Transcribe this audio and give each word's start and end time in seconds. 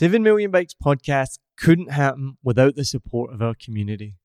7 0.00 0.22
Million 0.22 0.50
Bikes 0.50 0.72
podcast 0.72 1.40
couldn't 1.58 1.90
happen 1.90 2.38
without 2.42 2.74
the 2.74 2.86
support 2.86 3.34
of 3.34 3.42
our 3.42 3.52
community. 3.52 4.16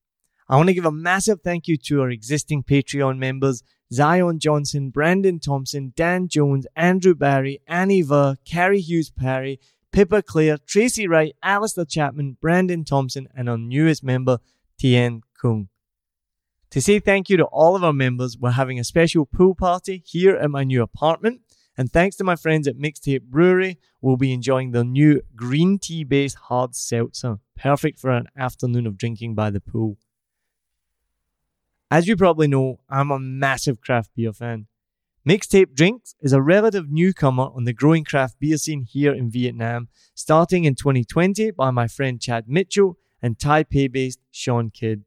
I 0.48 0.56
want 0.56 0.70
to 0.70 0.74
give 0.74 0.86
a 0.86 0.90
massive 0.90 1.42
thank 1.42 1.68
you 1.68 1.76
to 1.76 2.00
our 2.00 2.08
existing 2.08 2.62
Patreon 2.62 3.18
members 3.18 3.62
Zion 3.92 4.38
Johnson, 4.38 4.88
Brandon 4.88 5.38
Thompson, 5.38 5.92
Dan 5.94 6.28
Jones, 6.28 6.66
Andrew 6.76 7.14
Barry, 7.14 7.60
Annie 7.66 8.00
Ver, 8.00 8.36
Carrie 8.46 8.80
Hughes 8.80 9.10
Parry, 9.10 9.60
Pippa 9.92 10.22
Clare, 10.22 10.56
Tracy 10.56 11.06
Wright, 11.06 11.36
Alistair 11.42 11.84
Chapman, 11.84 12.38
Brandon 12.40 12.82
Thompson, 12.82 13.28
and 13.36 13.46
our 13.46 13.58
newest 13.58 14.02
member, 14.02 14.38
Tien 14.78 15.20
Kung. 15.38 15.68
To 16.70 16.80
say 16.80 17.00
thank 17.00 17.28
you 17.28 17.36
to 17.36 17.44
all 17.44 17.76
of 17.76 17.84
our 17.84 17.92
members, 17.92 18.38
we're 18.38 18.52
having 18.52 18.80
a 18.80 18.84
special 18.84 19.26
pool 19.26 19.54
party 19.54 20.02
here 20.06 20.36
at 20.36 20.50
my 20.50 20.64
new 20.64 20.82
apartment. 20.82 21.42
And 21.78 21.92
thanks 21.92 22.16
to 22.16 22.24
my 22.24 22.36
friends 22.36 22.66
at 22.66 22.78
Mixtape 22.78 23.22
Brewery, 23.22 23.78
we'll 24.00 24.16
be 24.16 24.32
enjoying 24.32 24.70
the 24.70 24.84
new 24.84 25.20
green 25.34 25.78
tea 25.78 26.04
based 26.04 26.36
hard 26.36 26.74
seltzer, 26.74 27.38
perfect 27.56 27.98
for 27.98 28.10
an 28.10 28.28
afternoon 28.36 28.86
of 28.86 28.96
drinking 28.96 29.34
by 29.34 29.50
the 29.50 29.60
pool. 29.60 29.98
As 31.90 32.08
you 32.08 32.16
probably 32.16 32.48
know, 32.48 32.80
I'm 32.88 33.10
a 33.10 33.18
massive 33.18 33.80
craft 33.80 34.10
beer 34.16 34.32
fan. 34.32 34.66
Mixtape 35.28 35.74
Drinks 35.74 36.14
is 36.20 36.32
a 36.32 36.40
relative 36.40 36.88
newcomer 36.88 37.48
on 37.54 37.64
the 37.64 37.72
growing 37.72 38.04
craft 38.04 38.38
beer 38.38 38.56
scene 38.56 38.82
here 38.82 39.12
in 39.12 39.30
Vietnam, 39.30 39.88
starting 40.14 40.64
in 40.64 40.76
2020 40.76 41.50
by 41.50 41.70
my 41.70 41.88
friend 41.88 42.20
Chad 42.20 42.48
Mitchell 42.48 42.96
and 43.20 43.36
Taipei 43.36 43.90
based 43.90 44.20
Sean 44.30 44.70
Kidd. 44.70 45.04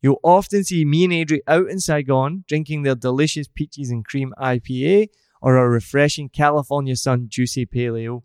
You'll 0.00 0.20
often 0.24 0.64
see 0.64 0.84
me 0.84 1.04
and 1.04 1.12
Adri 1.12 1.40
out 1.46 1.68
in 1.68 1.78
Saigon 1.78 2.44
drinking 2.48 2.82
their 2.82 2.94
delicious 2.94 3.46
peaches 3.46 3.90
and 3.90 4.04
cream 4.04 4.34
IPA 4.38 5.08
or 5.42 5.56
a 5.56 5.68
refreshing 5.68 6.28
California 6.28 6.96
Sun 6.96 7.26
Juicy 7.28 7.66
Pale 7.66 7.96
Ale. 7.96 8.24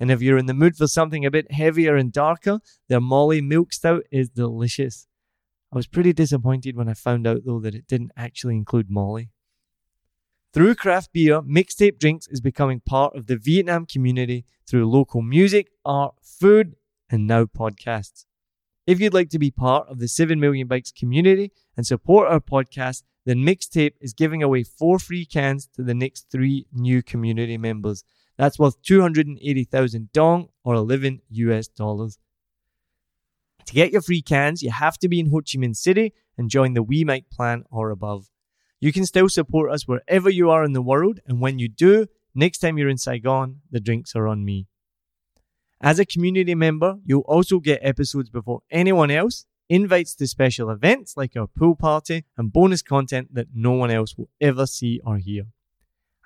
And 0.00 0.10
if 0.10 0.20
you're 0.20 0.38
in 0.38 0.46
the 0.46 0.54
mood 0.54 0.76
for 0.76 0.86
something 0.86 1.24
a 1.24 1.30
bit 1.30 1.52
heavier 1.52 1.96
and 1.96 2.12
darker, 2.12 2.60
their 2.88 3.00
Molly 3.00 3.40
Milk 3.40 3.72
Stout 3.72 4.02
is 4.10 4.28
delicious. 4.28 5.06
I 5.72 5.76
was 5.76 5.86
pretty 5.86 6.12
disappointed 6.12 6.76
when 6.76 6.88
I 6.88 6.94
found 6.94 7.26
out, 7.26 7.42
though, 7.44 7.60
that 7.60 7.74
it 7.74 7.86
didn't 7.86 8.12
actually 8.16 8.56
include 8.56 8.90
Molly. 8.90 9.30
Through 10.52 10.76
craft 10.76 11.12
beer, 11.12 11.42
Mixtape 11.42 11.98
Drinks 11.98 12.26
is 12.26 12.40
becoming 12.40 12.80
part 12.80 13.14
of 13.14 13.26
the 13.26 13.36
Vietnam 13.36 13.86
community 13.86 14.44
through 14.66 14.90
local 14.90 15.22
music, 15.22 15.68
art, 15.84 16.14
food, 16.22 16.74
and 17.10 17.26
now 17.26 17.44
podcasts. 17.44 18.24
If 18.86 18.98
you'd 18.98 19.14
like 19.14 19.28
to 19.30 19.38
be 19.38 19.50
part 19.50 19.86
of 19.88 19.98
the 19.98 20.08
7 20.08 20.40
Million 20.40 20.66
Bikes 20.66 20.90
community 20.90 21.52
and 21.76 21.86
support 21.86 22.28
our 22.28 22.40
podcast, 22.40 23.02
then 23.28 23.44
Mixtape 23.44 23.92
is 24.00 24.14
giving 24.14 24.42
away 24.42 24.62
four 24.62 24.98
free 24.98 25.26
cans 25.26 25.68
to 25.74 25.82
the 25.82 25.92
next 25.92 26.30
three 26.30 26.66
new 26.72 27.02
community 27.02 27.58
members. 27.58 28.02
That's 28.38 28.58
worth 28.58 28.80
280,000 28.80 30.12
dong 30.14 30.48
or 30.64 30.74
11 30.74 31.20
US 31.28 31.68
dollars. 31.68 32.18
To 33.66 33.74
get 33.74 33.92
your 33.92 34.00
free 34.00 34.22
cans, 34.22 34.62
you 34.62 34.70
have 34.70 34.96
to 35.00 35.08
be 35.08 35.20
in 35.20 35.28
Ho 35.28 35.40
Chi 35.40 35.58
Minh 35.58 35.76
City 35.76 36.14
and 36.38 36.48
join 36.48 36.72
the 36.72 36.82
We 36.82 37.04
Mic 37.04 37.28
plan 37.28 37.64
or 37.70 37.90
above. 37.90 38.30
You 38.80 38.94
can 38.94 39.04
still 39.04 39.28
support 39.28 39.70
us 39.70 39.86
wherever 39.86 40.30
you 40.30 40.48
are 40.48 40.64
in 40.64 40.72
the 40.72 40.80
world, 40.80 41.20
and 41.26 41.38
when 41.38 41.58
you 41.58 41.68
do, 41.68 42.06
next 42.34 42.60
time 42.60 42.78
you're 42.78 42.88
in 42.88 42.96
Saigon, 42.96 43.60
the 43.70 43.78
drinks 43.78 44.16
are 44.16 44.26
on 44.26 44.42
me. 44.42 44.68
As 45.82 45.98
a 45.98 46.06
community 46.06 46.54
member, 46.54 46.96
you'll 47.04 47.28
also 47.28 47.58
get 47.58 47.80
episodes 47.82 48.30
before 48.30 48.62
anyone 48.70 49.10
else, 49.10 49.44
invites 49.68 50.14
to 50.16 50.26
special 50.26 50.70
events 50.70 51.16
like 51.16 51.36
our 51.36 51.46
pool 51.46 51.76
party, 51.76 52.24
and 52.36 52.52
bonus 52.52 52.82
content 52.82 53.34
that 53.34 53.48
no 53.54 53.72
one 53.72 53.90
else 53.90 54.16
will 54.16 54.30
ever 54.40 54.66
see 54.66 55.00
or 55.04 55.18
hear. 55.18 55.46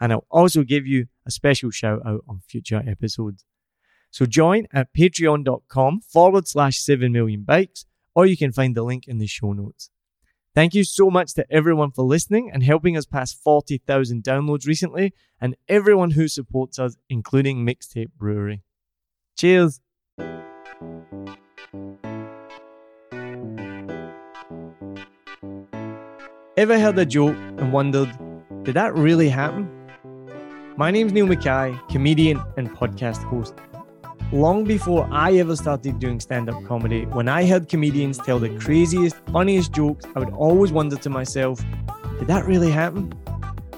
And 0.00 0.12
I'll 0.12 0.26
also 0.30 0.62
give 0.62 0.86
you 0.86 1.06
a 1.26 1.30
special 1.30 1.70
shout 1.70 2.00
out 2.04 2.24
on 2.28 2.40
future 2.48 2.82
episodes. 2.86 3.44
So 4.10 4.26
join 4.26 4.66
at 4.72 4.92
patreon.com 4.92 6.00
forward 6.00 6.46
slash 6.46 6.78
7 6.78 7.10
million 7.12 7.42
bikes, 7.44 7.86
or 8.14 8.26
you 8.26 8.36
can 8.36 8.52
find 8.52 8.74
the 8.76 8.82
link 8.82 9.08
in 9.08 9.18
the 9.18 9.26
show 9.26 9.52
notes. 9.52 9.90
Thank 10.54 10.74
you 10.74 10.84
so 10.84 11.10
much 11.10 11.32
to 11.34 11.50
everyone 11.50 11.92
for 11.92 12.04
listening 12.04 12.50
and 12.52 12.62
helping 12.62 12.94
us 12.94 13.06
pass 13.06 13.32
40,000 13.32 14.22
downloads 14.22 14.66
recently, 14.66 15.14
and 15.40 15.56
everyone 15.66 16.10
who 16.10 16.28
supports 16.28 16.78
us, 16.78 16.96
including 17.08 17.64
Mixtape 17.64 18.10
Brewery. 18.18 18.62
Cheers! 19.38 19.80
Ever 26.56 26.78
heard 26.78 26.98
a 26.98 27.06
joke 27.06 27.36
and 27.58 27.72
wondered, 27.72 28.10
did 28.62 28.74
that 28.74 28.94
really 28.94 29.28
happen? 29.28 29.70
My 30.76 30.90
name's 30.90 31.12
Niall 31.12 31.26
Mackay, 31.26 31.78
comedian 31.88 32.42
and 32.56 32.70
podcast 32.70 33.24
host 33.24 33.54
long 34.32 34.64
before 34.64 35.06
I 35.12 35.34
ever 35.34 35.54
started 35.54 35.98
doing 35.98 36.18
stand 36.18 36.48
up 36.48 36.64
comedy, 36.64 37.04
when 37.04 37.28
I 37.28 37.44
heard 37.44 37.68
comedians 37.68 38.18
tell 38.18 38.38
the 38.38 38.48
craziest, 38.58 39.16
funniest 39.30 39.72
jokes, 39.72 40.06
I 40.16 40.20
would 40.20 40.32
always 40.32 40.72
wonder 40.72 40.96
to 40.96 41.10
myself, 41.10 41.62
did 42.18 42.28
that 42.28 42.46
really 42.46 42.70
happen? 42.70 43.12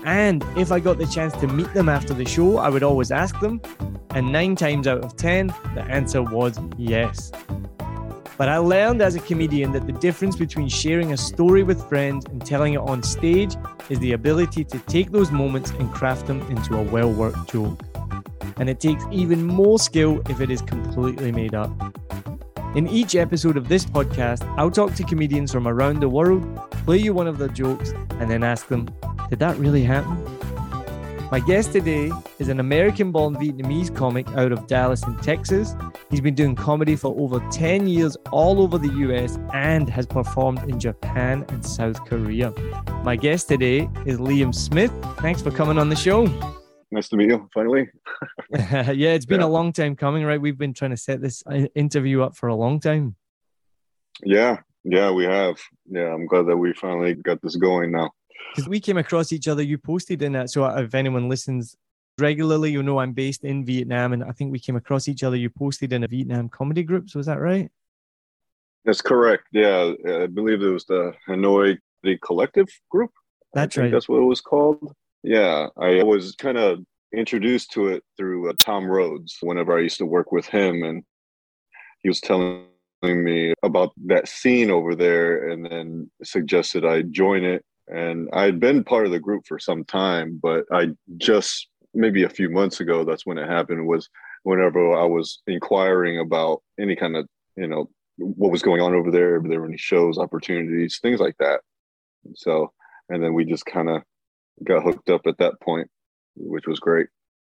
And 0.04 0.44
if 0.56 0.70
I 0.70 0.80
got 0.80 0.98
the 0.98 1.06
chance 1.06 1.32
to 1.34 1.48
meet 1.48 1.72
them 1.74 1.88
after 1.88 2.14
the 2.14 2.24
show, 2.24 2.58
I 2.58 2.68
would 2.68 2.82
always 2.82 3.10
ask 3.10 3.38
them. 3.40 3.60
And 4.10 4.30
nine 4.30 4.54
times 4.54 4.86
out 4.86 5.02
of 5.02 5.16
10, 5.16 5.48
the 5.74 5.82
answer 5.88 6.22
was 6.22 6.58
yes. 6.78 7.32
But 8.36 8.48
I 8.48 8.58
learned 8.58 9.00
as 9.00 9.14
a 9.14 9.20
comedian 9.20 9.72
that 9.72 9.86
the 9.86 9.92
difference 9.92 10.36
between 10.36 10.68
sharing 10.68 11.12
a 11.12 11.16
story 11.16 11.62
with 11.62 11.88
friends 11.88 12.26
and 12.26 12.44
telling 12.44 12.74
it 12.74 12.80
on 12.80 13.02
stage 13.02 13.54
is 13.88 13.98
the 14.00 14.12
ability 14.12 14.64
to 14.64 14.78
take 14.80 15.12
those 15.12 15.30
moments 15.30 15.70
and 15.70 15.92
craft 15.92 16.26
them 16.26 16.40
into 16.50 16.76
a 16.76 16.82
well 16.82 17.12
worked 17.12 17.52
joke 17.52 17.80
and 18.56 18.68
it 18.68 18.80
takes 18.80 19.04
even 19.10 19.44
more 19.44 19.78
skill 19.78 20.22
if 20.28 20.40
it 20.40 20.50
is 20.50 20.62
completely 20.62 21.32
made 21.32 21.54
up. 21.54 21.70
In 22.76 22.88
each 22.88 23.14
episode 23.14 23.56
of 23.56 23.68
this 23.68 23.84
podcast, 23.84 24.42
I'll 24.58 24.70
talk 24.70 24.94
to 24.94 25.04
comedians 25.04 25.52
from 25.52 25.68
around 25.68 26.00
the 26.00 26.08
world, 26.08 26.42
play 26.84 26.98
you 26.98 27.14
one 27.14 27.28
of 27.28 27.38
their 27.38 27.48
jokes, 27.48 27.92
and 28.18 28.30
then 28.30 28.42
ask 28.42 28.66
them, 28.66 28.88
Did 29.30 29.38
that 29.38 29.56
really 29.58 29.84
happen? 29.84 30.33
My 31.30 31.40
guest 31.40 31.72
today 31.72 32.12
is 32.38 32.48
an 32.48 32.60
American 32.60 33.10
born 33.10 33.34
Vietnamese 33.36 33.94
comic 33.94 34.28
out 34.36 34.52
of 34.52 34.66
Dallas 34.66 35.02
in 35.04 35.16
Texas. 35.16 35.74
He's 36.10 36.20
been 36.20 36.34
doing 36.34 36.54
comedy 36.54 36.96
for 36.96 37.18
over 37.18 37.40
10 37.50 37.86
years 37.86 38.16
all 38.30 38.60
over 38.60 38.78
the 38.78 38.92
US 39.08 39.38
and 39.52 39.88
has 39.88 40.06
performed 40.06 40.60
in 40.68 40.78
Japan 40.78 41.44
and 41.48 41.64
South 41.64 42.04
Korea. 42.04 42.52
My 43.02 43.16
guest 43.16 43.48
today 43.48 43.88
is 44.06 44.20
Liem 44.20 44.52
Smith. 44.52 44.92
Thanks 45.18 45.40
for 45.40 45.50
coming 45.50 45.78
on 45.78 45.88
the 45.88 45.96
show. 45.96 46.26
Nice 46.90 47.08
to 47.08 47.16
meet 47.16 47.28
you 47.28 47.48
finally. 47.54 47.88
yeah, 48.50 48.92
it's 48.92 49.26
been 49.26 49.40
yeah. 49.40 49.46
a 49.46 49.48
long 49.48 49.72
time 49.72 49.96
coming, 49.96 50.24
right? 50.24 50.40
We've 50.40 50.58
been 50.58 50.74
trying 50.74 50.92
to 50.92 50.96
set 50.96 51.20
this 51.20 51.42
uh, 51.50 51.66
interview 51.74 52.22
up 52.22 52.36
for 52.36 52.48
a 52.48 52.54
long 52.54 52.80
time. 52.80 53.16
Yeah, 54.22 54.58
yeah, 54.84 55.10
we 55.10 55.24
have. 55.24 55.56
Yeah, 55.86 56.12
I'm 56.12 56.26
glad 56.26 56.46
that 56.46 56.56
we 56.56 56.74
finally 56.74 57.14
got 57.14 57.40
this 57.42 57.56
going 57.56 57.90
now. 57.92 58.10
Because 58.50 58.68
we 58.68 58.80
came 58.80 58.98
across 58.98 59.32
each 59.32 59.48
other, 59.48 59.62
you 59.62 59.78
posted 59.78 60.22
in 60.22 60.32
that. 60.32 60.50
So 60.50 60.64
if 60.66 60.94
anyone 60.94 61.28
listens 61.28 61.76
regularly, 62.18 62.70
you 62.70 62.82
know 62.82 62.98
I'm 62.98 63.12
based 63.12 63.44
in 63.44 63.64
Vietnam, 63.64 64.12
and 64.12 64.22
I 64.24 64.32
think 64.32 64.52
we 64.52 64.58
came 64.58 64.76
across 64.76 65.08
each 65.08 65.22
other. 65.22 65.36
You 65.36 65.50
posted 65.50 65.92
in 65.92 66.04
a 66.04 66.08
Vietnam 66.08 66.48
comedy 66.48 66.82
group. 66.82 67.10
So 67.10 67.18
was 67.18 67.26
that 67.26 67.40
right? 67.40 67.70
That's 68.84 69.00
correct. 69.00 69.44
Yeah, 69.52 69.92
I 70.06 70.26
believe 70.26 70.62
it 70.62 70.68
was 70.68 70.84
the 70.84 71.14
Hanoi 71.28 71.78
the 72.02 72.18
Collective 72.18 72.68
group. 72.90 73.10
That's 73.54 73.76
right. 73.76 73.90
That's 73.90 74.08
what 74.08 74.18
it 74.18 74.26
was 74.26 74.40
called. 74.40 74.92
Yeah, 75.22 75.68
I 75.76 76.02
was 76.02 76.34
kind 76.36 76.58
of 76.58 76.80
introduced 77.14 77.72
to 77.72 77.88
it 77.88 78.04
through 78.16 78.50
uh, 78.50 78.52
Tom 78.58 78.86
Rhodes 78.86 79.38
whenever 79.40 79.76
I 79.76 79.80
used 79.80 79.98
to 79.98 80.06
work 80.06 80.32
with 80.32 80.46
him, 80.46 80.82
and 80.82 81.02
he 82.02 82.08
was 82.08 82.20
telling 82.20 82.66
me 83.02 83.54
about 83.62 83.92
that 84.06 84.28
scene 84.28 84.70
over 84.70 84.94
there, 84.94 85.48
and 85.48 85.64
then 85.64 86.10
suggested 86.22 86.84
I 86.84 87.02
join 87.02 87.44
it. 87.44 87.64
And 87.88 88.28
I'd 88.32 88.60
been 88.60 88.84
part 88.84 89.06
of 89.06 89.12
the 89.12 89.20
group 89.20 89.46
for 89.46 89.58
some 89.58 89.84
time, 89.84 90.40
but 90.42 90.64
I 90.72 90.90
just 91.18 91.68
maybe 91.92 92.24
a 92.24 92.28
few 92.28 92.50
months 92.50 92.80
ago 92.80 93.04
that's 93.04 93.26
when 93.26 93.38
it 93.38 93.48
happened. 93.48 93.86
Was 93.86 94.08
whenever 94.42 94.94
I 94.94 95.04
was 95.04 95.42
inquiring 95.46 96.18
about 96.18 96.62
any 96.80 96.96
kind 96.96 97.16
of 97.16 97.26
you 97.56 97.66
know 97.66 97.90
what 98.16 98.52
was 98.52 98.62
going 98.62 98.80
on 98.80 98.94
over 98.94 99.10
there, 99.10 99.36
if 99.36 99.48
there 99.48 99.60
were 99.60 99.66
any 99.66 99.76
shows, 99.76 100.18
opportunities, 100.18 100.98
things 101.02 101.20
like 101.20 101.36
that. 101.38 101.60
So, 102.36 102.72
and 103.08 103.22
then 103.22 103.34
we 103.34 103.44
just 103.44 103.66
kind 103.66 103.90
of 103.90 104.02
got 104.62 104.82
hooked 104.82 105.10
up 105.10 105.22
at 105.26 105.38
that 105.38 105.60
point, 105.60 105.90
which 106.36 106.66
was 106.66 106.78
great. 106.78 107.08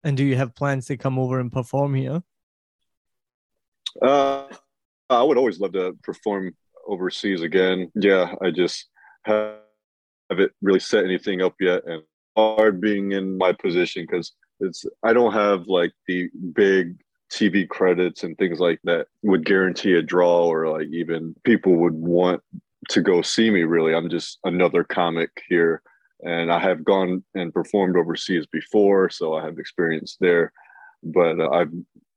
And 0.05 0.17
do 0.17 0.25
you 0.25 0.37
have 0.37 0.55
plans 0.55 0.87
to 0.87 0.97
come 0.97 1.19
over 1.19 1.41
and 1.41 1.51
perform 1.51 1.95
here? 1.95 2.23
Uh, 4.01 4.45
I 5.09 5.23
would 5.23 5.37
always 5.37 5.61
love 5.61 5.73
to 5.73 5.97
perform 6.03 6.55
overseas 6.87 7.43
again. 7.43 7.91
Yeah, 7.95 8.35
I 8.41 8.51
just 8.51 8.89
have 9.25 9.57
it 10.39 10.53
really 10.63 10.81
set 10.81 11.05
anything 11.05 11.43
up 11.43 11.55
yet, 11.61 11.83
and 11.87 12.03
hard 12.37 12.81
being 12.81 13.13
in 13.13 13.37
my 13.37 13.53
position 13.53 14.07
because 14.09 14.33
it's 14.61 14.85
I 15.03 15.13
don't 15.13 15.33
have 15.33 15.67
like 15.67 15.93
the 16.07 16.29
big 16.53 16.97
TV 17.33 17.69
credits 17.69 18.23
and 18.23 18.37
things 18.39 18.61
like 18.61 18.81
that 18.85 19.07
would 19.23 19.45
guarantee 19.45 19.95
a 19.95 20.03
draw 20.03 20.47
or 20.47 20.69
like 20.69 20.89
even 20.93 21.35
people 21.45 21.77
would 21.77 21.95
want 21.95 22.43
to 22.91 23.01
go 23.01 23.23
see 23.23 23.51
me. 23.51 23.63
Really, 23.63 23.95
I'm 23.95 24.11
just 24.11 24.39
another 24.45 24.85
comic 24.85 25.31
here 25.49 25.83
and 26.23 26.53
I 26.53 26.59
have 26.59 26.85
gone 26.85 27.25
and 27.35 27.53
performed 27.53 27.97
overseas 27.97 28.47
before, 28.47 29.09
so 29.11 29.35
I 29.35 29.45
have 29.45 29.59
experience 29.59 30.17
there. 30.21 30.53
But 31.03 31.41
I've 31.41 31.73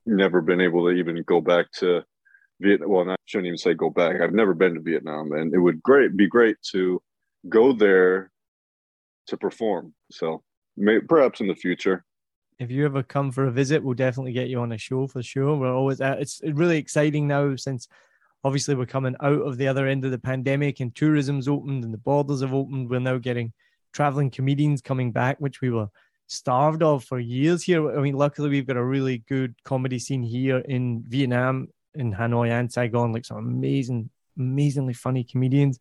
never 0.06 0.42
been 0.42 0.62
able 0.62 0.86
to 0.86 0.92
even 0.92 1.24
go 1.24 1.40
back 1.40 1.72
to 1.80 2.04
Vietnam. 2.60 2.90
Well, 2.90 3.10
I 3.10 3.16
shouldn't 3.26 3.48
even 3.48 3.58
say 3.58 3.74
go 3.74 3.90
back. 3.90 4.20
I've 4.22 4.34
never 4.34 4.54
been 4.54 4.76
to 4.76 4.82
Vietnam, 4.82 5.32
and 5.32 5.54
it 5.54 5.60
would 5.60 5.82
great 5.84 6.18
be 6.18 6.28
great 6.28 6.58
to 6.72 7.02
go 7.50 7.74
there 7.74 8.32
to 9.28 9.38
perform. 9.38 9.94
So 10.12 10.44
may, 10.78 11.00
perhaps 11.00 11.42
in 11.42 11.48
the 11.48 11.56
future. 11.56 12.04
If 12.60 12.72
you 12.72 12.86
ever 12.86 13.04
come 13.04 13.32
for 13.32 13.46
a 13.46 13.52
visit, 13.52 13.84
we'll 13.84 13.96
definitely 13.96 14.32
get 14.32 14.50
you 14.50 14.60
on 14.60 14.72
a 14.72 14.78
show 14.78 15.08
for 15.08 15.24
sure. 15.24 15.56
We're 15.56 15.76
always 15.76 16.02
uh, 16.02 16.18
it's 16.20 16.42
really 16.44 16.78
exciting 16.78 17.28
now 17.28 17.56
since 17.56 17.88
obviously 18.44 18.76
we're 18.76 18.86
coming 18.86 19.16
out 19.22 19.42
of 19.42 19.58
the 19.58 19.68
other 19.68 19.88
end 19.88 20.06
of 20.06 20.12
the 20.12 20.20
pandemic 20.20 20.80
and 20.80 20.94
tourism's 20.94 21.48
opened 21.48 21.84
and 21.84 21.94
the 21.94 21.98
borders 21.98 22.42
have 22.42 22.54
opened. 22.54 22.90
We're 22.90 23.00
now 23.00 23.18
getting 23.18 23.54
traveling 23.92 24.30
comedians 24.30 24.82
coming 24.82 25.12
back, 25.12 25.38
which 25.40 25.62
we 25.62 25.70
were 25.70 25.88
starved 26.28 26.84
of 26.84 27.04
for 27.04 27.20
years 27.20 27.64
here. 27.64 27.98
I 27.98 28.02
mean, 28.02 28.16
luckily 28.16 28.50
we've 28.50 28.68
got 28.68 28.78
a 28.78 28.84
really 28.84 29.20
good 29.30 29.56
comedy 29.64 30.00
scene 30.00 30.24
here 30.24 30.60
in 30.60 31.04
Vietnam, 31.08 31.70
in 31.96 32.14
Hanoi 32.14 32.50
and 32.50 32.72
Saigon, 32.72 33.14
like 33.14 33.26
some 33.26 33.38
amazing, 33.38 34.10
amazingly 34.38 34.94
funny 34.94 35.24
comedians. 35.24 35.80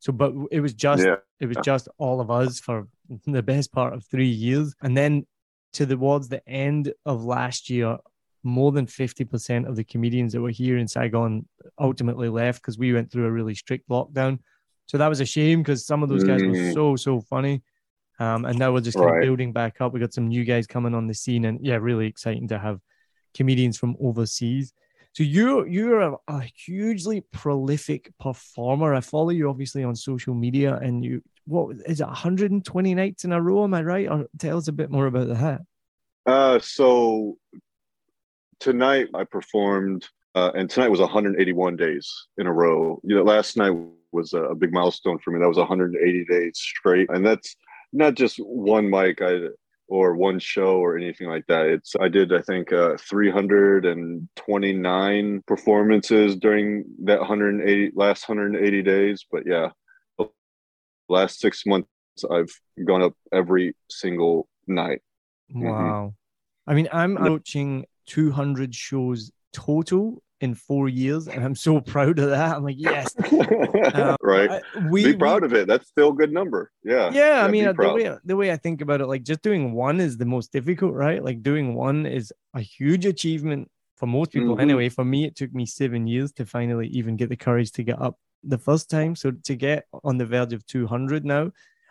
So, 0.00 0.12
but 0.12 0.32
it 0.50 0.60
was 0.60 0.74
just 0.74 1.04
yeah. 1.04 1.16
it 1.40 1.46
was 1.46 1.56
just 1.64 1.88
all 1.98 2.20
of 2.20 2.30
us 2.30 2.60
for 2.60 2.86
the 3.26 3.42
best 3.42 3.72
part 3.72 3.94
of 3.94 4.04
three 4.04 4.28
years, 4.28 4.74
and 4.82 4.96
then 4.96 5.26
to 5.74 5.86
towards 5.86 6.28
the 6.28 6.46
end 6.48 6.92
of 7.04 7.24
last 7.24 7.68
year, 7.68 7.98
more 8.42 8.72
than 8.72 8.86
fifty 8.86 9.24
percent 9.24 9.66
of 9.66 9.76
the 9.76 9.84
comedians 9.84 10.32
that 10.32 10.40
were 10.40 10.50
here 10.50 10.78
in 10.78 10.88
Saigon 10.88 11.46
ultimately 11.78 12.28
left 12.28 12.62
because 12.62 12.78
we 12.78 12.92
went 12.92 13.10
through 13.10 13.26
a 13.26 13.30
really 13.30 13.54
strict 13.54 13.88
lockdown. 13.88 14.38
So 14.86 14.98
that 14.98 15.08
was 15.08 15.20
a 15.20 15.26
shame 15.26 15.62
because 15.62 15.84
some 15.84 16.02
of 16.02 16.08
those 16.08 16.24
guys 16.24 16.40
mm. 16.40 16.50
were 16.50 16.72
so 16.72 16.96
so 16.96 17.20
funny. 17.20 17.62
Um, 18.20 18.44
and 18.46 18.58
now 18.58 18.72
we're 18.72 18.80
just 18.80 18.96
kind 18.96 19.10
right. 19.10 19.18
of 19.18 19.26
building 19.26 19.52
back 19.52 19.80
up. 19.80 19.92
We 19.92 20.00
got 20.00 20.12
some 20.12 20.26
new 20.26 20.44
guys 20.44 20.66
coming 20.66 20.94
on 20.94 21.06
the 21.06 21.14
scene, 21.14 21.44
and 21.44 21.64
yeah, 21.64 21.76
really 21.76 22.06
exciting 22.06 22.48
to 22.48 22.58
have 22.58 22.80
comedians 23.34 23.78
from 23.78 23.96
overseas. 24.00 24.72
So 25.18 25.24
you're 25.24 25.66
you're 25.66 26.00
a, 26.00 26.16
a, 26.28 26.42
hugely 26.42 27.22
prolific 27.32 28.12
performer. 28.20 28.94
I 28.94 29.00
follow 29.00 29.30
you 29.30 29.50
obviously 29.50 29.82
on 29.82 29.96
social 29.96 30.32
media, 30.32 30.76
and 30.76 31.04
you 31.04 31.24
what 31.44 31.74
is 31.86 32.00
it 32.00 32.06
120 32.06 32.94
nights 32.94 33.24
in 33.24 33.32
a 33.32 33.42
row? 33.42 33.64
Am 33.64 33.74
I 33.74 33.82
right? 33.82 34.08
Or 34.08 34.26
tell 34.38 34.58
us 34.58 34.68
a 34.68 34.72
bit 34.72 34.92
more 34.92 35.06
about 35.06 35.26
that. 35.26 35.62
Uh, 36.24 36.60
so 36.60 37.36
tonight 38.60 39.08
I 39.12 39.24
performed, 39.24 40.06
uh, 40.36 40.52
and 40.54 40.70
tonight 40.70 40.92
was 40.92 41.00
181 41.00 41.74
days 41.74 42.28
in 42.36 42.46
a 42.46 42.52
row. 42.52 43.00
You 43.02 43.16
know, 43.16 43.24
last 43.24 43.56
night 43.56 43.76
was 44.12 44.34
a 44.34 44.54
big 44.54 44.72
milestone 44.72 45.18
for 45.18 45.32
me. 45.32 45.40
That 45.40 45.48
was 45.48 45.58
180 45.58 46.26
days 46.26 46.52
straight, 46.58 47.10
and 47.10 47.26
that's 47.26 47.56
not 47.92 48.14
just 48.14 48.36
one 48.36 48.88
mic. 48.88 49.20
I 49.20 49.48
or 49.88 50.14
one 50.14 50.38
show 50.38 50.76
or 50.76 50.96
anything 50.96 51.28
like 51.28 51.44
that. 51.48 51.66
It's 51.66 51.96
I 51.98 52.06
did 52.08 52.32
I 52.32 52.40
think 52.42 52.72
uh, 52.72 52.96
329 52.98 55.42
performances 55.46 56.36
during 56.36 56.84
that 57.04 57.18
180 57.20 57.92
last 57.94 58.28
180 58.28 58.82
days. 58.82 59.24
But 59.30 59.44
yeah, 59.46 59.70
last 61.08 61.40
six 61.40 61.64
months 61.66 61.88
I've 62.30 62.50
gone 62.84 63.02
up 63.02 63.14
every 63.32 63.74
single 63.90 64.48
night. 64.66 65.00
Wow, 65.50 65.70
mm-hmm. 65.70 66.08
I 66.70 66.74
mean 66.74 66.88
I'm 66.92 67.16
approaching 67.16 67.86
200 68.06 68.74
shows 68.74 69.30
total 69.52 70.22
in 70.40 70.54
four 70.54 70.88
years, 70.88 71.28
and 71.28 71.44
I'm 71.44 71.54
so 71.54 71.80
proud 71.94 72.18
of 72.18 72.30
that. 72.30 72.56
I'm 72.56 72.64
like, 72.64 72.76
yes, 72.78 73.14
um, 73.94 74.16
right. 74.22 74.50
I, 74.50 74.60
we 74.90 75.04
be 75.04 75.16
proud 75.16 75.42
we, 75.42 75.46
of 75.46 75.54
it. 75.54 75.66
That's 75.66 75.88
still 75.88 76.10
a 76.10 76.14
good 76.14 76.32
number. 76.32 76.70
Yeah, 76.84 77.10
yeah. 77.10 77.38
yeah 77.38 77.44
I 77.44 77.50
mean, 77.50 77.64
the 77.64 77.92
way 77.92 78.16
the 78.24 78.36
way 78.36 78.52
I 78.52 78.56
think 78.56 78.80
about 78.80 79.00
it, 79.00 79.06
like 79.06 79.22
just 79.22 79.42
doing 79.42 79.72
one 79.72 80.00
is 80.00 80.16
the 80.16 80.26
most 80.26 80.52
difficult, 80.52 80.94
right? 80.94 81.22
Like 81.22 81.42
doing 81.42 81.74
one 81.74 82.06
is 82.06 82.32
a 82.54 82.60
huge 82.60 83.06
achievement 83.06 83.70
for 83.96 84.06
most 84.06 84.32
people. 84.32 84.54
Mm-hmm. 84.54 84.60
Anyway, 84.60 84.88
for 84.88 85.04
me, 85.04 85.24
it 85.24 85.36
took 85.36 85.52
me 85.52 85.66
seven 85.66 86.06
years 86.06 86.32
to 86.32 86.46
finally 86.46 86.88
even 86.88 87.16
get 87.16 87.28
the 87.28 87.36
courage 87.36 87.72
to 87.72 87.82
get 87.82 88.00
up 88.00 88.16
the 88.44 88.58
first 88.58 88.88
time. 88.88 89.16
So 89.16 89.32
to 89.32 89.56
get 89.56 89.86
on 90.04 90.18
the 90.18 90.26
verge 90.26 90.52
of 90.52 90.64
200 90.66 91.24
now, 91.24 91.50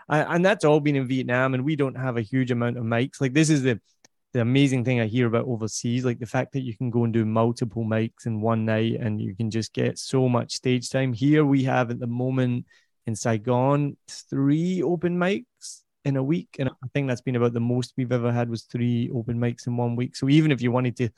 I, 0.10 0.36
and 0.36 0.46
that's 0.46 0.64
all 0.64 0.80
been 0.80 0.96
in 0.96 1.08
Vietnam, 1.08 1.54
and 1.54 1.66
we 1.66 1.76
don't 1.76 1.98
have 1.98 2.18
a 2.18 2.22
huge 2.22 2.52
amount 2.52 2.78
of 2.78 2.84
mics. 2.84 3.20
Like 3.20 3.34
this 3.34 3.50
is 3.50 3.64
the 3.64 3.80
the 4.38 4.44
amazing 4.44 4.86
thing 4.86 5.00
I 5.00 5.08
hear 5.08 5.26
about 5.26 5.48
overseas, 5.48 6.06
like 6.06 6.20
the 6.20 6.28
fact 6.28 6.54
that 6.54 6.62
you 6.62 6.78
can 6.78 6.92
go 6.92 7.06
and 7.06 7.12
do 7.12 7.26
multiple 7.26 7.84
mics 7.84 8.28
in 8.28 8.40
one 8.40 8.66
night 8.66 8.98
and 9.00 9.20
you 9.20 9.36
can 9.36 9.50
just 9.50 9.74
get 9.74 9.98
so 9.98 10.30
much 10.30 10.54
stage 10.54 10.92
time. 10.92 11.12
Here 11.12 11.44
we 11.44 11.64
have 11.64 11.90
at 11.90 12.00
the 12.00 12.06
moment 12.06 12.68
in 13.08 13.16
Saigon 13.16 13.98
three 14.08 14.84
open 14.84 15.18
mics 15.18 15.82
in 16.06 16.18
a 16.18 16.24
week, 16.24 16.58
and 16.60 16.70
I 16.70 16.88
think 16.94 17.08
that's 17.08 17.22
been 17.22 17.36
about 17.36 17.54
the 17.54 17.60
most 17.60 17.94
we've 17.98 18.12
ever 18.12 18.32
had 18.32 18.48
was 18.48 18.66
three 18.66 19.10
open 19.12 19.40
mics 19.40 19.66
in 19.66 19.76
one 19.76 19.96
week. 19.96 20.16
So 20.16 20.30
even 20.30 20.52
if 20.52 20.62
you 20.62 20.72
wanted 20.72 20.96
to 20.98 21.10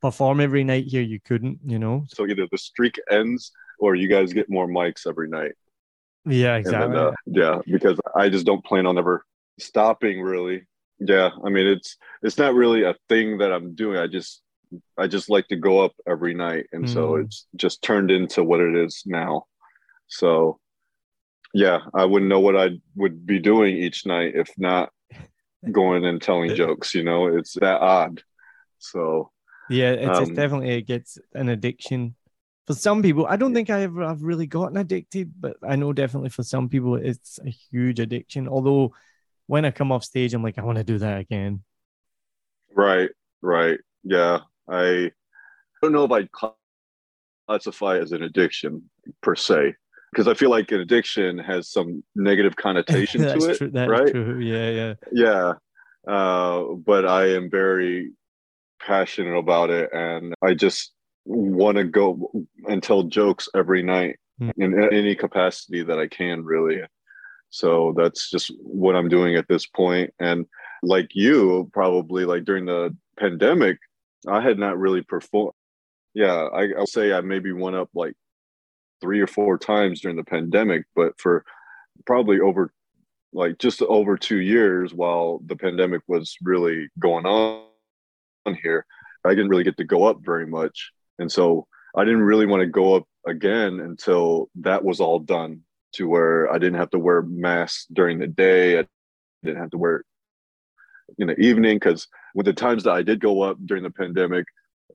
perform 0.00 0.40
every 0.40 0.62
night 0.62 0.84
here, 0.84 1.02
you 1.02 1.18
couldn't, 1.18 1.58
you 1.66 1.80
know. 1.80 2.04
So 2.10 2.28
either 2.28 2.46
the 2.48 2.58
streak 2.58 2.94
ends 3.10 3.50
or 3.80 3.96
you 3.96 4.06
guys 4.06 4.32
get 4.32 4.48
more 4.48 4.68
mics 4.68 5.04
every 5.08 5.28
night. 5.28 5.56
Yeah, 6.26 6.54
exactly. 6.58 6.94
Then, 6.94 7.06
uh, 7.06 7.12
yeah, 7.26 7.58
because 7.66 7.98
I 8.14 8.28
just 8.28 8.46
don't 8.46 8.64
plan 8.64 8.86
on 8.86 8.98
ever 8.98 9.26
stopping 9.58 10.22
really 10.22 10.62
yeah 10.98 11.30
i 11.44 11.48
mean 11.48 11.66
it's 11.66 11.96
it's 12.22 12.38
not 12.38 12.54
really 12.54 12.84
a 12.84 12.94
thing 13.08 13.38
that 13.38 13.52
i'm 13.52 13.74
doing. 13.74 13.98
I 13.98 14.06
just 14.06 14.42
i 14.96 15.06
just 15.06 15.28
like 15.28 15.48
to 15.48 15.56
go 15.56 15.80
up 15.80 15.92
every 16.06 16.34
night. 16.34 16.66
And 16.72 16.84
mm. 16.84 16.92
so 16.92 17.16
it's 17.16 17.46
just 17.56 17.82
turned 17.82 18.10
into 18.10 18.42
what 18.42 18.60
it 18.60 18.74
is 18.74 19.02
now. 19.06 19.44
So 20.06 20.58
yeah 21.54 21.80
i 21.92 22.04
wouldn't 22.04 22.30
know 22.30 22.40
what 22.40 22.56
i 22.56 22.70
would 22.96 23.26
be 23.26 23.38
doing 23.38 23.76
each 23.76 24.06
night 24.06 24.32
if 24.34 24.48
not 24.56 24.90
going 25.70 26.02
and 26.06 26.22
telling 26.22 26.54
jokes 26.54 26.94
you 26.94 27.04
know? 27.04 27.26
It's 27.26 27.54
that 27.54 27.80
odd. 27.80 28.22
So 28.78 29.30
yeah 29.68 29.90
it's, 29.90 30.18
um, 30.18 30.22
it's 30.22 30.32
definitely 30.32 30.70
it 30.70 30.86
gets 30.86 31.18
an 31.34 31.48
addiction. 31.48 32.14
For 32.66 32.74
some 32.74 33.02
people 33.02 33.26
i 33.26 33.36
don't 33.36 33.54
think 33.54 33.70
i 33.70 33.82
ever 33.82 34.04
i've 34.04 34.22
really 34.22 34.46
gotten 34.46 34.76
addicted 34.76 35.32
but 35.38 35.56
i 35.68 35.74
know 35.74 35.92
definitely 35.92 36.30
for 36.30 36.44
some 36.44 36.68
people 36.68 36.94
it's 36.94 37.40
a 37.44 37.50
huge 37.50 37.98
addiction. 37.98 38.48
Although 38.48 38.94
when 39.52 39.66
I 39.66 39.70
come 39.70 39.92
off 39.92 40.02
stage, 40.02 40.32
I'm 40.32 40.42
like, 40.42 40.58
I 40.58 40.62
want 40.62 40.78
to 40.78 40.84
do 40.84 40.96
that 40.96 41.20
again. 41.20 41.62
Right, 42.74 43.10
right. 43.42 43.78
Yeah. 44.02 44.38
I 44.66 45.12
don't 45.82 45.92
know 45.92 46.04
if 46.04 46.10
I'd 46.10 46.30
classify 47.46 47.98
as 47.98 48.12
an 48.12 48.22
addiction 48.22 48.88
per 49.20 49.34
se, 49.34 49.74
because 50.10 50.26
I 50.26 50.32
feel 50.32 50.48
like 50.48 50.72
an 50.72 50.80
addiction 50.80 51.36
has 51.36 51.70
some 51.70 52.02
negative 52.16 52.56
connotation 52.56 53.20
to 53.24 53.50
it. 53.50 53.58
True, 53.58 53.70
that's 53.70 53.90
right? 53.90 54.10
true. 54.10 54.38
Yeah, 54.38 54.70
yeah. 54.70 54.94
Yeah. 55.12 55.52
Uh, 56.10 56.72
but 56.86 57.04
I 57.04 57.34
am 57.34 57.50
very 57.50 58.12
passionate 58.80 59.36
about 59.36 59.68
it 59.68 59.90
and 59.92 60.34
I 60.40 60.54
just 60.54 60.94
want 61.26 61.76
to 61.76 61.84
go 61.84 62.46
and 62.66 62.82
tell 62.82 63.02
jokes 63.02 63.50
every 63.54 63.82
night 63.82 64.18
mm. 64.40 64.50
in 64.56 64.82
any 64.94 65.14
capacity 65.14 65.82
that 65.82 65.98
I 65.98 66.06
can, 66.06 66.42
really. 66.42 66.80
So 67.52 67.92
that's 67.94 68.30
just 68.30 68.50
what 68.62 68.96
I'm 68.96 69.10
doing 69.10 69.36
at 69.36 69.46
this 69.46 69.66
point. 69.66 70.12
And 70.18 70.46
like 70.82 71.10
you, 71.12 71.70
probably 71.74 72.24
like 72.24 72.44
during 72.44 72.64
the 72.64 72.96
pandemic, 73.18 73.78
I 74.26 74.40
had 74.40 74.58
not 74.58 74.78
really 74.78 75.02
performed. 75.02 75.52
Yeah, 76.14 76.48
I, 76.52 76.70
I'll 76.78 76.86
say 76.86 77.12
I 77.12 77.20
maybe 77.20 77.52
went 77.52 77.76
up 77.76 77.90
like 77.94 78.14
three 79.02 79.20
or 79.20 79.26
four 79.26 79.58
times 79.58 80.00
during 80.00 80.16
the 80.16 80.24
pandemic, 80.24 80.84
but 80.96 81.20
for 81.20 81.44
probably 82.06 82.40
over 82.40 82.72
like 83.34 83.58
just 83.58 83.82
over 83.82 84.16
two 84.16 84.40
years 84.40 84.94
while 84.94 85.40
the 85.44 85.56
pandemic 85.56 86.00
was 86.08 86.34
really 86.42 86.88
going 86.98 87.26
on 87.26 87.66
here, 88.62 88.86
I 89.26 89.30
didn't 89.30 89.50
really 89.50 89.64
get 89.64 89.76
to 89.76 89.84
go 89.84 90.04
up 90.04 90.20
very 90.22 90.46
much. 90.46 90.90
And 91.18 91.30
so 91.30 91.66
I 91.94 92.04
didn't 92.04 92.22
really 92.22 92.46
want 92.46 92.62
to 92.62 92.66
go 92.66 92.96
up 92.96 93.04
again 93.26 93.78
until 93.78 94.48
that 94.56 94.82
was 94.82 95.00
all 95.00 95.18
done 95.18 95.60
to 95.92 96.08
where 96.08 96.50
I 96.50 96.58
didn't 96.58 96.78
have 96.78 96.90
to 96.90 96.98
wear 96.98 97.22
masks 97.22 97.86
during 97.92 98.18
the 98.18 98.26
day. 98.26 98.78
I 98.78 98.86
didn't 99.42 99.60
have 99.60 99.70
to 99.70 99.78
wear 99.78 100.04
in 101.18 101.28
the 101.28 101.38
evening 101.38 101.76
because 101.76 102.08
with 102.34 102.46
the 102.46 102.52
times 102.52 102.84
that 102.84 102.92
I 102.92 103.02
did 103.02 103.20
go 103.20 103.42
up 103.42 103.58
during 103.64 103.82
the 103.82 103.90
pandemic 103.90 104.46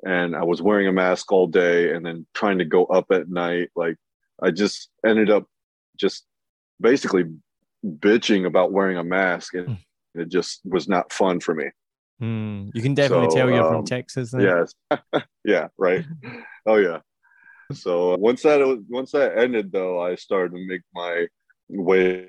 and 0.06 0.36
I 0.36 0.44
was 0.44 0.62
wearing 0.62 0.88
a 0.88 0.92
mask 0.92 1.32
all 1.32 1.48
day 1.48 1.94
and 1.94 2.06
then 2.06 2.25
trying 2.34 2.60
to 2.60 2.66
go 2.66 2.86
up 2.86 3.12
at 3.12 3.30
night, 3.30 3.70
like 3.75 3.98
I 4.42 4.51
just 4.51 4.89
ended 5.06 5.30
up 5.30 5.46
just 5.98 6.25
basically 6.80 7.25
bitching 7.86 8.46
about 8.46 8.72
wearing 8.72 8.98
a 8.98 9.04
mask 9.04 9.54
and 9.54 9.68
mm. 9.70 9.77
it 10.16 10.30
just 10.30 10.62
was 10.66 10.88
not 10.88 11.12
fun 11.12 11.39
for 11.39 11.54
me. 11.54 11.66
Mm, 12.22 12.72
you 12.74 12.82
can 12.82 12.96
definitely 12.96 13.30
so, 13.30 13.36
tell 13.38 13.50
you're 13.50 13.63
um, 13.63 13.74
from 13.74 13.86
Texas. 13.86 14.32
Then. 14.32 14.42
Yes. 14.42 14.74
yeah. 15.46 15.68
Right. 15.77 16.04
oh 16.66 16.77
yeah 16.77 17.00
so 17.74 18.15
once 18.17 18.43
that 18.43 18.86
once 18.89 19.12
that 19.12 19.38
ended 19.38 19.71
though 19.71 20.01
i 20.01 20.15
started 20.15 20.55
to 20.55 20.67
make 20.67 20.81
my 20.93 21.27
way 21.69 22.27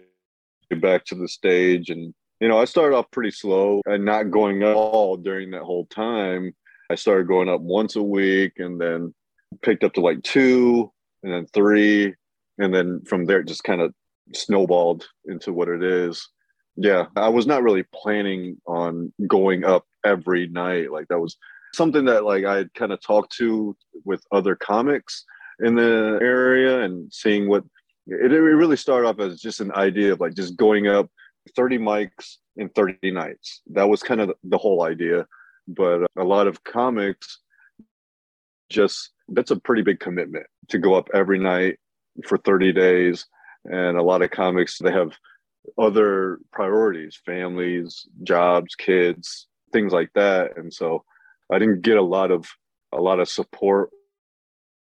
back 0.76 1.04
to 1.07 1.14
the 1.14 1.28
stage. 1.28 1.90
And 1.90 2.14
you 2.40 2.49
know 2.49 2.59
i 2.59 2.64
started 2.64 2.97
off 2.97 3.11
pretty 3.11 3.30
slow 3.30 3.80
and 3.87 4.04
not 4.04 4.30
going 4.30 4.62
at 4.62 4.75
all 4.75 5.16
during 5.16 5.50
that 5.52 5.62
whole 5.62 5.87
time. 5.87 6.54
I 6.90 6.95
started 6.95 7.28
going 7.28 7.49
up 7.49 7.61
once 7.61 7.97
a 7.97 8.02
week 8.02 8.54
and 8.59 8.80
then 8.80 9.14
picked 9.62 9.85
up 9.85 9.95
to 9.95 10.00
like 10.00 10.23
two 10.23 10.90
and 11.23 11.33
then 11.33 11.47
three. 11.52 12.14
And 12.59 12.75
then 12.75 13.02
from 13.07 13.26
there 13.26 13.40
it 13.40 13.49
just 13.49 13.64
kind 13.64 13.80
of 13.80 13.92
snowballed 14.35 15.07
into 15.26 15.52
what 15.52 15.68
it 15.68 15.83
is. 15.83 16.28
Yeah 16.76 17.07
i 17.16 17.28
was 17.28 17.47
not 17.47 17.62
really 17.62 17.85
planning 17.95 18.61
on 18.66 19.12
going 19.26 19.64
up 19.64 19.85
every 20.04 20.49
night. 20.49 20.92
Like 20.92 21.09
that 21.09 21.21
was 21.21 21.37
something 21.75 22.05
that 22.07 22.25
like 22.25 22.45
I 22.45 22.65
kind 22.75 22.93
of 22.93 23.01
talked 23.01 23.33
to 23.37 23.77
with 24.05 24.23
other 24.33 24.57
comics 24.57 25.25
in 25.61 25.75
the 25.75 26.19
area 26.23 26.83
and 26.83 27.13
seeing 27.13 27.49
what 27.49 27.65
it, 28.07 28.33
it 28.33 28.41
really 28.41 28.77
started 28.77 29.09
off 29.09 29.21
as 29.21 29.41
just 29.41 29.61
an 29.61 29.73
idea 29.73 30.13
of 30.13 30.21
like 30.21 30.35
just 30.35 30.57
going 30.57 30.87
up 30.87 31.11
30 31.57 31.79
mics 31.79 32.37
in 32.57 32.69
30 32.71 33.11
nights. 33.11 33.63
That 33.71 33.89
was 33.89 34.03
kind 34.03 34.21
of 34.21 34.33
the 34.45 34.59
whole 34.59 34.83
idea. 34.83 35.27
But 35.67 36.03
uh, 36.03 36.07
a 36.19 36.25
lot 36.25 36.47
of 36.47 36.65
comics 36.65 37.41
just 38.71 39.11
that's 39.29 39.51
a 39.51 39.61
pretty 39.61 39.83
big 39.83 40.01
commitment 40.01 40.47
to 40.69 40.79
go 40.79 40.95
up 40.95 41.09
every 41.15 41.39
night 41.39 41.79
for 42.27 42.39
30 42.39 42.73
days. 42.73 43.27
And 43.65 43.99
a 43.99 44.03
lot 44.03 44.23
of 44.23 44.31
comics, 44.31 44.79
they 44.79 44.93
have 44.93 45.13
other 45.77 46.39
priorities, 46.53 47.21
families, 47.27 48.07
jobs, 48.23 48.75
kids, 48.75 49.49
things 49.73 49.93
like 49.93 50.11
that. 50.15 50.57
And 50.57 50.73
so 50.73 51.05
I 51.52 51.59
didn't 51.59 51.83
get 51.83 51.97
a 51.97 52.02
lot 52.02 52.31
of 52.31 52.49
a 52.93 53.00
lot 53.00 53.21
of 53.21 53.28
support 53.28 53.90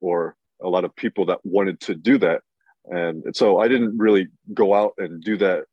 or 0.00 0.36
a 0.62 0.68
lot 0.68 0.84
of 0.84 0.94
people 0.96 1.26
that 1.26 1.44
wanted 1.44 1.80
to 1.80 1.94
do 1.94 2.18
that. 2.18 2.42
And 2.86 3.34
so 3.34 3.58
I 3.58 3.68
didn't 3.68 3.98
really 3.98 4.28
go 4.54 4.74
out 4.74 4.92
and 4.98 5.22
do 5.22 5.36
that 5.38 5.64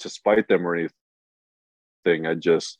to 0.00 0.08
spite 0.08 0.48
them 0.48 0.66
or 0.66 0.74
anything. 0.74 2.26
I 2.26 2.34
just 2.34 2.78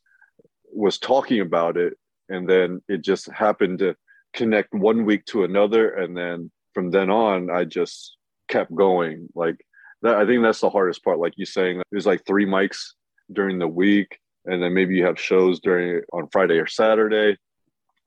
was 0.73 0.99
talking 0.99 1.41
about 1.41 1.77
it 1.77 1.95
and 2.29 2.49
then 2.49 2.83
it 2.88 3.03
just 3.03 3.31
happened 3.31 3.79
to 3.81 3.97
connect 4.35 4.75
one 4.75 5.05
week 5.05 5.25
to 5.27 5.45
another 5.45 5.91
and 5.91 6.17
then 6.17 6.50
from 6.75 6.91
then 6.91 7.11
on 7.11 7.50
i 7.50 7.65
just 7.65 8.17
kept 8.49 8.75
going 8.75 9.29
like 9.35 9.57
that 10.03 10.17
i 10.17 10.27
think 10.27 10.43
that's 10.43 10.61
the 10.61 10.71
hardest 10.71 11.03
part 11.03 11.19
like 11.19 11.33
you 11.37 11.47
saying 11.47 11.83
there's 11.91 12.07
like 12.07 12.25
three 12.27 12.47
mics 12.47 12.93
during 13.33 13.59
the 13.59 13.69
week 13.69 14.19
and 14.45 14.62
then 14.62 14.73
maybe 14.75 14.95
you 14.95 15.05
have 15.05 15.19
shows 15.19 15.61
during 15.61 16.03
on 16.12 16.29
friday 16.31 16.59
or 16.59 16.67
saturday 16.67 17.37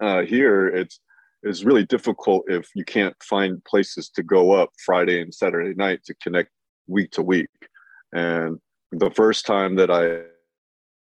uh, 0.02 0.22
here 0.22 0.68
it's 0.68 1.00
it's 1.44 1.64
really 1.64 1.86
difficult 1.86 2.44
if 2.48 2.70
you 2.76 2.86
can't 2.86 3.16
find 3.24 3.64
places 3.66 4.10
to 4.10 4.24
go 4.24 4.52
up 4.52 4.70
friday 4.84 5.22
and 5.22 5.34
saturday 5.34 5.74
night 5.76 6.00
to 6.06 6.14
connect 6.16 6.50
week 6.88 7.12
to 7.12 7.22
week 7.22 7.50
and 8.14 8.60
the 8.92 9.12
first 9.12 9.46
time 9.46 9.76
that 9.76 9.90
i 9.90 10.22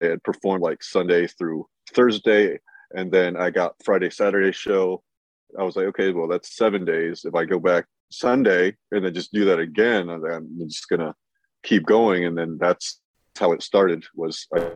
had 0.07 0.23
performed 0.23 0.63
like 0.63 0.83
sunday 0.83 1.27
through 1.27 1.67
thursday 1.93 2.59
and 2.95 3.11
then 3.11 3.37
I 3.37 3.51
got 3.51 3.75
Friday, 3.85 4.09
Saturday 4.09 4.53
show. 4.53 5.03
I 5.59 5.63
was 5.63 5.77
like, 5.77 5.87
okay, 5.87 6.13
well, 6.13 6.29
that's 6.29 6.57
seven 6.57 6.85
days. 6.85 7.25
If 7.25 7.35
I 7.35 7.45
go 7.45 7.59
back 7.59 7.87
Sunday 8.11 8.77
and 8.93 9.05
then 9.05 9.13
just 9.13 9.33
do 9.33 9.45
that 9.47 9.59
again, 9.59 10.09
I'm 10.09 10.59
just 10.69 10.89
gonna 10.89 11.15
keep 11.63 11.85
going. 11.85 12.25
And 12.25 12.39
then 12.39 12.57
that's 12.59 13.01
how 13.39 13.53
it 13.53 13.63
started. 13.63 14.05
Was 14.15 14.47
uh, 14.57 14.71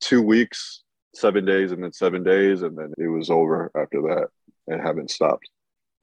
two 0.00 0.22
weeks, 0.22 0.82
seven 1.14 1.44
days, 1.44 1.72
and 1.72 1.82
then 1.82 1.92
seven 1.92 2.22
days, 2.22 2.62
and 2.62 2.76
then 2.76 2.92
it 2.98 3.08
was 3.08 3.30
over 3.30 3.70
after 3.76 4.02
that, 4.02 4.28
and 4.66 4.80
haven't 4.80 5.10
stopped. 5.10 5.48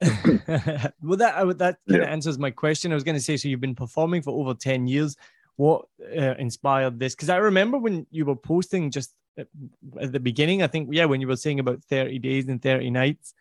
well, 0.00 1.18
that 1.18 1.58
that 1.58 1.78
kind 1.88 2.02
of 2.02 2.08
answers 2.08 2.38
my 2.38 2.50
question. 2.50 2.90
I 2.90 2.94
was 2.94 3.04
going 3.04 3.16
to 3.16 3.22
say, 3.22 3.36
so 3.36 3.48
you've 3.48 3.60
been 3.60 3.74
performing 3.74 4.22
for 4.22 4.30
over 4.30 4.54
ten 4.54 4.86
years. 4.86 5.16
What 5.56 5.86
uh, 6.00 6.36
inspired 6.38 6.98
this? 6.98 7.14
Because 7.14 7.28
I 7.28 7.36
remember 7.36 7.76
when 7.76 8.06
you 8.10 8.24
were 8.24 8.36
posting 8.36 8.90
just 8.90 9.14
at 9.36 10.12
the 10.12 10.20
beginning. 10.20 10.62
I 10.62 10.66
think 10.66 10.88
yeah, 10.92 11.04
when 11.04 11.20
you 11.20 11.28
were 11.28 11.36
saying 11.36 11.60
about 11.60 11.82
thirty 11.84 12.18
days 12.18 12.48
and 12.48 12.62
thirty 12.62 12.90
nights, 12.90 13.34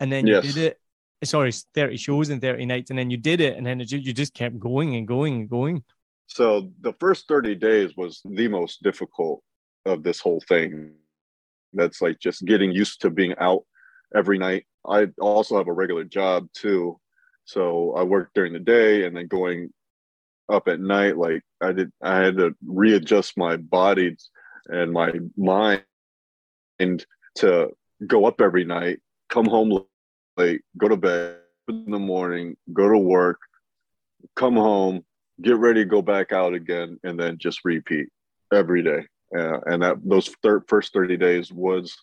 and 0.00 0.10
then 0.10 0.26
yes. 0.26 0.44
you 0.44 0.52
did 0.52 0.62
it. 0.64 0.80
Sorry, 1.22 1.52
thirty 1.74 1.96
shows 1.96 2.30
and 2.30 2.40
thirty 2.40 2.66
nights, 2.66 2.90
and 2.90 2.98
then 2.98 3.10
you 3.10 3.16
did 3.16 3.40
it, 3.40 3.56
and 3.56 3.66
then 3.66 3.80
it, 3.80 3.92
you 3.92 4.12
just 4.12 4.34
kept 4.34 4.58
going 4.58 4.96
and 4.96 5.06
going 5.06 5.34
and 5.34 5.50
going. 5.50 5.84
So 6.26 6.70
the 6.80 6.94
first 6.94 7.28
thirty 7.28 7.54
days 7.54 7.96
was 7.96 8.20
the 8.24 8.48
most 8.48 8.82
difficult 8.82 9.42
of 9.84 10.02
this 10.02 10.20
whole 10.20 10.42
thing. 10.48 10.92
That's 11.72 12.00
like 12.00 12.18
just 12.20 12.44
getting 12.44 12.72
used 12.72 13.00
to 13.02 13.10
being 13.10 13.34
out 13.38 13.64
every 14.14 14.38
night. 14.38 14.66
I 14.86 15.08
also 15.20 15.56
have 15.56 15.68
a 15.68 15.72
regular 15.72 16.04
job 16.04 16.48
too. 16.54 16.98
So 17.44 17.94
I 17.94 18.02
work 18.04 18.30
during 18.34 18.52
the 18.52 18.58
day 18.58 19.04
and 19.04 19.16
then 19.16 19.26
going 19.26 19.72
up 20.48 20.68
at 20.68 20.80
night. 20.80 21.16
Like 21.16 21.42
I 21.60 21.72
did, 21.72 21.92
I 22.02 22.18
had 22.18 22.36
to 22.36 22.54
readjust 22.66 23.36
my 23.36 23.56
body 23.56 24.16
and 24.68 24.92
my 24.92 25.12
mind 25.36 25.82
and 26.78 27.04
to 27.36 27.70
go 28.06 28.26
up 28.26 28.40
every 28.40 28.64
night, 28.64 29.00
come 29.28 29.46
home 29.46 29.84
late, 30.36 30.62
go 30.76 30.88
to 30.88 30.96
bed 30.96 31.38
in 31.68 31.90
the 31.90 31.98
morning, 31.98 32.56
go 32.72 32.88
to 32.88 32.98
work, 32.98 33.38
come 34.36 34.54
home, 34.54 35.04
get 35.40 35.56
ready 35.56 35.82
to 35.82 35.88
go 35.88 36.02
back 36.02 36.32
out 36.32 36.54
again, 36.54 36.98
and 37.04 37.18
then 37.18 37.38
just 37.38 37.60
repeat 37.64 38.08
every 38.52 38.82
day. 38.82 39.06
Uh, 39.36 39.60
and 39.66 39.82
that 39.82 39.96
those 40.04 40.28
thir- 40.42 40.64
first 40.68 40.92
30 40.92 41.16
days 41.16 41.52
was 41.52 41.96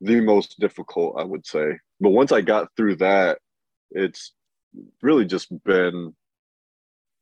the 0.00 0.20
most 0.20 0.58
difficult, 0.60 1.16
I 1.18 1.24
would 1.24 1.46
say. 1.46 1.78
But 2.00 2.10
once 2.10 2.32
I 2.32 2.40
got 2.40 2.68
through 2.76 2.96
that, 2.96 3.38
it's 3.90 4.32
really 5.02 5.24
just 5.24 5.48
been 5.64 6.14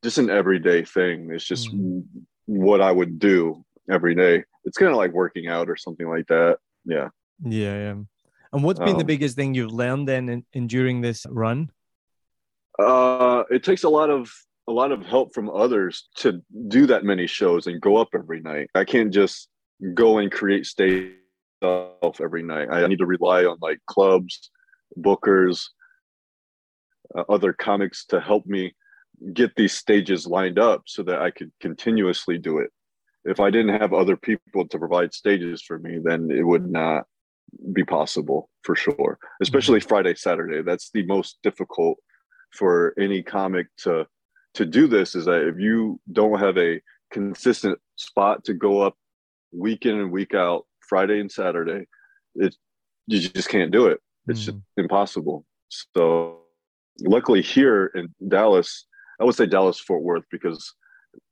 just 0.03 0.17
an 0.17 0.29
everyday 0.29 0.85
thing. 0.85 1.29
It's 1.31 1.43
just 1.43 1.73
mm. 1.73 2.03
what 2.45 2.81
I 2.81 2.91
would 2.91 3.19
do 3.19 3.65
every 3.89 4.15
day. 4.15 4.43
It's 4.65 4.77
kind 4.77 4.91
of 4.91 4.97
like 4.97 5.11
working 5.11 5.47
out 5.47 5.69
or 5.69 5.75
something 5.75 6.07
like 6.07 6.27
that. 6.27 6.59
Yeah. 6.85 7.09
Yeah. 7.43 7.75
yeah. 7.75 7.95
And 8.51 8.63
what's 8.63 8.79
been 8.79 8.89
um, 8.89 8.97
the 8.97 9.05
biggest 9.05 9.35
thing 9.35 9.53
you've 9.53 9.71
learned 9.71 10.07
then 10.07 10.29
in, 10.29 10.45
in 10.53 10.67
during 10.67 11.01
this 11.01 11.25
run? 11.29 11.71
Uh, 12.79 13.43
it 13.51 13.63
takes 13.63 13.83
a 13.83 13.89
lot 13.89 14.09
of 14.09 14.31
a 14.69 14.71
lot 14.71 14.91
of 14.91 15.05
help 15.05 15.33
from 15.33 15.49
others 15.49 16.07
to 16.15 16.41
do 16.67 16.85
that 16.85 17.03
many 17.03 17.27
shows 17.27 17.67
and 17.67 17.81
go 17.81 17.97
up 17.97 18.09
every 18.13 18.39
night. 18.39 18.69
I 18.75 18.85
can't 18.85 19.11
just 19.11 19.49
go 19.93 20.19
and 20.19 20.31
create 20.31 20.65
stage 20.65 21.11
stuff 21.57 22.21
every 22.21 22.43
night. 22.43 22.69
I 22.71 22.85
need 22.87 22.99
to 22.99 23.05
rely 23.05 23.45
on 23.45 23.57
like 23.61 23.79
clubs, 23.87 24.51
bookers, 24.97 25.65
uh, 27.17 27.23
other 27.27 27.51
comics 27.51 28.05
to 28.05 28.21
help 28.21 28.45
me 28.45 28.73
get 29.33 29.55
these 29.55 29.73
stages 29.73 30.27
lined 30.27 30.59
up 30.59 30.83
so 30.85 31.03
that 31.03 31.19
I 31.19 31.31
could 31.31 31.51
continuously 31.59 32.37
do 32.37 32.59
it 32.59 32.69
if 33.25 33.39
I 33.39 33.49
didn't 33.49 33.79
have 33.79 33.93
other 33.93 34.15
people 34.15 34.67
to 34.67 34.79
provide 34.79 35.13
stages 35.13 35.61
for 35.61 35.79
me, 35.79 35.99
then 36.03 36.29
it 36.31 36.43
would 36.43 36.69
not 36.69 37.03
be 37.73 37.83
possible 37.83 38.49
for 38.63 38.75
sure. 38.75 39.17
Especially 39.41 39.79
mm-hmm. 39.79 39.89
Friday, 39.89 40.15
Saturday. 40.15 40.61
That's 40.61 40.89
the 40.91 41.05
most 41.05 41.39
difficult 41.43 41.97
for 42.51 42.93
any 42.99 43.21
comic 43.21 43.67
to 43.83 44.07
to 44.55 44.65
do 44.65 44.87
this 44.87 45.15
is 45.15 45.25
that 45.25 45.47
if 45.47 45.59
you 45.59 45.99
don't 46.11 46.39
have 46.39 46.57
a 46.57 46.81
consistent 47.11 47.79
spot 47.95 48.43
to 48.45 48.53
go 48.53 48.81
up 48.81 48.95
week 49.51 49.85
in 49.85 49.99
and 49.99 50.11
week 50.11 50.33
out, 50.33 50.65
Friday 50.87 51.19
and 51.19 51.31
Saturday, 51.31 51.87
it 52.35 52.55
you 53.07 53.19
just 53.19 53.49
can't 53.49 53.71
do 53.71 53.87
it. 53.87 53.99
It's 54.27 54.41
mm. 54.41 54.45
just 54.45 54.57
impossible. 54.77 55.45
So 55.95 56.41
luckily 57.01 57.41
here 57.41 57.91
in 57.95 58.13
Dallas, 58.27 58.85
I 59.19 59.23
would 59.23 59.35
say 59.35 59.45
Dallas 59.45 59.79
Fort 59.79 60.03
Worth 60.03 60.25
because 60.31 60.73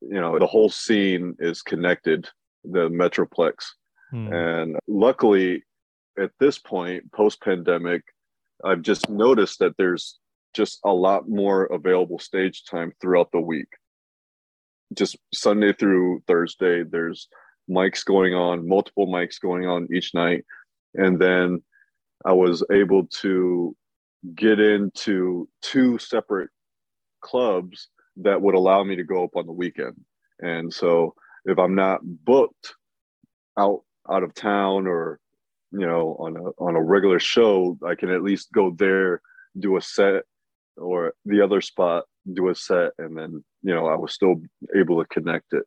you 0.02 0.20
know 0.22 0.38
the 0.40 0.48
whole 0.48 0.70
scene 0.70 1.36
is 1.40 1.62
connected 1.62 2.28
the 2.64 2.90
metroplex 2.90 3.54
hmm. 4.12 4.32
and 4.32 4.78
luckily 4.88 5.64
at 6.20 6.32
this 6.40 6.58
point 6.58 7.12
post 7.12 7.42
pandemic 7.42 8.02
i've 8.66 8.82
just 8.82 9.10
noticed 9.10 9.60
that 9.60 9.76
there's 9.78 10.20
just 10.58 10.80
a 10.86 10.92
lot 10.92 11.30
more 11.30 11.66
available 11.66 12.20
stage 12.20 12.64
time 12.66 12.92
throughout 13.00 13.32
the 13.32 13.40
week 13.40 13.70
just 14.94 15.16
sunday 15.34 15.72
through 15.74 16.22
thursday 16.28 16.84
there's 16.84 17.28
mics 17.70 18.04
going 18.04 18.34
on 18.34 18.68
multiple 18.68 19.08
mics 19.08 19.40
going 19.40 19.68
on 19.68 19.88
each 19.94 20.14
night 20.14 20.44
and 20.96 21.20
then 21.20 21.62
i 22.26 22.34
was 22.34 22.64
able 22.72 23.06
to 23.08 23.76
get 24.36 24.60
into 24.60 25.48
two 25.62 25.98
separate 25.98 26.50
clubs 27.22 27.90
that 28.18 28.42
would 28.42 28.56
allow 28.56 28.84
me 28.84 28.96
to 28.96 29.04
go 29.04 29.24
up 29.24 29.36
on 29.36 29.46
the 29.46 29.52
weekend. 29.52 29.96
And 30.40 30.74
so 30.74 31.14
if 31.46 31.58
I'm 31.60 31.76
not 31.76 32.02
booked 32.04 32.74
out 33.58 33.82
out 34.10 34.24
of 34.24 34.34
town 34.34 34.88
or 34.88 35.20
you 35.72 35.86
know 35.86 36.16
on 36.20 36.38
a 36.38 36.64
on 36.64 36.76
a 36.76 36.82
regular 36.82 37.20
show, 37.20 37.78
I 37.86 37.96
can 37.96 38.10
at 38.10 38.24
least 38.24 38.52
go 38.54 38.74
there, 38.78 39.22
do 39.60 39.78
a 39.78 39.82
set, 39.82 40.24
or 40.78 41.14
the 41.26 41.42
other 41.42 41.62
spot 41.62 42.06
do 42.34 42.50
a 42.50 42.56
set, 42.56 42.92
and 42.98 43.18
then 43.18 43.44
you 43.64 43.74
know 43.74 43.88
I 43.88 43.96
was 43.96 44.14
still 44.14 44.36
able 44.76 45.02
to 45.02 45.08
connect 45.10 45.54
it. 45.54 45.64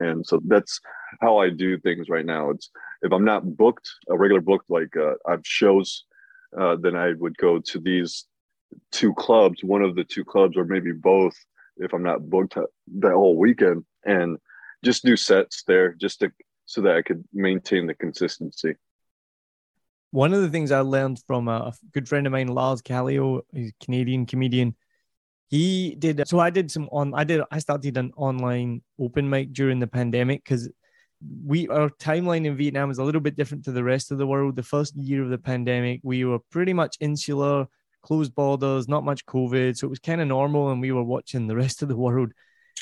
And 0.00 0.26
so 0.26 0.40
that's 0.46 0.80
how 1.20 1.38
I 1.38 1.50
do 1.50 1.78
things 1.78 2.08
right 2.08 2.26
now. 2.26 2.50
It's 2.50 2.70
if 3.02 3.12
I'm 3.12 3.24
not 3.24 3.56
booked, 3.56 3.88
a 4.08 4.16
regular 4.16 4.40
booked 4.40 4.68
like 4.68 4.96
uh, 4.96 5.14
I've 5.26 5.46
shows, 5.46 6.04
uh, 6.58 6.76
then 6.76 6.96
I 6.96 7.12
would 7.12 7.36
go 7.38 7.58
to 7.58 7.78
these 7.78 8.26
two 8.90 9.14
clubs, 9.14 9.62
one 9.62 9.82
of 9.82 9.94
the 9.94 10.04
two 10.04 10.24
clubs, 10.24 10.56
or 10.56 10.64
maybe 10.64 10.92
both, 10.92 11.34
if 11.76 11.92
I'm 11.92 12.02
not 12.02 12.28
booked 12.28 12.54
that 12.54 13.12
whole 13.12 13.36
weekend 13.36 13.84
and 14.04 14.38
just 14.84 15.04
do 15.04 15.16
sets 15.16 15.62
there 15.66 15.92
just 15.92 16.20
to 16.20 16.32
so 16.66 16.80
that 16.80 16.96
I 16.96 17.02
could 17.02 17.24
maintain 17.32 17.86
the 17.86 17.94
consistency. 17.94 18.74
One 20.14 20.32
of 20.32 20.42
the 20.42 20.48
things 20.48 20.70
I 20.70 20.78
learned 20.78 21.20
from 21.26 21.48
a 21.48 21.72
good 21.92 22.08
friend 22.08 22.24
of 22.24 22.32
mine, 22.32 22.46
Lars 22.46 22.80
Callieou, 22.80 23.40
he's 23.52 23.70
a 23.70 23.84
Canadian 23.84 24.26
comedian. 24.26 24.76
He 25.48 25.96
did 25.96 26.28
so 26.28 26.38
I 26.38 26.50
did 26.50 26.70
some 26.70 26.88
on 26.92 27.12
I 27.14 27.24
did 27.24 27.42
I 27.50 27.58
started 27.58 27.96
an 27.96 28.12
online 28.16 28.82
open 29.00 29.28
mic 29.28 29.52
during 29.52 29.80
the 29.80 29.88
pandemic 29.88 30.44
because 30.44 30.70
we 31.44 31.66
our 31.66 31.90
timeline 31.90 32.46
in 32.46 32.56
Vietnam 32.56 32.92
is 32.92 32.98
a 32.98 33.02
little 33.02 33.20
bit 33.20 33.36
different 33.36 33.64
to 33.64 33.72
the 33.72 33.82
rest 33.82 34.12
of 34.12 34.18
the 34.18 34.26
world. 34.26 34.54
The 34.54 34.62
first 34.62 34.94
year 34.94 35.24
of 35.24 35.30
the 35.30 35.38
pandemic, 35.52 35.98
we 36.04 36.24
were 36.24 36.38
pretty 36.38 36.74
much 36.74 36.96
insular, 37.00 37.66
closed 38.00 38.36
borders, 38.36 38.86
not 38.86 39.02
much 39.02 39.26
COVID, 39.26 39.76
so 39.76 39.88
it 39.88 39.90
was 39.90 39.98
kind 39.98 40.20
of 40.20 40.28
normal, 40.28 40.70
and 40.70 40.80
we 40.80 40.92
were 40.92 41.02
watching 41.02 41.48
the 41.48 41.56
rest 41.56 41.82
of 41.82 41.88
the 41.88 41.96
world 41.96 42.30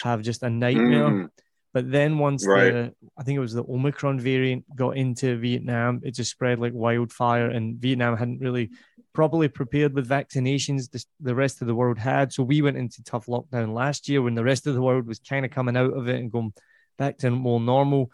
have 0.03 0.21
just 0.21 0.43
a 0.43 0.51
nightmare. 0.51 1.09
Mm. 1.09 1.29
But 1.73 1.91
then 1.91 2.19
once 2.19 2.47
right. 2.47 2.73
the, 2.73 2.95
I 3.17 3.23
think 3.23 3.37
it 3.37 3.41
was 3.41 3.55
the 3.55 3.65
Omicron 3.65 4.21
variant 4.21 4.65
got 4.77 4.97
into 4.97 5.39
Vietnam, 5.39 6.01
it 6.03 6.15
just 6.15 6.31
spread 6.31 6.59
like 6.59 6.75
wildfire, 6.75 7.49
and 7.49 7.79
Vietnam 7.79 8.17
hadn't 8.17 8.41
really 8.41 8.71
properly 9.15 9.49
prepared 9.49 9.95
with 9.95 10.09
vaccinations. 10.09 10.91
The, 10.91 11.05
the 11.21 11.35
rest 11.35 11.63
of 11.63 11.69
the 11.69 11.75
world 11.75 11.99
had, 11.99 12.33
so 12.33 12.43
we 12.43 12.61
went 12.61 12.77
into 12.77 13.03
tough 13.03 13.27
lockdown 13.27 13.73
last 13.73 14.09
year 14.09 14.21
when 14.21 14.35
the 14.35 14.45
rest 14.45 14.67
of 14.67 14.75
the 14.75 14.83
world 14.83 15.07
was 15.07 15.19
kind 15.19 15.45
of 15.45 15.51
coming 15.51 15.77
out 15.77 15.95
of 15.95 16.09
it 16.09 16.17
and 16.17 16.31
going 16.31 16.53
back 16.99 17.19
to 17.19 17.31
more 17.31 17.61
normal. 17.61 18.11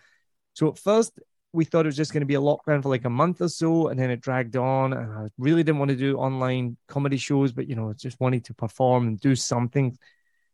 So 0.54 0.68
at 0.68 0.78
first 0.78 1.18
we 1.52 1.64
thought 1.64 1.86
it 1.86 1.88
was 1.88 1.96
just 1.96 2.12
going 2.12 2.20
to 2.20 2.26
be 2.26 2.34
a 2.34 2.40
lockdown 2.40 2.82
for 2.82 2.90
like 2.90 3.04
a 3.04 3.10
month 3.10 3.40
or 3.40 3.48
so, 3.48 3.88
and 3.88 3.98
then 3.98 4.10
it 4.10 4.20
dragged 4.20 4.56
on. 4.56 4.92
And 4.92 5.12
I 5.12 5.26
really 5.38 5.62
didn't 5.62 5.78
want 5.78 5.90
to 5.90 5.96
do 5.96 6.18
online 6.18 6.76
comedy 6.86 7.16
shows, 7.16 7.52
but 7.52 7.68
you 7.68 7.74
know, 7.74 7.92
just 7.96 8.20
wanted 8.20 8.44
to 8.46 8.54
perform 8.54 9.08
and 9.08 9.20
do 9.20 9.34
something. 9.34 9.96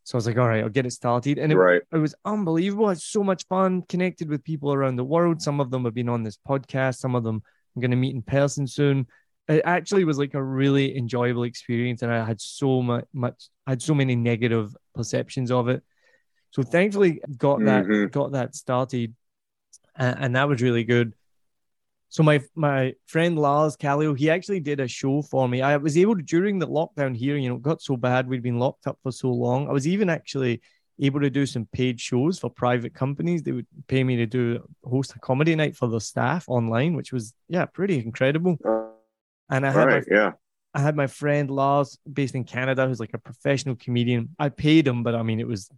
So 0.04 0.16
I 0.16 0.18
was 0.18 0.26
like, 0.26 0.36
all 0.36 0.46
right, 0.46 0.62
I'll 0.62 0.68
get 0.68 0.86
it 0.86 0.92
started. 0.92 1.38
And 1.38 1.50
it, 1.50 1.56
right. 1.56 1.82
it 1.90 1.96
was 1.96 2.14
unbelievable. 2.26 2.90
It's 2.90 3.04
so 3.04 3.24
much 3.24 3.46
fun, 3.48 3.82
connected 3.88 4.28
with 4.28 4.44
people 4.44 4.72
around 4.72 4.96
the 4.96 5.04
world. 5.04 5.40
Some 5.40 5.60
of 5.60 5.70
them 5.70 5.84
have 5.84 5.94
been 5.94 6.10
on 6.10 6.22
this 6.22 6.38
podcast, 6.46 6.98
some 6.98 7.14
of 7.14 7.24
them 7.24 7.42
I'm 7.74 7.80
going 7.80 7.90
to 7.90 7.96
meet 7.96 8.14
in 8.14 8.22
person 8.22 8.66
soon. 8.66 9.06
It 9.48 9.62
actually 9.64 10.04
was 10.04 10.18
like 10.18 10.34
a 10.34 10.42
really 10.42 10.96
enjoyable 10.96 11.44
experience. 11.44 12.02
And 12.02 12.12
I 12.12 12.24
had 12.24 12.40
so 12.40 12.82
much, 12.82 13.04
much 13.12 13.48
I 13.66 13.72
had 13.72 13.82
so 13.82 13.94
many 13.94 14.14
negative 14.14 14.74
perceptions 14.94 15.50
of 15.50 15.68
it. 15.68 15.82
So 16.50 16.62
thankfully 16.62 17.20
got 17.36 17.64
that 17.64 17.84
mm-hmm. 17.84 18.08
got 18.08 18.32
that 18.32 18.54
started. 18.54 19.14
And, 19.96 20.16
and 20.18 20.36
that 20.36 20.48
was 20.48 20.62
really 20.62 20.84
good. 20.84 21.14
So 22.08 22.22
my 22.22 22.40
my 22.54 22.94
friend 23.06 23.38
Lars 23.38 23.76
Callieou, 23.76 24.16
he 24.16 24.30
actually 24.30 24.60
did 24.60 24.80
a 24.80 24.88
show 24.88 25.22
for 25.22 25.48
me. 25.48 25.62
I 25.62 25.76
was 25.76 25.98
able 25.98 26.16
to 26.16 26.22
during 26.22 26.58
the 26.58 26.68
lockdown 26.68 27.16
here, 27.16 27.36
you 27.36 27.48
know, 27.48 27.56
got 27.56 27.82
so 27.82 27.96
bad 27.96 28.28
we'd 28.28 28.42
been 28.42 28.58
locked 28.58 28.86
up 28.86 28.98
for 29.02 29.10
so 29.12 29.30
long. 29.30 29.68
I 29.68 29.72
was 29.72 29.86
even 29.86 30.08
actually 30.08 30.60
able 31.00 31.20
to 31.20 31.30
do 31.30 31.44
some 31.44 31.66
paid 31.72 32.00
shows 32.00 32.38
for 32.38 32.50
private 32.50 32.94
companies. 32.94 33.42
They 33.42 33.52
would 33.52 33.66
pay 33.88 34.04
me 34.04 34.16
to 34.16 34.26
do 34.26 34.66
host 34.84 35.14
a 35.16 35.18
comedy 35.18 35.54
night 35.56 35.76
for 35.76 35.88
the 35.88 36.00
staff 36.00 36.44
online, 36.48 36.94
which 36.94 37.12
was 37.12 37.34
yeah, 37.48 37.64
pretty 37.64 37.98
incredible. 37.98 38.58
And 39.50 39.66
I 39.66 39.70
had 39.70 39.86
right, 39.86 40.04
my, 40.08 40.16
yeah. 40.16 40.32
I 40.72 40.80
had 40.80 40.96
my 40.96 41.06
friend 41.06 41.50
Lars 41.50 41.98
based 42.10 42.34
in 42.34 42.44
Canada 42.44 42.86
who's 42.86 43.00
like 43.00 43.14
a 43.14 43.18
professional 43.18 43.76
comedian. 43.76 44.30
I 44.38 44.48
paid 44.48 44.86
him, 44.86 45.02
but 45.02 45.14
I 45.14 45.22
mean 45.22 45.40
it 45.40 45.48
was 45.48 45.68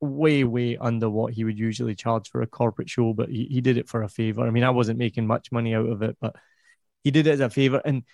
way, 0.00 0.44
way 0.44 0.76
under 0.76 1.08
what 1.08 1.32
he 1.32 1.44
would 1.44 1.58
usually 1.58 1.94
charge 1.94 2.28
for 2.30 2.42
a 2.42 2.46
corporate 2.46 2.90
show, 2.90 3.12
but 3.12 3.28
he, 3.28 3.46
he 3.50 3.60
did 3.60 3.78
it 3.78 3.88
for 3.88 4.02
a 4.02 4.08
favor. 4.08 4.42
I 4.42 4.50
mean, 4.50 4.64
I 4.64 4.70
wasn't 4.70 4.98
making 4.98 5.26
much 5.26 5.50
money 5.52 5.74
out 5.74 5.88
of 5.88 6.02
it, 6.02 6.16
but 6.20 6.36
he 7.02 7.10
did 7.10 7.26
it 7.26 7.32
as 7.32 7.40
a 7.40 7.50
favor. 7.50 7.80
And 7.84 8.04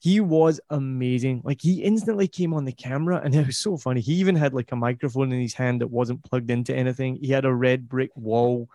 he 0.00 0.20
was 0.20 0.60
amazing. 0.70 1.42
Like 1.44 1.60
he 1.60 1.82
instantly 1.82 2.28
came 2.28 2.54
on 2.54 2.64
the 2.64 2.72
camera 2.72 3.20
and 3.22 3.34
it 3.34 3.46
was 3.46 3.58
so 3.58 3.76
funny. 3.76 4.00
He 4.00 4.14
even 4.14 4.36
had 4.36 4.54
like 4.54 4.72
a 4.72 4.76
microphone 4.76 5.32
in 5.32 5.40
his 5.40 5.54
hand 5.54 5.80
that 5.80 5.88
wasn't 5.88 6.24
plugged 6.24 6.50
into 6.50 6.74
anything. 6.74 7.16
He 7.16 7.28
had 7.28 7.44
a 7.44 7.54
red 7.54 7.88
brick 7.88 8.10
wall 8.14 8.68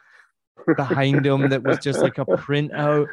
behind 0.75 1.25
him 1.25 1.49
that 1.49 1.63
was 1.63 1.79
just 1.79 1.99
like 1.99 2.17
a 2.17 2.25
printout. 2.25 3.07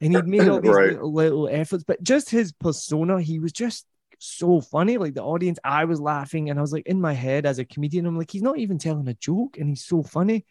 And 0.00 0.16
he'd 0.16 0.26
made 0.26 0.48
all 0.48 0.60
these 0.60 0.74
right. 0.74 0.92
little, 0.92 1.12
little 1.12 1.48
efforts, 1.48 1.84
but 1.84 2.02
just 2.02 2.28
his 2.28 2.52
persona, 2.52 3.20
he 3.20 3.38
was 3.38 3.52
just 3.52 3.86
so 4.24 4.60
funny. 4.60 4.98
Like 4.98 5.14
the 5.14 5.22
audience, 5.22 5.58
I 5.64 5.84
was 5.84 6.00
laughing 6.00 6.50
and 6.50 6.58
I 6.58 6.62
was 6.62 6.72
like 6.72 6.86
in 6.86 7.00
my 7.00 7.12
head 7.12 7.46
as 7.46 7.58
a 7.58 7.64
comedian, 7.64 8.06
I'm 8.06 8.16
like, 8.16 8.30
he's 8.30 8.42
not 8.42 8.58
even 8.58 8.78
telling 8.78 9.08
a 9.08 9.14
joke 9.14 9.58
and 9.58 9.68
he's 9.68 9.84
so 9.84 10.02
funny. 10.02 10.44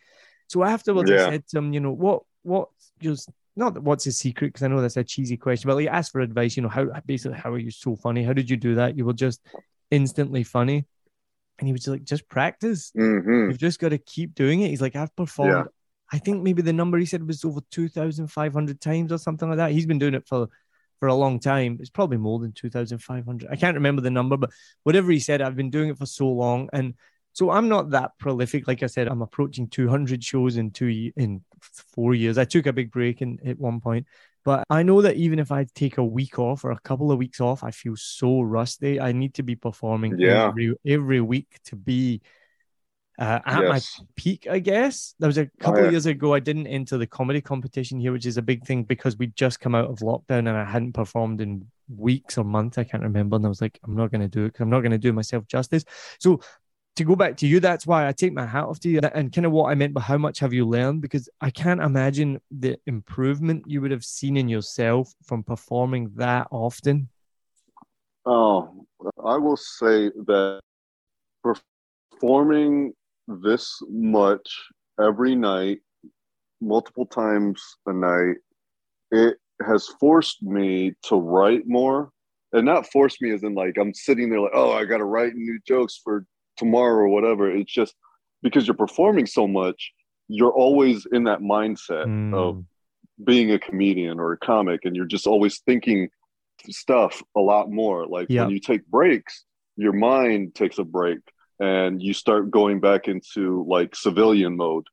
So 0.48 0.64
afterwards, 0.64 1.10
yeah. 1.10 1.28
I 1.28 1.30
said 1.32 1.48
to 1.48 1.58
him, 1.60 1.74
you 1.74 1.80
know, 1.80 1.92
what, 1.92 2.24
what 2.44 2.70
just 3.00 3.30
not 3.56 3.82
what's 3.82 4.04
his 4.04 4.18
secret 4.18 4.48
because 4.48 4.64
I 4.64 4.68
know 4.68 4.82
that's 4.82 4.98
a 4.98 5.04
cheesy 5.04 5.38
question, 5.38 5.68
but 5.68 5.76
like 5.76 5.88
ask 5.88 6.12
for 6.12 6.22
advice. 6.22 6.56
You 6.56 6.64
know, 6.64 6.70
how 6.70 6.86
basically 7.06 7.38
how 7.38 7.52
are 7.52 7.58
you 7.58 7.72
so 7.72 7.96
funny? 7.96 8.24
How 8.24 8.34
did 8.34 8.50
you 8.50 8.58
do 8.58 8.76
that? 8.76 8.98
You 8.98 9.06
were 9.06 9.14
just 9.14 9.42
instantly 9.90 10.44
funny, 10.44 10.86
and 11.60 11.68
he 11.68 11.74
was 11.74 11.88
like, 11.88 12.04
just 12.04 12.28
practice. 12.30 12.92
Mm-hmm. 12.98 13.50
You've 13.50 13.60
just 13.60 13.80
got 13.80 13.90
to 13.90 13.98
keep 13.98 14.36
doing 14.36 14.62
it. 14.62 14.70
He's 14.70 14.82
like, 14.82 14.96
I've 14.96 15.16
performed. 15.16 15.52
Yeah. 15.52 15.64
I 16.14 16.18
think 16.18 16.44
maybe 16.44 16.62
the 16.62 16.74
number 16.74 16.98
he 16.98 17.06
said 17.06 17.26
was 17.26 17.46
over 17.46 17.62
two 17.72 17.88
thousand 17.88 18.28
five 18.28 18.54
hundred 18.54 18.82
times 18.82 19.12
or 19.12 19.18
something 19.18 19.48
like 19.48 19.58
that. 19.58 19.72
He's 19.72 19.86
been 19.86 20.00
doing 20.00 20.14
it 20.14 20.28
for 20.28 20.48
for 21.02 21.08
a 21.08 21.16
long 21.16 21.40
time. 21.40 21.78
It's 21.80 21.90
probably 21.90 22.18
more 22.18 22.38
than 22.38 22.52
2,500. 22.52 23.50
I 23.52 23.56
can't 23.56 23.74
remember 23.74 24.04
the 24.04 24.12
number, 24.12 24.38
but 24.38 24.52
whatever 24.84 25.12
he 25.12 25.20
said, 25.20 25.42
I've 25.42 25.56
been 25.56 25.72
doing 25.72 25.90
it 25.90 25.98
for 25.98 26.06
so 26.06 26.28
long. 26.28 26.70
And 26.74 26.94
so 27.34 27.50
I'm 27.50 27.68
not 27.68 27.90
that 27.90 28.12
prolific. 28.20 28.68
Like 28.68 28.84
I 28.84 28.86
said, 28.86 29.08
I'm 29.08 29.24
approaching 29.24 29.68
200 29.68 30.24
shows 30.24 30.58
in 30.58 30.70
two 30.70 31.12
in 31.18 31.42
four 31.96 32.14
years. 32.14 32.38
I 32.38 32.46
took 32.46 32.68
a 32.68 32.74
big 32.74 32.92
break 32.92 33.24
in 33.24 33.40
at 33.44 33.58
one 33.58 33.82
point, 33.82 34.06
but 34.46 34.64
I 34.70 34.84
know 34.84 35.02
that 35.02 35.16
even 35.16 35.40
if 35.40 35.52
I 35.52 35.66
take 35.74 35.98
a 35.98 36.06
week 36.06 36.38
off 36.38 36.64
or 36.64 36.70
a 36.70 36.80
couple 36.80 37.12
of 37.12 37.18
weeks 37.18 37.42
off, 37.42 37.64
I 37.64 37.72
feel 37.72 37.96
so 37.96 38.42
rusty. 38.42 39.02
I 39.02 39.12
need 39.12 39.34
to 39.36 39.44
be 39.44 39.56
performing 39.56 40.20
yeah. 40.20 40.50
every 40.50 40.76
every 40.86 41.22
week 41.22 41.58
to 41.66 41.76
be 41.76 42.22
uh, 43.22 43.40
at 43.46 43.62
yes. 43.62 43.70
my 44.00 44.06
peak, 44.16 44.48
I 44.50 44.58
guess. 44.58 45.14
There 45.20 45.28
was 45.28 45.38
a 45.38 45.46
couple 45.60 45.78
oh, 45.78 45.82
yeah. 45.82 45.86
of 45.86 45.92
years 45.92 46.08
ago, 46.08 46.34
I 46.34 46.40
didn't 46.40 46.66
enter 46.66 46.98
the 46.98 47.06
comedy 47.06 47.40
competition 47.40 48.00
here, 48.00 48.12
which 48.12 48.26
is 48.26 48.38
a 48.38 48.42
big 48.42 48.66
thing 48.66 48.84
because 48.84 49.16
we'd 49.16 49.36
just 49.36 49.60
come 49.60 49.76
out 49.76 49.92
of 49.92 50.00
lockdown 50.00 50.40
and 50.40 50.50
I 50.50 50.66
hadn't 50.66 50.94
performed 50.94 51.40
in 51.40 51.68
weeks 51.96 52.40
or 52.40 52.44
months. 52.44 52.80
I 52.80 52.84
can't 52.84 53.04
remember. 53.04 53.36
And 53.36 53.46
I 53.46 53.50
was 53.50 53.62
like, 53.62 53.80
I'm 53.84 53.96
not 53.96 54.10
going 54.10 54.22
to 54.22 54.28
do 54.28 54.46
it 54.46 54.48
because 54.48 54.62
I'm 54.62 54.72
not 54.72 54.80
going 54.80 54.94
to 54.94 54.98
do 54.98 55.14
myself 55.14 55.46
justice. 55.46 55.86
So 56.20 56.42
to 56.96 57.04
go 57.04 57.16
back 57.16 57.38
to 57.38 57.48
you, 57.48 57.60
that's 57.60 57.86
why 57.86 58.08
I 58.08 58.12
take 58.12 58.34
my 58.34 58.48
hat 58.48 58.64
off 58.64 58.80
to 58.80 58.90
you 58.90 59.00
and 59.14 59.32
kind 59.32 59.46
of 59.46 59.52
what 59.52 59.70
I 59.70 59.76
meant 59.76 59.94
by 59.94 60.02
how 60.02 60.18
much 60.18 60.40
have 60.40 60.52
you 60.52 60.68
learned 60.68 61.04
because 61.04 61.30
I 61.40 61.52
can't 61.52 61.80
imagine 61.80 62.42
the 62.50 62.80
improvement 62.88 63.66
you 63.68 63.82
would 63.82 63.92
have 63.92 64.04
seen 64.04 64.36
in 64.36 64.50
yourself 64.50 65.14
from 65.22 65.44
performing 65.44 66.10
that 66.16 66.48
often. 66.50 67.08
Oh, 68.26 68.88
I 69.24 69.38
will 69.38 69.58
say 69.58 70.10
that 70.26 70.62
performing 71.44 72.94
this 73.28 73.82
much 73.90 74.48
every 75.00 75.36
night, 75.36 75.80
multiple 76.60 77.06
times 77.06 77.62
a 77.86 77.94
night, 77.94 78.38
it 79.12 79.38
has 79.66 79.88
forced 80.00 80.42
me 80.42 80.94
to 81.04 81.16
write 81.16 81.68
more. 81.68 82.12
And 82.54 82.66
not 82.66 82.92
forced 82.92 83.22
me 83.22 83.32
as 83.32 83.44
in 83.44 83.56
like 83.56 83.78
I'm 83.80 83.94
sitting 83.94 84.30
there 84.30 84.42
like, 84.42 84.52
oh, 84.54 84.74
I 84.74 84.84
gotta 84.84 85.06
write 85.06 85.36
new 85.36 85.58
jokes 85.66 86.02
for 86.04 86.26
tomorrow 86.58 87.06
or 87.06 87.08
whatever. 87.08 87.50
It's 87.50 87.72
just 87.72 87.96
because 88.44 88.68
you're 88.68 88.76
performing 88.76 89.26
so 89.26 89.48
much, 89.48 89.94
you're 90.28 90.52
always 90.52 91.08
in 91.14 91.24
that 91.26 91.40
mindset 91.40 92.08
mm. 92.08 92.34
of 92.34 92.66
being 93.24 93.52
a 93.52 93.60
comedian 93.60 94.20
or 94.20 94.34
a 94.34 94.38
comic, 94.38 94.82
and 94.84 94.98
you're 94.98 95.06
just 95.06 95.28
always 95.28 95.60
thinking 95.60 96.10
stuff 96.70 97.24
a 97.38 97.40
lot 97.40 97.72
more. 97.72 98.06
Like 98.06 98.28
yep. 98.30 98.46
when 98.46 98.54
you 98.54 98.60
take 98.60 98.86
breaks, 98.88 99.46
your 99.78 99.94
mind 99.94 100.54
takes 100.54 100.78
a 100.78 100.84
break 100.84 101.20
and 101.62 102.02
you 102.02 102.14
start 102.14 102.52
going 102.52 102.80
back 102.82 103.08
into 103.08 103.66
like 103.70 103.96
civilian 103.96 104.58
mode. 104.58 104.86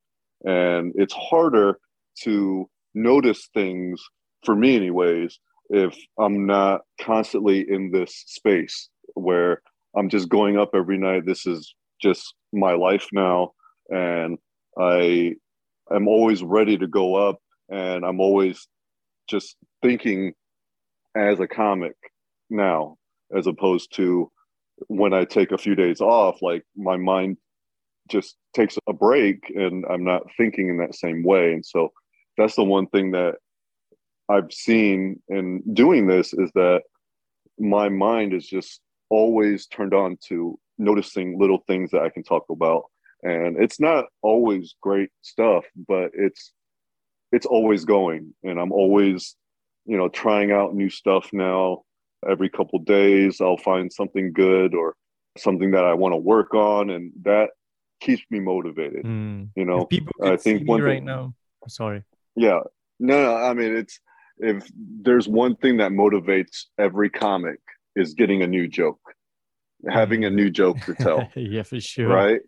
And 0.44 0.92
it's 0.94 1.14
harder 1.14 1.80
to 2.22 2.68
notice 2.94 3.48
things 3.54 4.00
for 4.44 4.54
me 4.54 4.76
anyways 4.76 5.38
if 5.70 5.96
i'm 6.18 6.46
not 6.46 6.80
constantly 7.00 7.64
in 7.68 7.90
this 7.90 8.24
space 8.26 8.88
where 9.14 9.60
i'm 9.96 10.08
just 10.08 10.28
going 10.28 10.58
up 10.58 10.70
every 10.74 10.98
night 10.98 11.24
this 11.26 11.46
is 11.46 11.74
just 12.00 12.34
my 12.52 12.72
life 12.72 13.06
now 13.12 13.52
and 13.90 14.38
i 14.78 15.32
am 15.94 16.08
always 16.08 16.42
ready 16.42 16.76
to 16.78 16.86
go 16.86 17.14
up 17.14 17.36
and 17.68 18.04
i'm 18.04 18.20
always 18.20 18.66
just 19.28 19.56
thinking 19.82 20.32
as 21.14 21.40
a 21.40 21.46
comic 21.46 21.96
now 22.48 22.96
as 23.36 23.46
opposed 23.46 23.94
to 23.94 24.30
when 24.86 25.12
I 25.12 25.24
take 25.24 25.52
a 25.52 25.58
few 25.58 25.74
days 25.74 26.00
off, 26.00 26.40
like 26.42 26.64
my 26.76 26.96
mind 26.96 27.36
just 28.08 28.36
takes 28.54 28.78
a 28.88 28.92
break 28.92 29.50
and 29.54 29.84
I'm 29.90 30.04
not 30.04 30.22
thinking 30.36 30.68
in 30.68 30.78
that 30.78 30.94
same 30.94 31.22
way. 31.22 31.52
And 31.52 31.64
so 31.64 31.92
that's 32.36 32.56
the 32.56 32.64
one 32.64 32.86
thing 32.88 33.10
that 33.12 33.34
I've 34.28 34.52
seen 34.52 35.20
in 35.28 35.62
doing 35.72 36.06
this 36.06 36.32
is 36.32 36.50
that 36.54 36.82
my 37.58 37.88
mind 37.88 38.32
is 38.32 38.46
just 38.46 38.80
always 39.10 39.66
turned 39.66 39.94
on 39.94 40.18
to 40.28 40.58
noticing 40.78 41.38
little 41.38 41.64
things 41.66 41.90
that 41.90 42.02
I 42.02 42.10
can 42.10 42.22
talk 42.22 42.44
about. 42.50 42.84
And 43.22 43.60
it's 43.60 43.80
not 43.80 44.06
always 44.22 44.74
great 44.80 45.10
stuff, 45.22 45.64
but 45.88 46.10
it's 46.14 46.52
it's 47.32 47.46
always 47.46 47.84
going 47.84 48.34
and 48.42 48.58
I'm 48.58 48.72
always, 48.72 49.36
you 49.84 49.98
know, 49.98 50.08
trying 50.08 50.50
out 50.50 50.74
new 50.74 50.88
stuff 50.88 51.28
now 51.32 51.82
every 52.28 52.48
couple 52.48 52.78
days 52.80 53.40
i'll 53.40 53.56
find 53.58 53.92
something 53.92 54.32
good 54.32 54.74
or 54.74 54.94
something 55.36 55.70
that 55.70 55.84
i 55.84 55.94
want 55.94 56.12
to 56.12 56.16
work 56.16 56.54
on 56.54 56.90
and 56.90 57.12
that 57.22 57.50
keeps 58.00 58.22
me 58.30 58.40
motivated 58.40 59.04
mm. 59.04 59.48
you 59.56 59.64
know 59.64 59.84
people 59.86 60.12
i 60.24 60.36
think 60.36 60.66
one 60.68 60.82
right 60.82 60.98
thing, 60.98 61.04
now 61.04 61.34
sorry 61.68 62.02
yeah 62.36 62.60
no, 62.98 63.22
no 63.22 63.36
i 63.36 63.52
mean 63.52 63.76
it's 63.76 64.00
if 64.38 64.68
there's 65.02 65.28
one 65.28 65.56
thing 65.56 65.78
that 65.78 65.90
motivates 65.90 66.66
every 66.78 67.10
comic 67.10 67.58
is 67.96 68.14
getting 68.14 68.42
a 68.42 68.46
new 68.46 68.68
joke 68.68 69.00
having 69.88 70.24
a 70.24 70.30
new 70.30 70.50
joke 70.50 70.78
to 70.80 70.94
tell 70.94 71.28
yeah 71.36 71.62
for 71.62 71.80
sure 71.80 72.08
right 72.08 72.40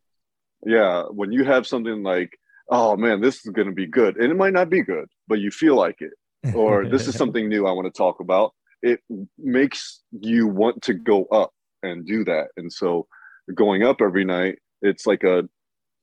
yeah 0.65 1.03
when 1.11 1.33
you 1.33 1.45
have 1.45 1.67
something 1.67 2.03
like 2.03 2.37
oh 2.71 2.97
man, 2.97 3.21
this 3.21 3.45
is 3.45 3.51
going 3.53 3.69
to 3.69 3.75
be 3.75 3.87
good. 3.87 4.17
And 4.17 4.31
it 4.31 4.37
might 4.37 4.53
not 4.53 4.71
be 4.71 4.83
good, 4.83 5.09
but 5.29 5.41
you 5.41 5.51
feel 5.51 5.77
like 5.77 6.01
it. 6.01 6.55
Or 6.55 6.89
this 6.89 7.07
is 7.07 7.15
something 7.19 7.49
new 7.49 7.67
I 7.67 7.73
want 7.73 7.93
to 7.93 7.97
talk 7.97 8.21
about. 8.21 8.55
It 8.83 9.01
makes 9.39 10.03
you 10.11 10.47
want 10.47 10.83
to 10.83 10.95
go 10.95 11.25
up 11.27 11.53
and 11.83 12.07
do 12.07 12.25
that. 12.25 12.49
And 12.57 12.73
so 12.73 13.07
going 13.55 13.83
up 13.83 14.01
every 14.01 14.25
night, 14.25 14.59
it's 14.83 15.07
like 15.07 15.25
a 15.25 15.49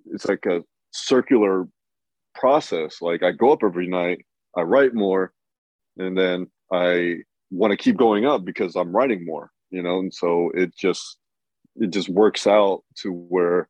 it's 0.06 0.26
like 0.26 0.46
a 0.46 0.64
circular 0.92 1.68
process. 2.36 3.02
Like 3.02 3.24
I 3.24 3.32
go 3.32 3.52
up 3.52 3.64
every 3.64 3.88
night, 3.88 4.26
I 4.56 4.62
write 4.62 4.94
more, 4.94 5.34
and 5.98 6.18
then 6.18 6.48
I 6.72 7.18
want 7.50 7.72
to 7.72 7.78
keep 7.78 7.98
going 7.98 8.26
up 8.26 8.46
because 8.46 8.76
I'm 8.76 8.96
writing 8.96 9.26
more, 9.26 9.52
you 9.70 9.82
know, 9.82 10.00
and 10.00 10.14
so 10.14 10.52
it 10.54 10.76
just 10.76 11.18
it 11.78 11.92
just 11.92 12.10
works 12.10 12.48
out 12.48 12.84
to 12.98 13.12
where 13.12 13.70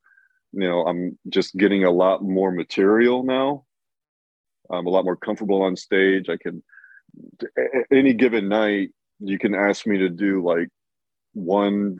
you 0.53 0.67
know 0.67 0.85
I'm 0.85 1.17
just 1.29 1.55
getting 1.55 1.83
a 1.83 1.91
lot 1.91 2.23
more 2.23 2.51
material 2.51 3.23
now. 3.23 3.65
I'm 4.71 4.85
a 4.85 4.89
lot 4.89 5.05
more 5.05 5.15
comfortable 5.15 5.61
on 5.61 5.75
stage. 5.75 6.29
I 6.29 6.37
can 6.37 6.63
any 7.91 8.13
given 8.13 8.49
night 8.49 8.89
you 9.19 9.37
can 9.37 9.55
ask 9.55 9.85
me 9.85 9.97
to 9.99 10.09
do 10.09 10.43
like 10.43 10.69
one 11.33 11.99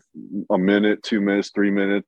a 0.49 0.58
minute, 0.58 1.03
two 1.03 1.21
minutes, 1.21 1.51
three 1.53 1.71
minutes, 1.71 2.08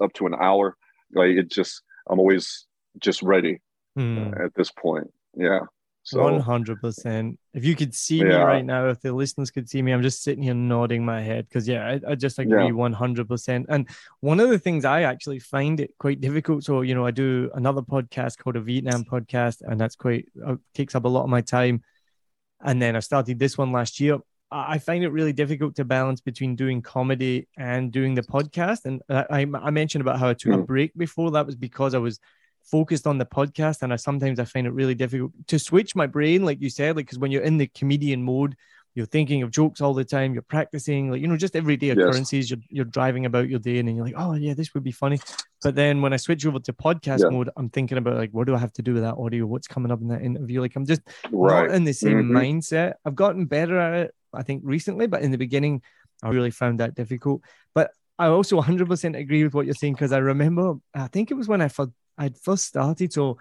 up 0.00 0.12
to 0.14 0.26
an 0.26 0.34
hour. 0.34 0.76
Like 1.12 1.30
it 1.30 1.50
just 1.50 1.82
I'm 2.08 2.18
always 2.18 2.66
just 2.98 3.22
ready 3.22 3.60
hmm. 3.96 4.32
at 4.42 4.54
this 4.54 4.70
point. 4.70 5.10
Yeah. 5.36 5.60
So 6.06 6.18
100%. 6.18 7.38
If 7.54 7.64
you 7.64 7.74
could 7.74 7.94
see 7.94 8.18
yeah. 8.18 8.24
me 8.24 8.34
right 8.34 8.64
now, 8.64 8.88
if 8.88 9.00
the 9.00 9.12
listeners 9.14 9.50
could 9.50 9.70
see 9.70 9.80
me, 9.80 9.90
I'm 9.90 10.02
just 10.02 10.22
sitting 10.22 10.42
here 10.42 10.52
nodding 10.52 11.02
my 11.02 11.22
head 11.22 11.48
because, 11.48 11.66
yeah, 11.66 11.86
I, 11.88 12.12
I, 12.12 12.14
just 12.14 12.38
agree 12.38 12.66
yeah. 12.66 12.70
100%. 12.70 13.64
And 13.70 13.88
one 14.20 14.38
of 14.38 14.50
the 14.50 14.58
things 14.58 14.84
I 14.84 15.04
actually 15.04 15.38
find 15.38 15.80
it 15.80 15.94
quite 15.98 16.20
difficult. 16.20 16.62
So, 16.62 16.82
you 16.82 16.94
know, 16.94 17.06
I 17.06 17.10
do 17.10 17.50
another 17.54 17.80
podcast 17.80 18.36
called 18.36 18.56
a 18.56 18.60
Vietnam 18.60 19.04
podcast, 19.04 19.62
and 19.62 19.80
that's 19.80 19.96
quite, 19.96 20.28
uh, 20.46 20.56
takes 20.74 20.94
up 20.94 21.06
a 21.06 21.08
lot 21.08 21.24
of 21.24 21.30
my 21.30 21.40
time. 21.40 21.82
And 22.64 22.80
then 22.80 22.96
I 22.96 23.00
started 23.00 23.38
this 23.38 23.58
one 23.58 23.72
last 23.72 24.00
year. 24.00 24.18
I 24.50 24.78
find 24.78 25.02
it 25.02 25.08
really 25.08 25.32
difficult 25.32 25.74
to 25.76 25.84
balance 25.84 26.20
between 26.20 26.54
doing 26.54 26.80
comedy 26.80 27.48
and 27.56 27.90
doing 27.90 28.14
the 28.14 28.22
podcast. 28.22 28.84
And 28.84 29.02
I, 29.08 29.46
I 29.60 29.70
mentioned 29.70 30.02
about 30.02 30.18
how 30.18 30.28
I 30.28 30.34
took 30.34 30.52
a 30.52 30.56
hmm. 30.56 30.62
break 30.62 30.96
before. 30.96 31.32
That 31.32 31.46
was 31.46 31.56
because 31.56 31.94
I 31.94 31.98
was 31.98 32.20
focused 32.64 33.06
on 33.06 33.18
the 33.18 33.26
podcast 33.26 33.82
and 33.82 33.92
I 33.92 33.96
sometimes 33.96 34.40
I 34.40 34.44
find 34.44 34.66
it 34.66 34.72
really 34.72 34.94
difficult 34.94 35.32
to 35.48 35.58
switch 35.58 35.94
my 35.94 36.06
brain 36.06 36.44
like 36.44 36.62
you 36.62 36.70
said 36.70 36.96
like 36.96 37.06
because 37.06 37.18
when 37.18 37.30
you're 37.30 37.42
in 37.42 37.58
the 37.58 37.66
comedian 37.66 38.22
mode 38.22 38.56
you're 38.94 39.06
thinking 39.06 39.42
of 39.42 39.50
jokes 39.50 39.80
all 39.80 39.94
the 39.94 40.04
time 40.04 40.32
you're 40.32 40.42
practicing 40.42 41.10
like 41.10 41.20
you 41.20 41.26
know 41.26 41.36
just 41.36 41.56
everyday 41.56 41.90
occurrences 41.90 42.32
yes. 42.32 42.50
you're, 42.50 42.58
you're 42.70 42.84
driving 42.84 43.26
about 43.26 43.48
your 43.48 43.58
day 43.58 43.78
and 43.78 43.88
then 43.88 43.96
you're 43.96 44.04
like 44.04 44.14
oh 44.16 44.34
yeah 44.34 44.54
this 44.54 44.72
would 44.74 44.84
be 44.84 44.92
funny 44.92 45.18
but 45.62 45.74
then 45.74 46.02
when 46.02 46.12
I 46.12 46.16
switch 46.16 46.46
over 46.46 46.60
to 46.60 46.72
podcast 46.72 47.20
yeah. 47.20 47.30
mode 47.30 47.50
I'm 47.56 47.70
thinking 47.70 47.98
about 47.98 48.16
like 48.16 48.30
what 48.30 48.46
do 48.46 48.54
I 48.54 48.58
have 48.58 48.72
to 48.74 48.82
do 48.82 48.94
with 48.94 49.02
that 49.02 49.16
audio 49.16 49.46
what's 49.46 49.66
coming 49.66 49.90
up 49.90 50.00
in 50.00 50.08
that 50.08 50.22
interview 50.22 50.60
like 50.60 50.76
I'm 50.76 50.86
just 50.86 51.02
right. 51.30 51.68
not 51.68 51.74
in 51.74 51.84
the 51.84 51.92
same 51.92 52.24
mm-hmm. 52.24 52.36
mindset 52.36 52.94
I've 53.04 53.16
gotten 53.16 53.46
better 53.46 53.78
at 53.78 53.94
it 54.06 54.14
I 54.32 54.42
think 54.42 54.62
recently 54.64 55.06
but 55.06 55.22
in 55.22 55.30
the 55.30 55.38
beginning 55.38 55.82
I 56.22 56.30
really 56.30 56.50
found 56.50 56.80
that 56.80 56.94
difficult 56.94 57.42
but 57.74 57.90
I 58.18 58.26
also 58.26 58.60
100% 58.60 59.18
agree 59.18 59.44
with 59.44 59.54
what 59.54 59.66
you're 59.66 59.74
saying 59.74 59.94
because 59.94 60.12
I 60.12 60.18
remember, 60.18 60.74
I 60.94 61.08
think 61.08 61.30
it 61.30 61.34
was 61.34 61.48
when 61.48 61.60
I 61.60 61.68
first 61.68 61.90
I'd 62.16 62.38
first 62.38 62.64
started. 62.64 63.12
So 63.12 63.38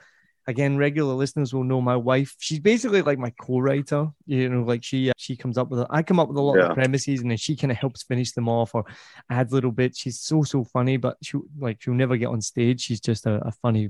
again, 0.47 0.77
regular 0.77 1.13
listeners 1.13 1.53
will 1.53 1.63
know 1.63 1.81
my 1.81 1.95
wife. 1.95 2.35
She's 2.39 2.59
basically 2.59 3.01
like 3.01 3.19
my 3.19 3.31
co-writer. 3.39 4.07
You 4.25 4.49
know, 4.49 4.63
like 4.63 4.83
she 4.83 5.11
she 5.23 5.35
comes 5.35 5.57
up 5.57 5.69
with. 5.69 5.81
it. 5.81 5.87
I 5.89 6.03
come 6.03 6.19
up 6.19 6.27
with 6.27 6.37
a 6.37 6.41
lot 6.41 6.57
yeah. 6.57 6.67
of 6.67 6.75
premises, 6.75 7.21
and 7.21 7.31
then 7.31 7.37
she 7.37 7.55
kind 7.55 7.71
of 7.71 7.77
helps 7.77 8.03
finish 8.03 8.31
them 8.33 8.49
off 8.49 8.75
or 8.75 8.85
adds 9.29 9.53
little 9.53 9.71
bits. 9.71 9.99
She's 9.99 10.19
so 10.19 10.43
so 10.43 10.63
funny, 10.63 10.97
but 10.97 11.17
she 11.21 11.37
like 11.57 11.81
she'll 11.81 11.93
never 11.93 12.17
get 12.17 12.27
on 12.27 12.41
stage. 12.41 12.81
She's 12.81 12.99
just 12.99 13.25
a, 13.25 13.35
a 13.47 13.51
funny. 13.51 13.89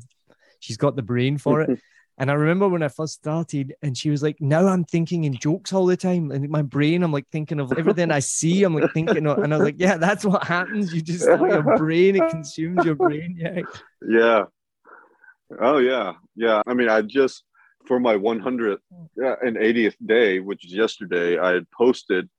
She's 0.59 0.77
got 0.77 0.95
the 0.95 1.01
brain 1.01 1.37
for 1.37 1.61
it. 1.61 1.79
And 2.19 2.29
I 2.29 2.35
remember 2.35 2.69
when 2.69 2.83
I 2.83 2.89
first 2.89 3.15
started, 3.15 3.73
and 3.81 3.97
she 3.97 4.11
was 4.11 4.21
like, 4.21 4.39
"Now 4.39 4.67
I'm 4.67 4.83
thinking 4.83 5.23
in 5.23 5.33
jokes 5.33 5.73
all 5.73 5.87
the 5.87 5.97
time, 5.97 6.29
and 6.29 6.47
my 6.47 6.61
brain, 6.61 7.01
I'm 7.01 7.11
like 7.11 7.27
thinking 7.31 7.59
of 7.59 7.73
everything 7.75 8.11
I 8.11 8.19
see. 8.19 8.63
I'm 8.63 8.75
like 8.75 8.93
thinking, 8.93 9.25
of, 9.25 9.39
and 9.39 9.51
I 9.51 9.57
was 9.57 9.65
like, 9.65 9.79
yeah, 9.79 9.97
that's 9.97 10.23
what 10.23 10.43
happens. 10.43 10.93
You 10.93 11.01
just 11.01 11.25
your 11.25 11.63
brain, 11.77 12.15
it 12.15 12.29
consumes 12.29 12.85
your 12.85 12.93
brain. 12.93 13.35
Yeah, 13.39 13.61
yeah, 14.07 14.43
Oh 15.59 15.77
yeah, 15.77 16.13
yeah. 16.35 16.61
I 16.65 16.73
mean, 16.73 16.89
I 16.89 17.01
just 17.01 17.43
for 17.85 17.99
my 17.99 18.15
100th 18.15 18.77
and 19.17 19.57
80th 19.57 19.95
day, 20.05 20.39
which 20.39 20.65
is 20.65 20.73
yesterday, 20.73 21.37
I 21.37 21.53
had 21.53 21.69
posted 21.71 22.29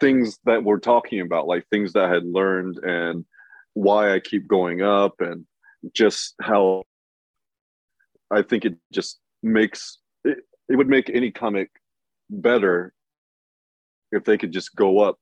things 0.00 0.38
that 0.44 0.62
we're 0.62 0.78
talking 0.78 1.20
about, 1.20 1.46
like 1.46 1.66
things 1.68 1.92
that 1.94 2.04
I 2.04 2.12
had 2.12 2.24
learned 2.24 2.78
and 2.78 3.24
why 3.74 4.14
I 4.14 4.20
keep 4.20 4.46
going 4.46 4.82
up, 4.82 5.20
and 5.20 5.46
just 5.92 6.34
how 6.40 6.84
I 8.30 8.42
think 8.42 8.64
it 8.64 8.74
just 8.92 9.18
makes 9.42 9.98
it, 10.24 10.38
it 10.68 10.76
would 10.76 10.88
make 10.88 11.10
any 11.10 11.30
comic 11.30 11.70
better 12.30 12.94
if 14.12 14.24
they 14.24 14.38
could 14.38 14.52
just 14.52 14.74
go 14.74 15.00
up 15.00 15.18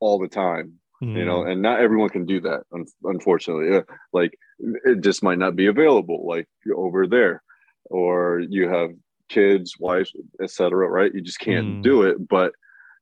all 0.00 0.18
the 0.18 0.28
time 0.28 0.80
mm. 1.02 1.16
you 1.16 1.24
know 1.24 1.44
hmm. 1.44 1.50
and 1.50 1.62
not 1.62 1.80
everyone 1.80 2.08
can 2.08 2.26
do 2.26 2.40
that 2.40 2.62
unfortunately 3.04 3.80
like 4.12 4.36
it 4.58 5.00
just 5.00 5.22
might 5.22 5.38
not 5.38 5.54
be 5.54 5.66
available 5.66 6.26
like 6.26 6.48
over 6.74 7.06
there 7.06 7.43
or 7.90 8.40
you 8.40 8.68
have 8.68 8.90
kids 9.28 9.74
wives 9.78 10.12
etc 10.42 10.86
right 10.86 11.14
you 11.14 11.20
just 11.20 11.40
can't 11.40 11.66
mm. 11.66 11.82
do 11.82 12.02
it 12.02 12.28
but 12.28 12.52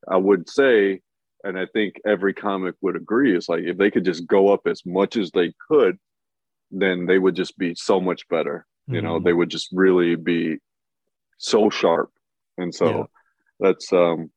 i 0.08 0.16
would 0.16 0.48
say 0.48 1.00
and 1.44 1.58
i 1.58 1.66
think 1.66 2.00
every 2.06 2.32
comic 2.32 2.74
would 2.80 2.96
agree 2.96 3.36
is 3.36 3.48
like 3.48 3.62
if 3.64 3.76
they 3.76 3.90
could 3.90 4.04
just 4.04 4.26
go 4.26 4.48
up 4.48 4.60
as 4.66 4.84
much 4.86 5.16
as 5.16 5.30
they 5.32 5.52
could 5.68 5.98
then 6.70 7.06
they 7.06 7.18
would 7.18 7.34
just 7.34 7.58
be 7.58 7.74
so 7.74 8.00
much 8.00 8.26
better 8.28 8.66
mm. 8.88 8.94
you 8.94 9.02
know 9.02 9.18
hmm. 9.18 9.24
they 9.24 9.32
would 9.32 9.50
just 9.50 9.68
really 9.72 10.14
be 10.14 10.56
so 11.38 11.68
sharp 11.68 12.10
and 12.56 12.72
so 12.72 12.86
yeah. 12.88 13.04
that's 13.58 13.92
um 13.92 14.30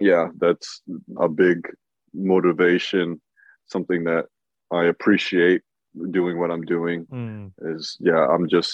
yeah 0.00 0.28
that's 0.38 0.82
a 1.18 1.28
big 1.28 1.68
motivation, 2.14 3.20
something 3.66 4.04
that 4.04 4.26
I 4.70 4.84
appreciate 4.84 5.62
doing 6.10 6.38
what 6.38 6.50
I'm 6.50 6.62
doing 6.62 7.06
mm. 7.06 7.52
is 7.76 7.96
yeah, 8.00 8.26
I'm 8.26 8.48
just 8.48 8.72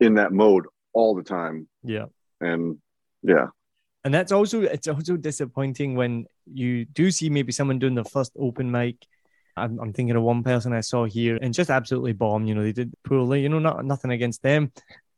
in 0.00 0.14
that 0.14 0.32
mode 0.32 0.66
all 0.92 1.14
the 1.14 1.22
time. 1.22 1.68
Yeah. 1.82 2.06
And 2.40 2.78
yeah. 3.22 3.48
And 4.04 4.14
that's 4.14 4.32
also 4.32 4.62
it's 4.62 4.88
also 4.88 5.16
disappointing 5.16 5.94
when 5.94 6.26
you 6.46 6.84
do 6.84 7.10
see 7.10 7.30
maybe 7.30 7.52
someone 7.52 7.78
doing 7.78 7.94
the 7.94 8.04
first 8.04 8.32
open 8.38 8.70
mic. 8.70 8.96
I'm, 9.56 9.78
I'm 9.80 9.92
thinking 9.92 10.14
of 10.14 10.22
one 10.22 10.44
person 10.44 10.72
I 10.72 10.80
saw 10.80 11.04
here 11.04 11.36
and 11.42 11.52
just 11.52 11.68
absolutely 11.68 12.12
bomb. 12.12 12.46
You 12.46 12.54
know, 12.54 12.62
they 12.62 12.72
did 12.72 12.92
poorly. 13.02 13.42
You 13.42 13.48
know, 13.48 13.58
not 13.58 13.84
nothing 13.84 14.12
against 14.12 14.42
them. 14.42 14.72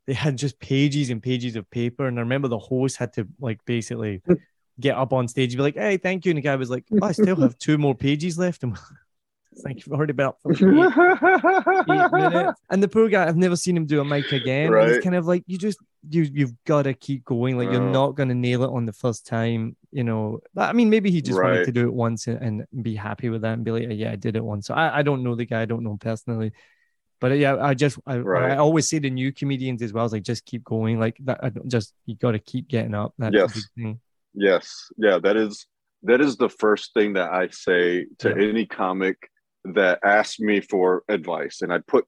They 0.07 0.15
had 0.15 0.39
just 0.39 0.59
pages 0.59 1.11
and 1.11 1.23
pages 1.23 1.57
of 1.57 1.71
paper, 1.71 2.07
and 2.07 2.19
I 2.19 2.23
remember 2.23 2.49
the 2.49 2.59
host 2.59 2.97
had 2.97 3.13
to 3.13 3.29
like 3.39 3.63
basically 3.67 4.23
get 4.81 4.97
up 4.97 5.13
on 5.13 5.29
stage 5.29 5.53
and 5.53 5.59
be 5.59 5.63
like, 5.63 5.77
"Hey, 5.77 5.99
thank 5.99 6.25
you," 6.25 6.31
and 6.31 6.39
the 6.39 6.43
guy 6.43 6.57
was 6.57 6.71
like, 6.71 6.85
oh, 6.91 7.07
"I 7.07 7.13
still 7.13 7.37
have 7.37 7.59
two 7.59 7.79
more 7.79 7.95
pages 7.95 8.39
left." 8.39 8.63
And 8.65 8.77
like 9.65 9.85
you've 9.85 9.93
already 9.95 10.13
been 10.13 10.27
up 10.27 10.39
for 10.43 10.53
eight, 10.53 10.61
eight 10.63 12.33
minutes. 12.33 12.61
And 12.71 12.83
the 12.83 12.89
poor 12.89 13.09
guy, 13.09 13.27
I've 13.27 13.37
never 13.37 13.57
seen 13.57 13.77
him 13.77 13.87
do 13.87 14.01
a 14.01 14.05
mic 14.05 14.33
again. 14.33 14.71
Right. 14.71 14.89
He's 14.89 15.03
kind 15.03 15.15
of 15.17 15.27
like, 15.27 15.45
you 15.47 15.59
just 15.59 15.79
you 16.09 16.23
you've 16.23 16.55
got 16.65 16.83
to 16.83 16.95
keep 16.95 17.25
going. 17.25 17.59
Like 17.59 17.71
you're 17.71 17.81
not 17.81 18.15
going 18.15 18.29
to 18.29 18.35
nail 18.35 18.63
it 18.63 18.71
on 18.71 18.87
the 18.87 18.93
first 18.93 19.27
time. 19.27 19.77
You 19.91 20.05
know, 20.05 20.41
I 20.57 20.73
mean, 20.73 20.89
maybe 20.89 21.11
he 21.11 21.21
just 21.21 21.39
right. 21.39 21.51
wanted 21.51 21.67
to 21.67 21.73
do 21.73 21.85
it 21.85 21.93
once 21.93 22.27
and, 22.27 22.65
and, 22.73 22.83
be 22.83 22.95
happy 22.95 23.29
with 23.29 23.43
that 23.43 23.55
and 23.55 23.65
be 23.65 23.73
like, 23.73 23.87
oh, 23.89 23.93
yeah, 23.93 24.13
I 24.13 24.17
did 24.17 24.37
it 24.37 24.45
once. 24.45 24.69
So 24.69 24.75
I, 24.75 25.01
I 25.01 25.03
don't 25.03 25.23
know 25.23 25.35
the 25.35 25.45
guy. 25.45 25.63
I 25.63 25.67
don't 25.67 25.83
know 25.83 25.93
him 25.93 25.99
personally. 25.99 26.53
But 27.21 27.37
yeah, 27.39 27.57
I 27.61 27.75
just 27.75 27.99
I, 28.07 28.19
right. 28.19 28.53
I 28.53 28.57
always 28.57 28.89
say 28.89 28.99
to 28.99 29.11
new 29.11 29.33
comedians 29.33 29.83
as 29.83 29.93
well, 29.93 30.07
is 30.07 30.13
like 30.13 30.23
just 30.23 30.47
keep 30.47 30.65
going. 30.65 30.99
Like 30.99 31.19
that, 31.25 31.41
I 31.43 31.51
don't 31.51 31.69
just 31.69 31.93
you 32.07 32.15
got 32.17 32.33
to 32.33 32.39
keep 32.39 32.69
getting 32.69 32.95
up. 32.95 33.13
That's 33.19 33.35
yes. 33.35 33.69
Yes. 34.33 34.87
Yeah, 34.97 35.19
that 35.19 35.37
is 35.37 35.67
that 36.05 36.23
is 36.23 36.37
the 36.37 36.49
first 36.49 36.95
thing 36.95 37.15
that 37.15 37.31
I 37.31 37.49
say 37.49 38.07
to 38.21 38.31
yeah. 38.31 38.49
any 38.49 38.65
comic 38.65 39.19
that 39.65 40.01
asks 40.05 40.41
me 40.41 40.61
for 40.61 41.03
advice. 41.09 41.63
And 41.63 41.73
I 41.73 41.79
put 41.87 42.07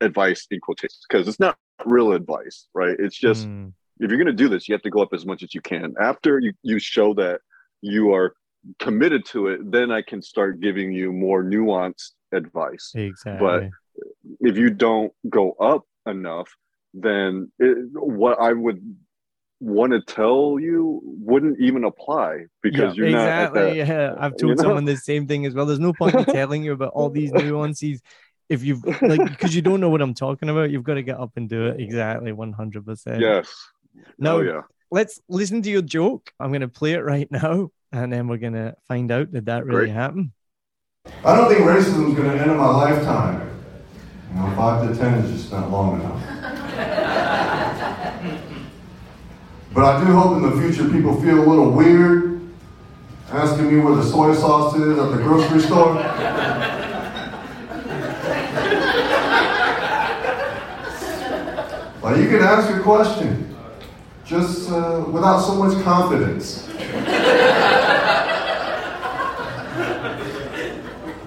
advice 0.00 0.46
in 0.50 0.60
quotations 0.60 1.04
because 1.08 1.28
it's 1.28 1.40
not 1.40 1.56
real 1.84 2.12
advice, 2.12 2.66
right? 2.74 2.96
It's 2.98 3.16
just 3.16 3.46
mm. 3.46 3.72
if 3.98 4.10
you're 4.10 4.18
gonna 4.18 4.32
do 4.32 4.48
this, 4.48 4.68
you 4.68 4.74
have 4.74 4.82
to 4.82 4.90
go 4.90 5.02
up 5.02 5.12
as 5.12 5.26
much 5.26 5.42
as 5.42 5.54
you 5.54 5.60
can. 5.60 5.94
After 6.00 6.38
you, 6.38 6.52
you 6.62 6.78
show 6.78 7.14
that 7.14 7.40
you 7.82 8.12
are 8.14 8.34
committed 8.78 9.24
to 9.26 9.48
it, 9.48 9.70
then 9.70 9.90
I 9.90 10.02
can 10.02 10.22
start 10.22 10.60
giving 10.60 10.92
you 10.92 11.12
more 11.12 11.42
nuanced 11.42 12.12
advice. 12.32 12.92
Exactly. 12.94 13.46
But 13.46 13.68
if 14.40 14.56
you 14.56 14.70
don't 14.70 15.12
go 15.28 15.52
up 15.52 15.84
enough, 16.06 16.48
then 16.94 17.50
it, 17.58 17.76
what 17.92 18.40
I 18.40 18.52
would 18.52 18.80
want 19.60 19.92
to 19.92 20.00
tell 20.00 20.58
you 20.58 21.00
wouldn't 21.04 21.60
even 21.60 21.84
apply 21.84 22.46
because 22.62 22.96
yeah, 22.96 23.04
you're 23.04 23.06
exactly, 23.08 23.60
not 23.60 23.70
exactly. 23.70 23.94
Yeah, 23.94 24.14
I've 24.18 24.36
told 24.36 24.58
someone 24.58 24.84
know? 24.86 24.92
the 24.92 24.98
same 24.98 25.26
thing 25.26 25.44
as 25.46 25.54
well. 25.54 25.66
There's 25.66 25.78
no 25.78 25.92
point 25.92 26.14
in 26.14 26.24
telling 26.32 26.64
you 26.64 26.72
about 26.72 26.92
all 26.94 27.10
these 27.10 27.30
nuances 27.32 28.00
if 28.48 28.64
you've 28.64 28.84
like 29.02 29.24
because 29.24 29.54
you 29.54 29.62
don't 29.62 29.80
know 29.80 29.90
what 29.90 30.00
I'm 30.00 30.14
talking 30.14 30.48
about. 30.48 30.70
You've 30.70 30.82
got 30.82 30.94
to 30.94 31.02
get 31.02 31.20
up 31.20 31.32
and 31.36 31.48
do 31.48 31.66
it 31.66 31.80
exactly 31.80 32.32
100. 32.32 32.84
percent 32.84 33.20
Yes. 33.20 33.48
No. 34.18 34.38
Oh, 34.38 34.40
yeah. 34.40 34.62
Let's 34.90 35.20
listen 35.28 35.62
to 35.62 35.70
your 35.70 35.82
joke. 35.82 36.32
I'm 36.40 36.50
going 36.50 36.62
to 36.62 36.68
play 36.68 36.94
it 36.94 37.04
right 37.04 37.30
now, 37.30 37.70
and 37.92 38.12
then 38.12 38.26
we're 38.26 38.38
going 38.38 38.54
to 38.54 38.74
find 38.88 39.12
out 39.12 39.30
did 39.30 39.46
that 39.46 39.64
really 39.64 39.86
Great. 39.86 39.92
happen. 39.92 40.32
I 41.24 41.36
don't 41.36 41.48
think 41.48 41.60
racism 41.60 42.08
is 42.08 42.16
going 42.16 42.30
to 42.30 42.40
end 42.40 42.50
in 42.50 42.56
my 42.56 42.66
lifetime. 42.66 43.48
You 44.30 44.40
know, 44.40 44.56
five 44.56 44.88
to 44.88 44.96
ten 44.96 45.14
is 45.14 45.30
just 45.30 45.52
not 45.52 45.70
long 45.70 46.00
enough. 46.00 46.29
But 49.72 49.84
I 49.84 50.04
do 50.04 50.12
hope 50.12 50.36
in 50.36 50.42
the 50.42 50.60
future 50.60 50.88
people 50.88 51.20
feel 51.22 51.38
a 51.38 51.46
little 51.46 51.70
weird 51.70 52.40
asking 53.30 53.72
me 53.72 53.80
where 53.80 53.94
the 53.94 54.02
soy 54.02 54.34
sauce 54.34 54.74
is 54.74 54.98
at 54.98 55.10
the 55.12 55.18
grocery 55.18 55.60
store. 55.60 55.94
Well, 62.02 62.18
you 62.20 62.28
can 62.28 62.40
ask 62.42 62.68
a 62.74 62.80
question, 62.80 63.54
just 64.24 64.68
uh, 64.70 65.04
without 65.12 65.38
so 65.40 65.54
much 65.54 65.80
confidence. 65.84 66.66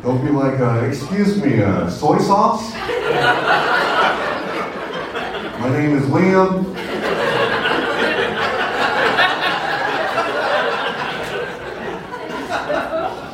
Don't 0.01 0.21
be 0.25 0.31
like, 0.31 0.59
uh, 0.59 0.83
excuse 0.85 1.41
me, 1.41 1.61
uh, 1.61 1.89
soy 1.89 2.17
sauce? 2.17 2.73
My 5.61 5.69
name 5.71 5.97
is 5.97 6.09
Liem. 6.09 6.82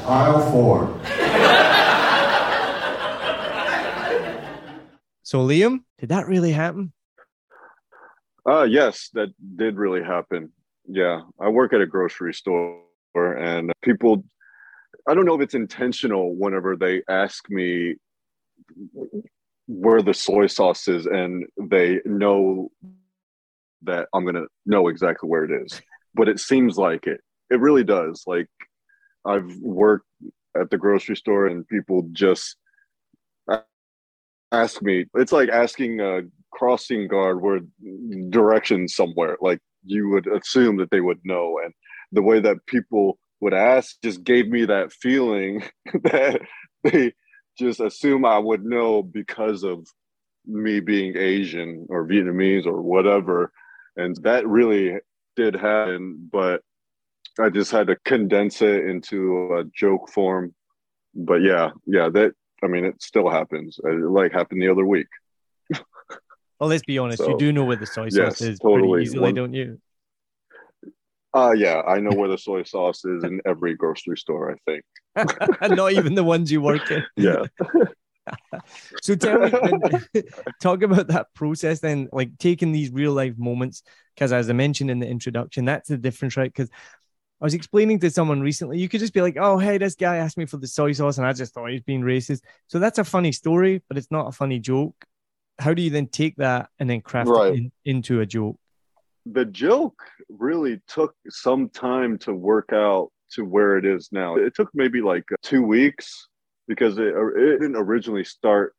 Aisle 0.10 0.52
four. 0.52 1.00
So, 5.22 5.42
Liem, 5.42 5.86
did 6.00 6.10
that 6.10 6.28
really 6.28 6.52
happen? 6.52 6.92
Uh, 8.50 8.64
yes, 8.64 9.10
that 9.14 9.30
did 9.58 9.78
really 9.78 10.02
happen. 10.02 10.52
Yeah, 10.88 11.22
I 11.40 11.50
work 11.50 11.72
at 11.74 11.82
a 11.82 11.86
grocery 11.86 12.34
store, 12.34 12.82
and 13.16 13.72
people, 13.84 14.24
I 15.08 15.14
don't 15.14 15.26
know 15.26 15.36
if 15.36 15.42
it's 15.42 15.54
intentional 15.54 16.34
whenever 16.36 16.76
they 16.76 17.04
ask 17.08 17.48
me 17.52 17.96
where 19.68 20.02
the 20.02 20.16
soy 20.16 20.48
sauce 20.48 20.88
is, 20.88 21.06
and 21.06 21.46
they 21.62 22.00
know 22.06 22.72
that 23.84 24.08
I'm 24.16 24.24
going 24.24 24.34
to 24.34 24.48
know 24.66 24.88
exactly 24.88 25.30
where 25.30 25.44
it 25.44 25.52
is. 25.64 25.80
But 26.16 26.28
it 26.28 26.40
seems 26.40 26.76
like 26.76 27.06
it. 27.06 27.22
It 27.52 27.60
really 27.60 27.84
does. 27.84 28.24
Like, 28.26 28.48
I've 29.26 29.56
worked 29.62 30.06
at 30.60 30.70
the 30.70 30.78
grocery 30.78 31.16
store, 31.16 31.48
and 31.48 31.68
people 31.68 32.08
just 32.12 32.56
ask 34.52 34.82
me. 34.82 35.06
It's 35.16 35.32
like 35.32 35.50
asking 35.50 36.00
a 36.00 36.22
crossing 36.52 37.08
guard 37.08 37.42
where 37.42 37.60
directions 38.30 38.96
somewhere. 38.96 39.38
Like 39.42 39.60
you 39.86 40.10
would 40.10 40.28
assume 40.28 40.78
that 40.78 40.92
they 40.92 41.02
would 41.02 41.20
know, 41.24 41.60
and 41.64 41.74
the 42.12 42.22
way 42.22 42.40
that 42.40 42.66
people 42.66 43.20
would 43.42 43.54
ask 43.54 43.96
just 44.04 44.24
gave 44.24 44.50
me 44.50 44.66
that 44.66 44.92
feeling 44.92 45.64
that 46.04 46.42
they 46.84 47.14
just 47.58 47.80
assume 47.80 48.26
I 48.26 48.38
would 48.38 48.64
know 48.64 49.04
because 49.04 49.64
of 49.64 49.86
me 50.46 50.80
being 50.80 51.16
Asian 51.18 51.86
or 51.90 52.08
Vietnamese 52.08 52.66
or 52.66 52.82
whatever. 52.82 53.52
And 53.96 54.16
that 54.24 54.48
really 54.48 54.98
did 55.36 55.56
happen, 55.56 56.30
but 56.32 56.62
I 57.42 57.50
just 57.50 57.72
had 57.72 57.88
to 57.88 57.96
condense 58.06 58.62
it 58.62 58.86
into 58.86 59.54
a 59.56 59.64
joke 59.76 60.10
form. 60.10 60.54
But 61.16 61.42
yeah, 61.42 61.72
yeah, 61.86 62.10
that 62.10 62.34
I 62.64 62.68
mean, 62.68 62.86
it 62.86 63.02
still 63.02 63.30
happens. 63.30 63.80
It 63.84 63.90
like 63.90 64.32
happened 64.32 64.62
the 64.62 64.70
other 64.70 64.86
week. 64.86 65.08
well, 66.60 66.70
let's 66.70 66.84
be 66.84 66.98
honest. 66.98 67.20
So, 67.20 67.30
you 67.30 67.38
do 67.38 67.52
know 67.52 67.66
where 67.66 67.76
the 67.76 67.86
soy 67.86 68.10
sauce 68.10 68.40
yes, 68.40 68.42
is 68.42 68.60
totally. 68.60 68.90
pretty 68.90 69.04
easily, 69.04 69.22
One, 69.22 69.34
don't 69.34 69.54
you? 69.54 69.80
Uh 71.34 71.54
yeah, 71.56 71.82
I 71.82 72.00
know 72.00 72.16
where 72.18 72.30
the 72.30 72.38
soy 72.38 72.64
sauce 72.64 73.06
is 73.06 73.24
in 73.24 73.40
every 73.46 73.76
grocery 73.76 74.18
store. 74.18 74.52
I 74.52 74.56
think. 74.66 74.84
And 75.62 75.76
not 75.76 75.94
even 75.94 76.16
the 76.16 76.24
ones 76.24 76.52
you 76.52 76.62
work 76.62 76.90
in. 76.90 77.04
Yeah. 77.16 77.46
so 79.02 79.16
tell 79.16 79.40
me, 79.40 80.22
talk 80.62 80.82
about 80.82 81.08
that 81.08 81.28
process 81.34 81.80
then, 81.80 82.10
like 82.12 82.38
taking 82.38 82.72
these 82.72 82.92
real 82.92 83.14
life 83.14 83.38
moments. 83.38 83.84
Because 84.16 84.34
as 84.34 84.50
I 84.50 84.54
mentioned 84.54 84.92
in 84.92 85.00
the 85.00 85.08
introduction, 85.08 85.66
that's 85.66 85.90
the 85.90 85.98
difference, 85.98 86.36
right? 86.36 86.52
Because 86.52 86.70
I 87.42 87.46
was 87.46 87.54
explaining 87.54 88.00
to 88.00 88.10
someone 88.10 88.42
recently, 88.42 88.80
you 88.80 88.90
could 88.90 89.00
just 89.00 89.14
be 89.14 89.22
like, 89.22 89.38
oh, 89.40 89.58
hey, 89.58 89.78
this 89.78 89.96
guy 89.96 90.18
asked 90.18 90.38
me 90.38 90.46
for 90.46 90.58
the 90.58 90.68
soy 90.68 90.92
sauce 90.92 91.18
and 91.18 91.26
I 91.26 91.32
just 91.32 91.54
thought 91.54 91.70
he's 91.70 91.82
being 91.82 92.02
racist. 92.02 92.42
So 92.68 92.80
that's 92.80 93.00
a 93.00 93.06
funny 93.06 93.32
story, 93.32 93.82
but 93.88 93.98
it's 93.98 94.12
not 94.12 94.28
a 94.28 94.32
funny 94.32 94.60
joke. 94.60 95.06
How 95.58 95.74
do 95.74 95.82
you 95.82 95.90
then 95.90 96.08
take 96.08 96.36
that 96.38 96.70
and 96.80 96.90
then 96.90 97.02
craft 97.02 97.30
right. 97.30 97.54
it 97.54 97.58
in, 97.58 97.72
into 97.86 98.20
a 98.20 98.26
joke? 98.26 98.58
The 99.26 99.46
joke 99.46 100.02
really 100.28 100.82
took 100.88 101.16
some 101.30 101.70
time 101.70 102.18
to 102.20 102.34
work 102.34 102.74
out 102.74 103.12
to 103.32 103.46
where 103.46 103.78
it 103.78 103.86
is 103.86 104.10
now. 104.12 104.36
It 104.36 104.54
took 104.56 104.70
maybe 104.74 105.02
like 105.02 105.24
two 105.42 105.62
weeks 105.62 106.28
because 106.68 106.98
it, 106.98 107.14
it 107.16 107.60
didn't 107.60 107.76
originally 107.78 108.26
start 108.26 108.76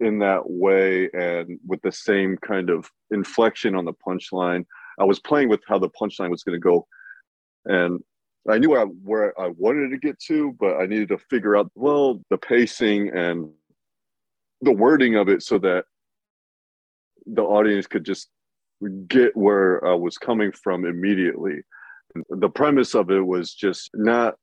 in 0.00 0.20
that 0.20 0.48
way 0.48 1.10
and 1.12 1.58
with 1.66 1.82
the 1.82 1.90
same 1.90 2.36
kind 2.36 2.70
of 2.70 2.88
inflection 3.10 3.74
on 3.74 3.84
the 3.84 3.92
punchline. 3.92 4.64
I 5.00 5.04
was 5.04 5.18
playing 5.18 5.48
with 5.48 5.60
how 5.66 5.78
the 5.78 5.90
punchline 5.90 6.30
was 6.30 6.44
going 6.44 6.54
to 6.54 6.60
go 6.60 6.86
and 7.64 8.00
I 8.48 8.58
knew 8.58 8.74
where 9.02 9.38
I 9.38 9.48
wanted 9.48 9.90
to 9.90 9.98
get 9.98 10.18
to, 10.20 10.56
but 10.58 10.78
I 10.78 10.86
needed 10.86 11.08
to 11.08 11.18
figure 11.18 11.56
out 11.56 11.70
well 11.74 12.20
the 12.30 12.38
pacing 12.38 13.10
and 13.14 13.50
the 14.62 14.72
wording 14.72 15.16
of 15.16 15.28
it 15.28 15.42
so 15.42 15.58
that 15.58 15.84
the 17.26 17.42
audience 17.42 17.86
could 17.86 18.04
just 18.04 18.30
get 19.06 19.36
where 19.36 19.84
I 19.86 19.94
was 19.94 20.16
coming 20.16 20.52
from 20.52 20.86
immediately. 20.86 21.60
The 22.30 22.48
premise 22.48 22.94
of 22.94 23.10
it 23.10 23.24
was 23.24 23.52
just 23.52 23.90
not 23.94 24.36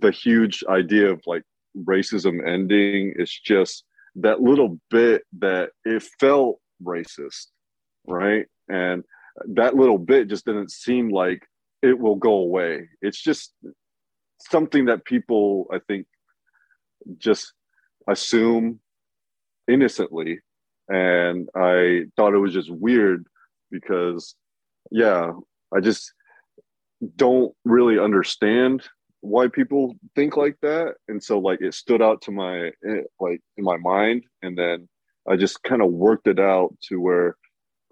the 0.00 0.10
huge 0.10 0.64
idea 0.68 1.10
of 1.10 1.22
like 1.26 1.42
racism 1.76 2.46
ending. 2.46 3.14
It's 3.16 3.38
just 3.40 3.84
that 4.16 4.40
little 4.40 4.78
bit 4.90 5.22
that 5.38 5.70
it 5.84 6.02
felt 6.20 6.58
racist, 6.82 7.46
right? 8.06 8.46
And 8.68 9.04
that 9.54 9.76
little 9.76 9.98
bit 9.98 10.28
just 10.28 10.44
didn't 10.44 10.70
seem 10.70 11.08
like 11.10 11.46
it 11.82 11.98
will 11.98 12.16
go 12.16 12.34
away. 12.34 12.88
It's 13.00 13.20
just 13.20 13.52
something 14.40 14.86
that 14.86 15.04
people, 15.04 15.66
I 15.72 15.78
think, 15.86 16.06
just 17.18 17.52
assume 18.08 18.80
innocently. 19.68 20.40
And 20.88 21.48
I 21.56 22.04
thought 22.16 22.34
it 22.34 22.38
was 22.38 22.52
just 22.52 22.70
weird 22.70 23.26
because, 23.70 24.34
yeah, 24.90 25.32
I 25.74 25.80
just 25.80 26.12
don't 27.16 27.52
really 27.64 27.98
understand 27.98 28.82
why 29.20 29.48
people 29.48 29.94
think 30.14 30.36
like 30.36 30.56
that. 30.62 30.94
And 31.08 31.22
so, 31.22 31.38
like, 31.38 31.60
it 31.60 31.74
stood 31.74 32.02
out 32.02 32.22
to 32.22 32.32
my, 32.32 32.66
eh, 32.86 33.02
like, 33.20 33.40
in 33.56 33.64
my 33.64 33.76
mind. 33.76 34.24
And 34.42 34.58
then 34.58 34.88
I 35.28 35.36
just 35.36 35.62
kind 35.62 35.82
of 35.82 35.92
worked 35.92 36.26
it 36.26 36.40
out 36.40 36.74
to 36.88 37.00
where 37.00 37.36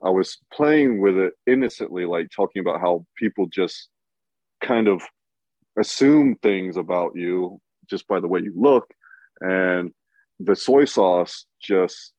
I 0.03 0.11
was 0.11 0.39
playing 0.53 1.01
with 1.01 1.17
it 1.17 1.35
innocently, 1.47 2.07
like 2.07 2.29
talking 2.35 2.61
about 2.61 2.81
how 2.81 3.05
people 3.17 3.47
just 3.47 3.89
kind 4.63 4.89
of 4.89 5.03
assume 5.79 6.37
things 6.37 6.77
about 6.77 7.13
you 7.15 7.61
just 7.89 8.07
by 8.07 8.21
the 8.21 8.29
way 8.29 8.41
you 8.41 8.53
look. 8.57 8.87
And 9.41 9.93
the 10.39 10.57
soy 10.57 10.85
sauce 10.85 11.47
just 11.63 12.13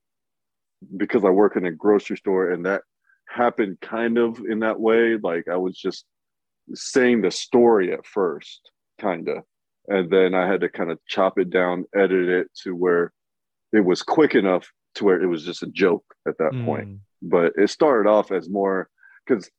because 0.97 1.23
I 1.23 1.29
work 1.29 1.55
in 1.55 1.65
a 1.65 1.71
grocery 1.71 2.17
store 2.17 2.51
and 2.51 2.65
that 2.65 2.81
happened 3.27 3.79
kind 3.81 4.17
of 4.17 4.39
in 4.47 4.59
that 4.59 4.79
way. 4.79 5.17
Like 5.21 5.47
I 5.47 5.57
was 5.57 5.77
just 5.77 6.05
saying 6.73 7.21
the 7.21 7.31
story 7.31 7.93
at 7.93 8.05
first, 8.05 8.69
kind 8.99 9.27
of. 9.29 9.43
And 9.87 10.11
then 10.11 10.35
I 10.35 10.47
had 10.47 10.61
to 10.61 10.69
kind 10.69 10.91
of 10.91 10.99
chop 11.07 11.39
it 11.39 11.49
down, 11.49 11.85
edit 11.95 12.29
it 12.29 12.47
to 12.63 12.75
where 12.75 13.11
it 13.73 13.83
was 13.83 14.03
quick 14.03 14.35
enough 14.35 14.69
to 14.95 15.05
where 15.05 15.21
it 15.21 15.27
was 15.27 15.43
just 15.43 15.63
a 15.63 15.67
joke 15.67 16.03
at 16.27 16.37
that 16.37 16.51
mm. 16.51 16.65
point 16.65 16.99
but 17.21 17.53
it 17.57 17.69
started 17.69 18.09
off 18.09 18.31
as 18.31 18.49
more 18.49 18.89
because 19.25 19.49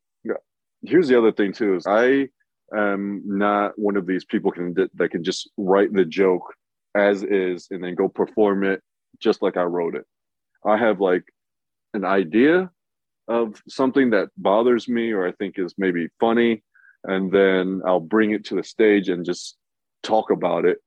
here's 0.85 1.09
the 1.09 1.17
other 1.17 1.33
thing 1.33 1.53
too 1.53 1.77
is 1.77 1.87
I 1.87 2.29
am 2.77 3.23
not 3.25 3.79
one 3.79 3.97
of 3.97 4.07
these 4.07 4.25
people 4.25 4.51
can 4.51 4.75
that 4.75 5.11
can 5.11 5.23
just 5.23 5.51
write 5.57 5.93
the 5.93 6.05
joke 6.05 6.53
as 6.95 7.23
is 7.23 7.69
and 7.71 7.83
then 7.83 7.95
go 7.95 8.09
perform 8.09 8.65
it 8.65 8.83
just 9.21 9.43
like 9.43 9.57
I 9.57 9.63
wrote 9.63 9.95
it. 9.95 10.05
I 10.65 10.77
have 10.77 11.01
like 11.01 11.25
an 11.95 12.05
idea 12.05 12.71
of 13.29 13.63
something 13.69 14.11
that 14.11 14.29
bothers 14.37 14.89
me 14.89 15.13
or 15.13 15.27
I 15.27 15.33
think 15.33 15.59
is 15.59 15.75
maybe 15.79 16.09
funny, 16.19 16.63
and 17.05 17.31
then 17.31 17.83
I'll 17.87 18.01
bring 18.01 18.33
it 18.33 18.45
to 18.47 18.57
the 18.57 18.65
stage 18.65 19.09
and 19.09 19.25
just 19.25 19.57
talk 20.03 20.31
about 20.31 20.65
it. 20.65 20.79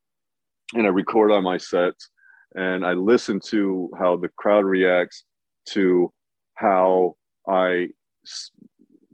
And 0.74 0.86
I 0.86 0.90
record 0.90 1.32
on 1.32 1.44
my 1.44 1.58
sets 1.58 2.10
and 2.56 2.86
I 2.86 2.94
listen 2.94 3.40
to 3.48 3.90
how 3.98 4.18
the 4.18 4.30
crowd 4.38 4.66
reacts 4.66 5.24
to 5.70 6.12
how 6.56 7.16
I 7.48 7.90
s- 8.26 8.52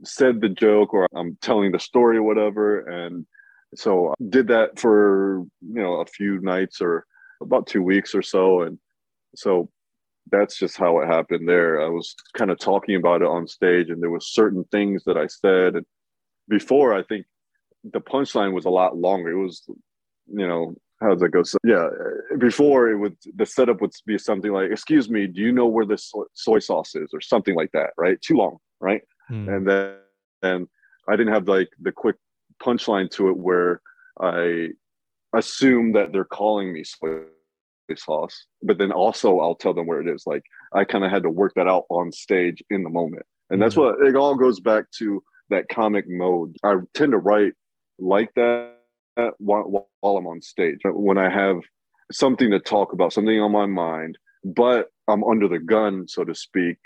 said 0.04 0.40
the 0.40 0.48
joke 0.48 0.94
or 0.94 1.06
I'm 1.14 1.36
telling 1.40 1.72
the 1.72 1.78
story 1.78 2.16
or 2.16 2.22
whatever. 2.22 2.80
And 2.80 3.26
so 3.74 4.10
I 4.10 4.14
did 4.28 4.48
that 4.48 4.78
for, 4.78 5.44
you 5.60 5.82
know, 5.82 6.00
a 6.00 6.06
few 6.06 6.40
nights 6.40 6.80
or 6.80 7.06
about 7.40 7.66
two 7.66 7.82
weeks 7.82 8.14
or 8.14 8.22
so. 8.22 8.62
And 8.62 8.78
so 9.34 9.70
that's 10.30 10.58
just 10.58 10.76
how 10.76 11.00
it 11.00 11.06
happened 11.06 11.48
there. 11.48 11.82
I 11.82 11.88
was 11.88 12.14
kind 12.34 12.50
of 12.50 12.58
talking 12.58 12.96
about 12.96 13.22
it 13.22 13.28
on 13.28 13.46
stage 13.46 13.90
and 13.90 14.02
there 14.02 14.10
was 14.10 14.32
certain 14.32 14.64
things 14.70 15.02
that 15.04 15.16
I 15.16 15.26
said. 15.26 15.76
And 15.76 15.86
before 16.48 16.94
I 16.94 17.02
think 17.02 17.26
the 17.84 18.00
punchline 18.00 18.52
was 18.52 18.64
a 18.64 18.70
lot 18.70 18.96
longer. 18.96 19.30
It 19.30 19.42
was, 19.42 19.62
you 20.26 20.46
know, 20.46 20.74
how 21.02 21.10
does 21.10 21.20
that 21.20 21.30
go? 21.30 21.42
So 21.42 21.58
yeah, 21.64 21.88
before 22.38 22.90
it 22.90 22.96
would 22.96 23.16
the 23.34 23.46
setup 23.46 23.80
would 23.80 23.92
be 24.06 24.18
something 24.18 24.52
like, 24.52 24.70
"Excuse 24.70 25.10
me, 25.10 25.26
do 25.26 25.40
you 25.40 25.52
know 25.52 25.66
where 25.66 25.86
this 25.86 26.12
soy 26.34 26.58
sauce 26.58 26.94
is?" 26.94 27.10
or 27.12 27.20
something 27.20 27.54
like 27.54 27.70
that, 27.72 27.90
right? 27.96 28.20
Too 28.20 28.36
long, 28.36 28.58
right? 28.80 29.02
Hmm. 29.28 29.48
And 29.48 29.66
then 29.66 29.96
and 30.42 30.68
I 31.08 31.16
didn't 31.16 31.32
have 31.32 31.48
like 31.48 31.68
the 31.80 31.92
quick 31.92 32.16
punchline 32.62 33.10
to 33.12 33.28
it 33.28 33.36
where 33.36 33.80
I 34.20 34.68
assume 35.34 35.92
that 35.92 36.12
they're 36.12 36.24
calling 36.24 36.72
me 36.72 36.84
soy 36.84 37.22
sauce, 37.96 38.46
but 38.62 38.78
then 38.78 38.92
also 38.92 39.40
I'll 39.40 39.54
tell 39.54 39.74
them 39.74 39.86
where 39.86 40.00
it 40.00 40.08
is. 40.08 40.24
Like 40.26 40.44
I 40.72 40.84
kind 40.84 41.04
of 41.04 41.10
had 41.10 41.24
to 41.24 41.30
work 41.30 41.52
that 41.56 41.68
out 41.68 41.84
on 41.90 42.12
stage 42.12 42.62
in 42.70 42.82
the 42.82 42.90
moment, 42.90 43.26
and 43.50 43.60
that's 43.60 43.74
hmm. 43.74 43.82
what 43.82 44.06
it 44.06 44.16
all 44.16 44.36
goes 44.36 44.60
back 44.60 44.90
to 44.98 45.22
that 45.50 45.68
comic 45.68 46.06
mode. 46.08 46.56
I 46.64 46.76
tend 46.94 47.12
to 47.12 47.18
write 47.18 47.52
like 47.98 48.32
that 48.36 48.76
while, 49.38 49.88
while 50.00 50.16
I'm 50.16 50.26
on 50.26 50.40
stage. 50.40 50.78
When 50.84 51.18
I 51.18 51.28
have 51.28 51.58
something 52.10 52.50
to 52.50 52.60
talk 52.60 52.92
about, 52.92 53.12
something 53.12 53.40
on 53.40 53.52
my 53.52 53.66
mind, 53.66 54.18
but 54.44 54.88
I'm 55.08 55.24
under 55.24 55.48
the 55.48 55.58
gun, 55.58 56.06
so 56.08 56.24
to 56.24 56.34
speak, 56.34 56.78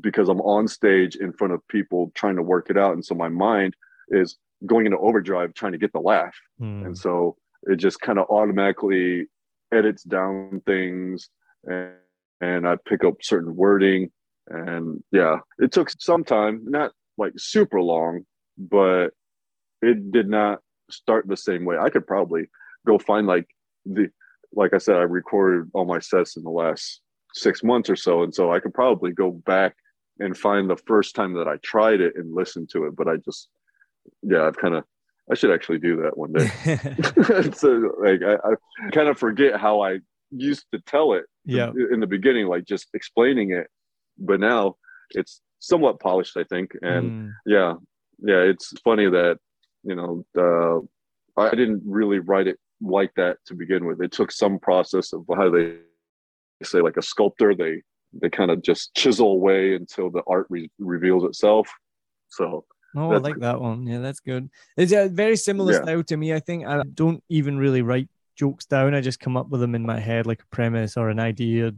because 0.00 0.28
I'm 0.28 0.40
on 0.40 0.68
stage 0.68 1.16
in 1.16 1.32
front 1.32 1.52
of 1.52 1.66
people 1.68 2.12
trying 2.14 2.36
to 2.36 2.42
work 2.42 2.70
it 2.70 2.78
out. 2.78 2.94
And 2.94 3.04
so 3.04 3.14
my 3.14 3.28
mind 3.28 3.74
is 4.08 4.36
going 4.66 4.86
into 4.86 4.98
overdrive 4.98 5.54
trying 5.54 5.72
to 5.72 5.78
get 5.78 5.92
the 5.92 6.00
laugh. 6.00 6.34
Mm. 6.60 6.86
And 6.86 6.98
so 6.98 7.36
it 7.64 7.76
just 7.76 8.00
kind 8.00 8.18
of 8.18 8.26
automatically 8.30 9.26
edits 9.72 10.02
down 10.02 10.62
things 10.66 11.30
and, 11.64 11.92
and 12.40 12.66
I 12.66 12.76
pick 12.88 13.04
up 13.04 13.16
certain 13.22 13.54
wording. 13.54 14.10
And 14.48 15.02
yeah, 15.12 15.38
it 15.58 15.72
took 15.72 15.90
some 15.98 16.24
time, 16.24 16.62
not 16.64 16.92
like 17.18 17.34
super 17.36 17.80
long, 17.80 18.24
but 18.58 19.08
it 19.82 20.10
did 20.10 20.28
not 20.28 20.60
start 20.92 21.26
the 21.28 21.36
same 21.36 21.64
way. 21.64 21.76
I 21.78 21.90
could 21.90 22.06
probably 22.06 22.48
go 22.86 22.98
find 22.98 23.26
like 23.26 23.46
the 23.84 24.10
like 24.52 24.74
I 24.74 24.78
said, 24.78 24.96
I 24.96 25.02
recorded 25.02 25.70
all 25.74 25.84
my 25.84 26.00
sets 26.00 26.36
in 26.36 26.42
the 26.42 26.50
last 26.50 27.00
six 27.34 27.62
months 27.62 27.88
or 27.88 27.96
so, 27.96 28.22
and 28.22 28.34
so 28.34 28.52
I 28.52 28.60
could 28.60 28.74
probably 28.74 29.12
go 29.12 29.30
back 29.30 29.76
and 30.18 30.36
find 30.36 30.68
the 30.68 30.76
first 30.76 31.14
time 31.14 31.34
that 31.34 31.48
I 31.48 31.56
tried 31.62 32.00
it 32.00 32.14
and 32.16 32.34
listen 32.34 32.66
to 32.72 32.86
it. 32.86 32.96
But 32.96 33.08
I 33.08 33.16
just, 33.16 33.48
yeah, 34.22 34.46
I've 34.46 34.56
kind 34.56 34.74
of, 34.74 34.84
I 35.30 35.34
should 35.34 35.52
actually 35.52 35.78
do 35.78 36.02
that 36.02 36.16
one 36.16 36.32
day. 36.32 36.48
so 37.54 37.92
like 38.02 38.22
I, 38.22 38.34
I 38.34 38.90
kind 38.90 39.08
of 39.08 39.18
forget 39.18 39.60
how 39.60 39.80
I 39.82 40.00
used 40.30 40.66
to 40.72 40.80
tell 40.80 41.14
it. 41.14 41.24
Yeah. 41.44 41.70
In 41.92 42.00
the 42.00 42.06
beginning, 42.06 42.46
like 42.46 42.64
just 42.64 42.88
explaining 42.94 43.52
it, 43.52 43.68
but 44.18 44.40
now 44.40 44.76
it's 45.10 45.40
somewhat 45.60 46.00
polished, 46.00 46.36
I 46.36 46.44
think. 46.44 46.72
And 46.82 47.10
mm. 47.10 47.32
yeah, 47.46 47.74
yeah, 48.18 48.40
it's 48.40 48.72
funny 48.84 49.08
that 49.08 49.38
you 49.82 49.94
know, 49.94 50.24
uh, 50.36 51.40
I 51.40 51.50
didn't 51.54 51.82
really 51.84 52.18
write 52.18 52.46
it 52.46 52.58
like 52.80 53.12
that 53.16 53.38
to 53.46 53.54
begin 53.54 53.84
with. 53.86 54.00
It 54.00 54.12
took 54.12 54.32
some 54.32 54.58
process 54.58 55.12
of 55.12 55.24
how 55.34 55.50
they 55.50 55.76
say, 56.62 56.80
like 56.80 56.96
a 56.96 57.02
sculptor, 57.02 57.54
they 57.54 57.82
they 58.12 58.28
kind 58.28 58.50
of 58.50 58.62
just 58.62 58.94
chisel 58.94 59.32
away 59.32 59.74
until 59.74 60.10
the 60.10 60.22
art 60.26 60.46
re- 60.50 60.70
reveals 60.78 61.24
itself. 61.24 61.70
So. 62.28 62.64
Oh, 62.96 63.12
I 63.12 63.18
like 63.18 63.38
that 63.38 63.60
one. 63.60 63.86
Yeah, 63.86 64.00
that's 64.00 64.18
good. 64.18 64.50
It's 64.76 64.90
a 64.92 65.08
very 65.08 65.36
similar 65.36 65.74
yeah. 65.74 65.82
style 65.82 66.02
to 66.02 66.16
me. 66.16 66.34
I 66.34 66.40
think 66.40 66.66
I 66.66 66.82
don't 66.92 67.22
even 67.28 67.56
really 67.56 67.82
write 67.82 68.08
jokes 68.34 68.66
down. 68.66 68.94
I 68.94 69.00
just 69.00 69.20
come 69.20 69.36
up 69.36 69.48
with 69.48 69.60
them 69.60 69.76
in 69.76 69.86
my 69.86 70.00
head, 70.00 70.26
like 70.26 70.42
a 70.42 70.54
premise 70.56 70.96
or 70.96 71.08
an 71.08 71.20
idea, 71.20 71.70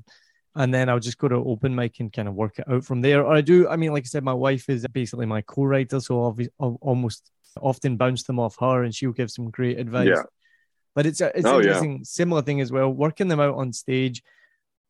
and 0.54 0.72
then 0.72 0.88
I'll 0.88 1.00
just 1.00 1.18
go 1.18 1.28
to 1.28 1.34
open 1.34 1.74
mic 1.74 2.00
and 2.00 2.10
kind 2.10 2.28
of 2.28 2.34
work 2.34 2.58
it 2.58 2.64
out 2.66 2.84
from 2.84 3.02
there. 3.02 3.26
Or 3.26 3.34
I 3.34 3.42
do. 3.42 3.68
I 3.68 3.76
mean, 3.76 3.92
like 3.92 4.04
I 4.04 4.06
said, 4.06 4.24
my 4.24 4.32
wife 4.32 4.70
is 4.70 4.86
basically 4.90 5.26
my 5.26 5.42
co-writer, 5.42 6.00
so 6.00 6.34
I'll 6.58 6.78
almost 6.80 7.30
often 7.60 7.96
bounce 7.96 8.24
them 8.24 8.38
off 8.38 8.56
her 8.60 8.82
and 8.82 8.94
she'll 8.94 9.12
give 9.12 9.30
some 9.30 9.50
great 9.50 9.78
advice. 9.78 10.08
Yeah. 10.08 10.22
But 10.94 11.06
it's 11.06 11.20
a, 11.20 11.36
it's 11.36 11.46
oh, 11.46 11.58
interesting, 11.58 11.92
yeah. 11.98 12.04
similar 12.04 12.42
thing 12.42 12.60
as 12.60 12.70
well, 12.70 12.90
working 12.90 13.28
them 13.28 13.40
out 13.40 13.54
on 13.54 13.72
stage. 13.72 14.22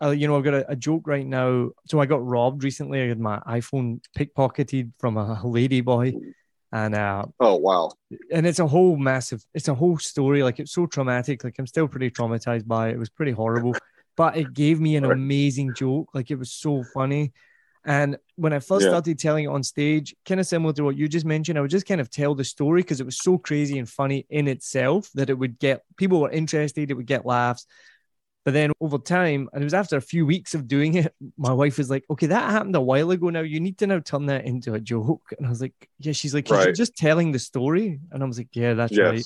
Uh, 0.03 0.11
you 0.11 0.27
know, 0.27 0.37
I've 0.37 0.45
got 0.45 0.55
a, 0.55 0.71
a, 0.73 0.77
joke 0.77 1.07
right 1.07 1.25
now. 1.25 1.71
So 1.87 2.01
I 2.01 2.07
got 2.07 2.27
robbed 2.27 2.65
recently. 2.65 3.03
I 3.03 3.07
had 3.07 3.21
my 3.21 3.39
iPhone 3.47 4.01
pickpocketed 4.19 4.91
from 4.99 5.17
a 5.17 5.41
lady 5.47 5.81
boy. 5.81 6.15
And 6.73 6.95
uh, 6.95 7.27
oh 7.39 7.57
wow. 7.57 7.93
And 8.33 8.47
it's 8.47 8.59
a 8.59 8.67
whole 8.67 8.97
massive, 8.97 9.45
it's 9.55 9.69
a 9.69 9.75
whole 9.75 9.99
story. 9.99 10.43
Like 10.43 10.59
it's 10.59 10.73
so 10.73 10.87
traumatic. 10.87 11.45
Like 11.45 11.55
I'm 11.59 11.67
still 11.67 11.87
pretty 11.87 12.11
traumatized 12.11 12.67
by 12.67 12.89
it. 12.89 12.95
It 12.95 12.99
was 12.99 13.11
pretty 13.11 13.33
horrible. 13.33 13.75
but 14.17 14.37
it 14.37 14.53
gave 14.53 14.81
me 14.81 14.97
an 14.97 15.05
amazing 15.05 15.75
joke. 15.75 16.09
Like 16.15 16.31
it 16.31 16.39
was 16.39 16.53
so 16.53 16.83
funny. 16.95 17.33
And 17.85 18.17
when 18.37 18.53
I 18.53 18.61
first 18.61 18.85
yeah. 18.85 18.91
started 18.91 19.19
telling 19.19 19.45
it 19.45 19.49
on 19.49 19.63
stage, 19.63 20.15
kind 20.25 20.41
of 20.41 20.47
similar 20.47 20.73
to 20.75 20.85
what 20.85 20.97
you 20.97 21.09
just 21.09 21.27
mentioned, 21.27 21.59
I 21.59 21.63
would 21.63 21.71
just 21.71 21.87
kind 21.87 22.01
of 22.01 22.11
tell 22.11 22.35
the 22.35 22.45
story 22.45 22.83
because 22.83 23.01
it 23.01 23.07
was 23.07 23.19
so 23.21 23.39
crazy 23.39 23.79
and 23.79 23.89
funny 23.89 24.25
in 24.31 24.47
itself 24.47 25.11
that 25.15 25.31
it 25.31 25.35
would 25.35 25.59
get 25.59 25.83
people 25.97 26.21
were 26.21 26.31
interested, 26.31 26.91
it 26.91 26.95
would 26.95 27.07
get 27.07 27.27
laughs. 27.27 27.67
But 28.45 28.55
then 28.55 28.73
over 28.81 28.99
time, 28.99 29.49
and 29.53 29.63
it 29.63 29.65
was 29.65 29.75
after 29.75 29.97
a 29.97 30.01
few 30.01 30.27
weeks 30.27 30.55
of 30.55 30.67
doing 30.67 30.95
it, 30.95 31.15
my 31.37 31.53
wife 31.53 31.79
was 31.79 31.91
like, 31.91 32.05
okay, 32.11 32.27
that 32.27 32.51
happened 32.51 32.75
a 32.75 32.81
while 32.81 33.11
ago 33.13 33.31
now. 33.31 33.41
You 33.41 33.61
need 33.61 33.79
to 33.79 33.87
now 33.87 34.01
turn 34.01 34.27
that 34.27 34.45
into 34.45 34.75
a 34.75 34.81
joke. 34.81 35.33
And 35.39 35.47
I 35.47 35.51
was 35.51 35.61
like, 35.61 35.89
yeah, 36.01 36.13
she's 36.13 36.35
like, 36.35 36.51
right. 36.51 36.65
you're 36.65 36.73
just 36.73 36.97
telling 36.97 37.31
the 37.31 37.39
story. 37.39 38.01
And 38.11 38.23
I 38.23 38.27
was 38.27 38.39
like, 38.39 38.49
yeah, 38.53 38.75
that's 38.75 38.93
yes. 38.93 39.01
right. 39.01 39.25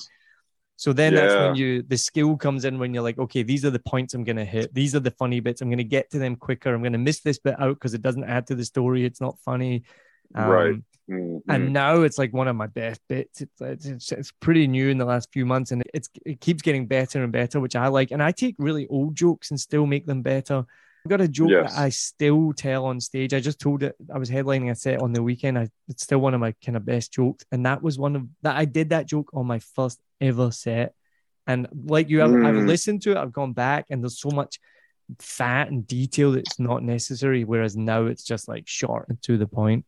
So 0.77 0.93
then 0.93 1.13
yeah. 1.13 1.21
that's 1.21 1.35
when 1.35 1.55
you 1.55 1.81
the 1.81 1.97
skill 1.97 2.37
comes 2.37 2.63
in 2.63 2.77
when 2.77 2.93
you're 2.93 3.03
like, 3.03 3.17
okay, 3.17 3.41
these 3.41 3.65
are 3.65 3.71
the 3.71 3.79
points 3.79 4.13
I'm 4.13 4.23
gonna 4.23 4.45
hit. 4.45 4.73
These 4.73 4.95
are 4.95 4.99
the 4.99 5.11
funny 5.11 5.39
bits. 5.39 5.61
I'm 5.61 5.71
gonna 5.71 5.83
get 5.83 6.11
to 6.11 6.19
them 6.19 6.35
quicker. 6.35 6.73
I'm 6.73 6.83
gonna 6.83 6.99
miss 6.99 7.19
this 7.21 7.39
bit 7.39 7.59
out 7.59 7.73
because 7.73 7.95
it 7.95 8.03
doesn't 8.03 8.23
add 8.23 8.45
to 8.47 8.55
the 8.55 8.63
story. 8.63 9.03
It's 9.03 9.19
not 9.19 9.39
funny. 9.39 9.83
Um, 10.35 10.49
right. 10.49 10.75
Mm-hmm. 11.09 11.49
And 11.49 11.73
now 11.73 12.01
it's 12.01 12.19
like 12.19 12.31
one 12.31 12.47
of 12.47 12.55
my 12.55 12.67
best 12.67 13.01
bits. 13.07 13.41
It's, 13.41 13.85
it's, 13.85 14.11
it's 14.11 14.31
pretty 14.39 14.67
new 14.67 14.89
in 14.89 14.97
the 14.97 15.05
last 15.05 15.31
few 15.31 15.45
months, 15.45 15.71
and 15.71 15.81
it's 15.93 16.09
it 16.25 16.41
keeps 16.41 16.61
getting 16.61 16.85
better 16.85 17.23
and 17.23 17.31
better, 17.31 17.59
which 17.59 17.75
I 17.75 17.87
like. 17.87 18.11
And 18.11 18.21
I 18.21 18.31
take 18.31 18.55
really 18.59 18.87
old 18.87 19.15
jokes 19.15 19.49
and 19.49 19.59
still 19.59 19.87
make 19.87 20.05
them 20.05 20.21
better. 20.21 20.65
I've 21.07 21.11
got 21.11 21.21
a 21.21 21.27
joke 21.29 21.51
yes. 21.51 21.73
that 21.73 21.81
I 21.81 21.87
still 21.87 22.51
tell 22.51 22.83
on 22.85 22.99
stage. 22.99 23.33
I 23.33 23.39
just 23.39 23.61
told 23.61 23.81
it 23.81 23.95
I 24.13 24.17
was 24.17 24.29
headlining 24.29 24.69
a 24.71 24.75
set 24.75 25.01
on 25.01 25.13
the 25.13 25.23
weekend. 25.23 25.57
I, 25.57 25.69
it's 25.87 26.03
still 26.03 26.19
one 26.19 26.33
of 26.33 26.41
my 26.41 26.53
kind 26.65 26.75
of 26.75 26.85
best 26.85 27.13
jokes, 27.13 27.45
and 27.49 27.65
that 27.65 27.81
was 27.81 27.97
one 27.97 28.17
of 28.17 28.27
that 28.41 28.57
I 28.57 28.65
did 28.65 28.89
that 28.89 29.07
joke 29.07 29.29
on 29.33 29.47
my 29.47 29.59
first 29.59 30.01
ever 30.19 30.51
set. 30.51 30.93
And 31.47 31.69
like 31.85 32.09
you, 32.09 32.21
I've, 32.21 32.31
mm. 32.31 32.45
I've 32.45 32.67
listened 32.67 33.03
to 33.03 33.11
it, 33.11 33.17
I've 33.17 33.31
gone 33.31 33.53
back, 33.53 33.85
and 33.89 34.03
there's 34.03 34.19
so 34.19 34.31
much 34.31 34.59
fat 35.19 35.71
and 35.71 35.87
detail 35.87 36.33
that's 36.33 36.59
not 36.59 36.83
necessary. 36.83 37.45
Whereas 37.45 37.77
now 37.77 38.07
it's 38.07 38.23
just 38.25 38.49
like 38.49 38.67
short 38.67 39.07
and 39.07 39.21
to 39.21 39.37
the 39.37 39.47
point. 39.47 39.85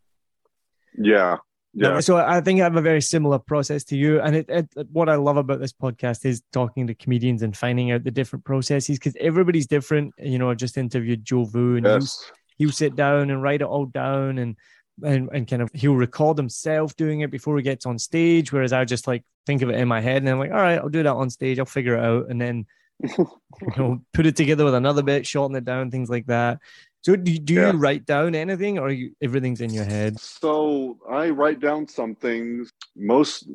Yeah. 0.97 1.39
Yeah. 1.73 1.99
So 1.99 2.17
I 2.17 2.41
think 2.41 2.60
I 2.60 2.63
have 2.63 2.75
a 2.75 2.82
very 2.82 3.01
similar 3.01 3.38
process 3.38 3.84
to 3.86 3.97
you. 3.97 4.19
And 4.21 4.36
it, 4.36 4.49
it, 4.49 4.67
what 4.91 5.08
I 5.08 5.15
love 5.15 5.38
about 5.38 5.60
this 5.60 5.73
podcast 5.73 6.25
is 6.25 6.41
talking 6.51 6.88
to 6.88 6.95
comedians 6.95 7.43
and 7.43 7.55
finding 7.55 7.91
out 7.91 8.03
the 8.03 8.12
different 8.12 8.43
processes 8.43 8.97
because 8.97 9.15
everybody's 9.19 9.67
different. 9.67 10.13
You 10.17 10.39
know, 10.39 10.49
I 10.49 10.55
just 10.55 10.77
interviewed 10.77 11.23
Joe 11.23 11.45
Vu 11.45 11.75
and 11.75 11.86
yes. 11.86 12.19
he'll, 12.58 12.67
he'll 12.67 12.73
sit 12.73 12.95
down 12.95 13.29
and 13.29 13.43
write 13.43 13.62
it 13.62 13.67
all 13.67 13.86
down 13.86 14.39
and 14.39 14.55
and, 15.03 15.29
and 15.32 15.47
kind 15.47 15.62
of 15.62 15.69
he'll 15.73 15.95
record 15.95 16.38
himself 16.38 16.95
doing 16.95 17.21
it 17.21 17.32
before 17.32 17.55
he 17.58 17.63
gets 17.63 17.86
on 17.86 17.99
stage. 17.99 18.51
Whereas 18.51 18.73
I 18.73 18.86
just 18.86 19.08
like 19.08 19.23
think 19.45 19.62
of 19.62 19.69
it 19.69 19.79
in 19.79 19.88
my 19.88 20.01
head 20.01 20.17
and 20.17 20.29
I'm 20.29 20.39
like, 20.39 20.51
all 20.51 20.58
right, 20.58 20.79
I'll 20.79 20.89
do 20.89 21.03
that 21.03 21.13
on 21.13 21.29
stage. 21.29 21.60
I'll 21.60 21.65
figure 21.65 21.95
it 21.95 22.03
out. 22.03 22.29
And 22.29 22.41
then, 22.41 22.65
you 23.17 23.27
know, 23.77 24.01
put 24.13 24.25
it 24.25 24.36
together 24.36 24.65
with 24.65 24.75
another 24.75 25.03
bit, 25.03 25.25
shorten 25.25 25.55
it 25.55 25.65
down, 25.65 25.91
things 25.91 26.10
like 26.10 26.25
that. 26.25 26.60
So 27.01 27.15
do, 27.15 27.38
do 27.39 27.53
yeah. 27.53 27.71
you 27.71 27.77
write 27.77 28.05
down 28.05 28.35
anything 28.35 28.77
or 28.77 28.91
you, 28.91 29.15
everything's 29.21 29.62
in 29.62 29.71
your 29.71 29.85
head? 29.85 30.19
So 30.19 30.97
I 31.09 31.29
write 31.29 31.59
down 31.59 31.88
some 31.88 32.15
things. 32.15 32.71
Most 32.95 33.47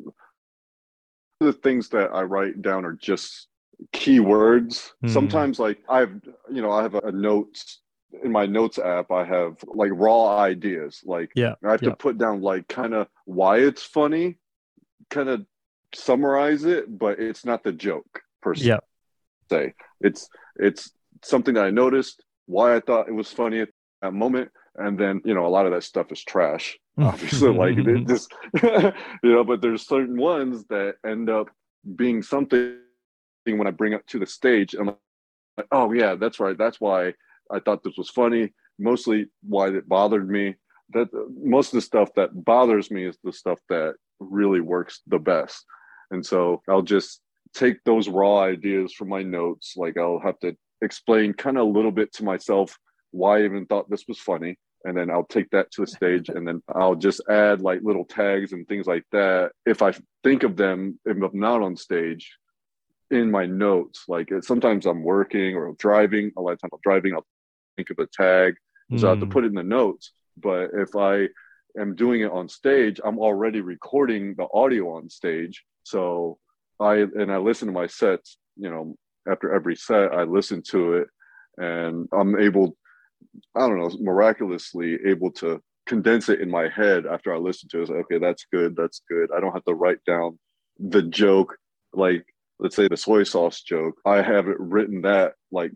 of 1.40 1.46
the 1.46 1.52
things 1.52 1.90
that 1.90 2.10
I 2.12 2.22
write 2.22 2.62
down 2.62 2.84
are 2.84 2.94
just 2.94 3.48
keywords. 3.92 4.92
Hmm. 5.02 5.08
Sometimes 5.08 5.58
like 5.58 5.78
I've, 5.88 6.20
you 6.50 6.62
know, 6.62 6.70
I 6.70 6.82
have 6.82 6.94
a 6.94 7.12
notes 7.12 7.80
in 8.22 8.30
my 8.30 8.46
notes 8.46 8.78
app 8.78 9.10
i 9.10 9.24
have 9.24 9.56
like 9.66 9.90
raw 9.92 10.38
ideas 10.38 11.00
like 11.04 11.30
yeah 11.34 11.54
i 11.64 11.72
have 11.72 11.82
yeah. 11.82 11.90
to 11.90 11.96
put 11.96 12.16
down 12.18 12.40
like 12.40 12.68
kind 12.68 12.94
of 12.94 13.08
why 13.24 13.58
it's 13.58 13.82
funny 13.82 14.38
kind 15.10 15.28
of 15.28 15.44
summarize 15.94 16.64
it 16.64 16.96
but 16.96 17.18
it's 17.18 17.44
not 17.44 17.64
the 17.64 17.72
joke 17.72 18.22
per 18.42 18.54
se 18.54 18.66
yeah. 19.50 19.68
it's 20.00 20.28
it's 20.56 20.92
something 21.22 21.54
that 21.54 21.64
i 21.64 21.70
noticed 21.70 22.22
why 22.46 22.74
i 22.76 22.80
thought 22.80 23.08
it 23.08 23.14
was 23.14 23.30
funny 23.30 23.60
at 23.60 23.68
that 24.02 24.12
moment 24.12 24.50
and 24.76 24.98
then 24.98 25.20
you 25.24 25.34
know 25.34 25.46
a 25.46 25.48
lot 25.48 25.66
of 25.66 25.72
that 25.72 25.84
stuff 25.84 26.10
is 26.12 26.22
trash 26.22 26.76
oh. 26.98 27.06
obviously 27.06 27.48
like 27.54 27.76
it 27.76 28.08
just 28.08 28.32
you 28.62 29.32
know 29.32 29.44
but 29.44 29.60
there's 29.60 29.86
certain 29.86 30.16
ones 30.16 30.64
that 30.68 30.94
end 31.06 31.30
up 31.30 31.48
being 31.96 32.22
something 32.22 32.76
when 33.46 33.66
i 33.66 33.70
bring 33.70 33.94
up 33.94 34.04
to 34.06 34.18
the 34.18 34.26
stage 34.26 34.74
and 34.74 34.88
I'm 34.88 34.96
like 35.56 35.66
oh 35.70 35.92
yeah 35.92 36.14
that's 36.14 36.40
right 36.40 36.56
that's 36.56 36.80
why 36.80 37.14
I 37.50 37.60
thought 37.60 37.82
this 37.82 37.96
was 37.96 38.10
funny. 38.10 38.52
Mostly 38.78 39.26
why 39.42 39.68
it 39.68 39.88
bothered 39.88 40.28
me. 40.28 40.56
That 40.90 41.08
most 41.42 41.68
of 41.68 41.78
the 41.78 41.82
stuff 41.82 42.10
that 42.16 42.44
bothers 42.44 42.90
me 42.90 43.06
is 43.06 43.18
the 43.24 43.32
stuff 43.32 43.58
that 43.68 43.94
really 44.20 44.60
works 44.60 45.00
the 45.06 45.18
best. 45.18 45.64
And 46.10 46.24
so 46.24 46.62
I'll 46.68 46.82
just 46.82 47.20
take 47.54 47.82
those 47.84 48.08
raw 48.08 48.40
ideas 48.40 48.92
from 48.92 49.08
my 49.08 49.22
notes. 49.22 49.74
Like 49.76 49.96
I'll 49.96 50.20
have 50.20 50.38
to 50.40 50.56
explain 50.84 51.32
kind 51.32 51.58
of 51.58 51.66
a 51.66 51.70
little 51.70 51.90
bit 51.90 52.12
to 52.14 52.24
myself 52.24 52.78
why 53.10 53.38
I 53.38 53.44
even 53.44 53.66
thought 53.66 53.90
this 53.90 54.04
was 54.08 54.18
funny. 54.18 54.56
And 54.84 54.96
then 54.96 55.10
I'll 55.10 55.24
take 55.24 55.48
that 55.50 55.70
to 55.72 55.82
the 55.82 55.86
stage 55.86 56.28
and 56.28 56.46
then 56.46 56.62
I'll 56.68 56.94
just 56.94 57.22
add 57.30 57.62
like 57.62 57.80
little 57.82 58.04
tags 58.04 58.52
and 58.52 58.68
things 58.68 58.86
like 58.86 59.04
that. 59.12 59.52
If 59.64 59.80
I 59.80 59.94
think 60.22 60.42
of 60.42 60.56
them, 60.56 61.00
if 61.06 61.16
I'm 61.16 61.40
not 61.40 61.62
on 61.62 61.74
stage, 61.76 62.30
in 63.10 63.30
my 63.30 63.46
notes. 63.46 64.04
Like 64.08 64.30
sometimes 64.42 64.86
I'm 64.86 65.02
working 65.02 65.54
or 65.54 65.74
driving. 65.78 66.32
A 66.36 66.40
lot 66.40 66.52
of 66.52 66.60
times 66.60 66.72
I'm 66.72 66.80
driving. 66.82 67.14
I'll 67.14 67.26
think 67.76 67.90
of 67.90 67.98
a 67.98 68.06
tag, 68.06 68.54
so 68.96 69.04
mm. 69.04 69.06
I 69.06 69.10
have 69.10 69.20
to 69.20 69.26
hmm. 69.26 69.32
put 69.32 69.44
it 69.44 69.48
in 69.48 69.54
the 69.54 69.62
notes. 69.62 70.12
But 70.36 70.70
if 70.74 70.96
I 70.96 71.28
am 71.78 71.94
doing 71.94 72.22
it 72.22 72.30
on 72.30 72.48
stage, 72.48 73.00
I'm 73.04 73.18
already 73.18 73.60
recording 73.60 74.34
the 74.36 74.46
audio 74.52 74.96
on 74.96 75.08
stage. 75.08 75.64
So 75.84 76.38
I 76.80 76.96
and 76.96 77.32
I 77.32 77.38
listen 77.38 77.66
to 77.68 77.72
my 77.72 77.86
sets. 77.86 78.38
You 78.56 78.70
know, 78.70 78.96
after 79.28 79.52
every 79.52 79.76
set, 79.76 80.12
I 80.12 80.24
listen 80.24 80.62
to 80.70 80.94
it, 80.94 81.08
and 81.58 82.08
I'm 82.12 82.38
able. 82.38 82.76
I 83.56 83.60
don't 83.60 83.78
know, 83.78 83.90
miraculously 84.00 84.98
able 85.06 85.30
to 85.32 85.60
condense 85.86 86.28
it 86.28 86.40
in 86.40 86.50
my 86.50 86.68
head 86.68 87.04
after 87.06 87.34
I 87.34 87.38
listen 87.38 87.68
to 87.70 87.82
it. 87.82 87.88
Like, 87.88 88.04
okay, 88.04 88.18
that's 88.18 88.46
good. 88.52 88.76
That's 88.76 89.02
good. 89.08 89.30
I 89.34 89.40
don't 89.40 89.52
have 89.52 89.64
to 89.64 89.74
write 89.74 90.04
down 90.06 90.38
the 90.78 91.02
joke 91.02 91.56
like 91.96 92.26
let's 92.58 92.76
say 92.76 92.88
the 92.88 92.96
soy 92.96 93.22
sauce 93.24 93.62
joke. 93.62 93.96
I 94.04 94.22
haven't 94.22 94.58
written 94.60 95.02
that 95.02 95.34
like 95.50 95.72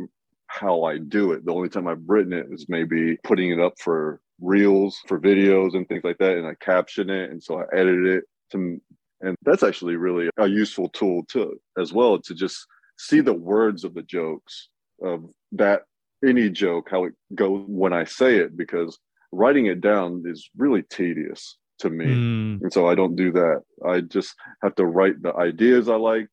how 0.47 0.85
I 0.85 0.99
do 0.99 1.33
it. 1.33 1.45
The 1.45 1.53
only 1.53 1.69
time 1.69 1.89
I've 1.89 2.03
written 2.07 2.33
it 2.33 2.47
is 2.51 2.67
maybe 2.69 3.17
putting 3.25 3.51
it 3.51 3.61
up 3.61 3.75
for 3.79 4.21
reels, 4.41 4.99
for 5.07 5.21
videos 5.21 5.75
and 5.75 5.87
things 5.89 6.05
like 6.05 6.19
that, 6.19 6.37
and 6.37 6.47
I 6.47 6.55
caption 6.61 7.11
it, 7.11 7.31
and 7.31 7.43
so 7.43 7.61
I 7.61 7.65
edit 7.73 8.07
it 8.07 8.25
to. 8.53 8.81
And 9.21 9.35
that's 9.43 9.65
actually 9.65 9.97
really 9.97 10.31
a 10.39 10.47
useful 10.47 10.89
tool 10.91 11.25
too, 11.25 11.61
as 11.77 11.93
well, 11.93 12.21
to 12.21 12.35
just 12.35 12.65
see 12.99 13.21
the 13.21 13.33
words 13.33 13.85
of 13.85 13.95
the 13.95 14.03
jokes 14.03 14.69
of 15.03 15.25
that 15.53 15.83
any 16.27 16.51
joke 16.51 16.89
how 16.91 17.05
it 17.05 17.15
goes 17.35 17.65
when 17.69 17.93
I 17.93 18.05
say 18.05 18.37
it 18.37 18.57
because 18.57 18.99
writing 19.33 19.67
it 19.67 19.81
down 19.81 20.25
is 20.27 20.51
really 20.57 20.83
tedious 20.83 21.57
to 21.79 21.91
me. 21.91 22.07
Mm. 22.07 22.63
And 22.63 22.73
so 22.73 22.89
I 22.89 22.95
don't 22.95 23.17
do 23.17 23.33
that. 23.33 23.63
I 23.87 24.01
just 24.01 24.35
have 24.63 24.75
to 24.77 24.85
write 24.85 25.23
the 25.23 25.35
ideas 25.35 25.89
I 25.89 25.95
like, 25.95 26.29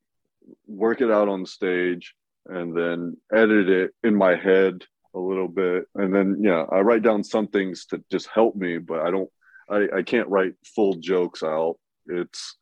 work 0.68 1.01
it 1.01 1.11
out 1.11 1.30
on 1.30 1.45
stage, 1.45 2.16
and 2.47 2.76
then 2.76 3.18
edit 3.34 3.70
it 3.70 3.91
in 4.03 4.16
my 4.16 4.36
head 4.36 4.84
a 5.13 5.20
little 5.20 5.47
bit. 5.47 5.86
And 5.95 6.13
then, 6.13 6.38
yeah, 6.41 6.66
I 6.72 6.80
write 6.80 7.03
down 7.03 7.24
some 7.24 7.47
things 7.47 7.86
to 7.88 8.03
just 8.11 8.28
help 8.28 8.55
me, 8.55 8.78
but 8.78 9.01
I 9.01 9.11
don't, 9.11 9.30
I, 9.70 9.97
I 9.97 10.01
can't 10.03 10.30
write 10.30 10.53
full 10.76 10.95
jokes 10.95 11.43
out. 11.43 11.76
It's, 12.07 12.55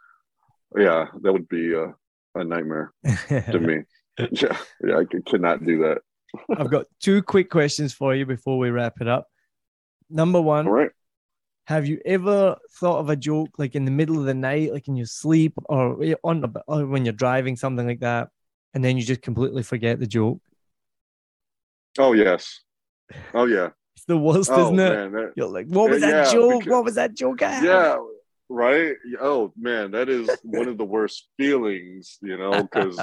yeah, 0.77 1.07
that 1.21 1.33
would 1.33 1.49
be 1.49 1.73
a, 1.73 1.93
a 2.35 2.43
nightmare 2.43 2.93
to 3.29 3.59
me. 3.59 3.83
Yeah, 4.31 4.57
yeah, 4.85 4.97
I 4.97 5.05
could 5.05 5.25
cannot 5.25 5.65
do 5.65 5.79
that. 5.79 5.99
I've 6.57 6.69
got 6.69 6.85
two 6.99 7.21
quick 7.21 7.49
questions 7.49 7.93
for 7.93 8.15
you 8.15 8.25
before 8.25 8.57
we 8.57 8.69
wrap 8.69 9.01
it 9.01 9.07
up. 9.07 9.27
Number 10.09 10.41
one, 10.41 10.67
right. 10.67 10.91
have 11.65 11.87
you 11.87 11.99
ever 12.05 12.57
thought 12.79 12.99
of 12.99 13.09
a 13.09 13.15
joke 13.15 13.49
like 13.57 13.75
in 13.75 13.85
the 13.85 13.91
middle 13.91 14.19
of 14.19 14.25
the 14.25 14.33
night, 14.33 14.71
like 14.71 14.87
in 14.87 14.95
your 14.95 15.05
sleep 15.05 15.53
or 15.65 15.97
on 16.23 16.53
or 16.67 16.85
when 16.85 17.05
you're 17.05 17.13
driving, 17.13 17.55
something 17.55 17.87
like 17.87 18.01
that, 18.01 18.29
and 18.73 18.83
then 18.83 18.97
you 18.97 19.03
just 19.03 19.21
completely 19.21 19.63
forget 19.63 19.99
the 19.99 20.07
joke? 20.07 20.39
Oh 21.97 22.13
yes. 22.13 22.61
Oh 23.33 23.45
yeah. 23.45 23.69
It's 23.95 24.05
the 24.05 24.17
worst, 24.17 24.49
oh, 24.51 24.65
isn't 24.65 24.79
it? 24.79 24.89
Man, 24.89 25.11
that, 25.11 25.33
You're 25.35 25.47
like, 25.47 25.67
what 25.67 25.89
was 25.89 26.01
that 26.01 26.31
joke? 26.31 26.59
Because, 26.59 26.71
what 26.71 26.83
was 26.83 26.95
that 26.95 27.13
joke? 27.13 27.41
Yeah, 27.41 27.97
right. 28.49 28.95
Oh 29.19 29.53
man, 29.57 29.91
that 29.91 30.09
is 30.09 30.29
one 30.43 30.67
of 30.67 30.77
the 30.77 30.85
worst 30.85 31.27
feelings, 31.37 32.17
you 32.21 32.37
know, 32.37 32.63
because 32.63 32.99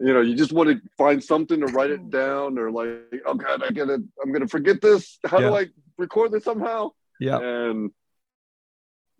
you 0.00 0.12
know 0.12 0.20
you 0.20 0.34
just 0.34 0.52
want 0.52 0.70
to 0.70 0.80
find 0.96 1.22
something 1.22 1.60
to 1.60 1.66
write 1.66 1.90
it 1.90 2.10
down 2.10 2.58
or 2.58 2.70
like 2.70 3.22
oh 3.26 3.34
god 3.34 3.62
i 3.62 3.70
gotta 3.70 4.02
i'm 4.22 4.32
gonna 4.32 4.48
forget 4.48 4.80
this. 4.80 5.18
How 5.24 5.38
yeah. 5.40 5.48
do 5.48 5.56
i 5.56 5.66
record 5.98 6.32
this 6.32 6.44
somehow? 6.44 6.90
Yeah. 7.20 7.38
And 7.38 7.90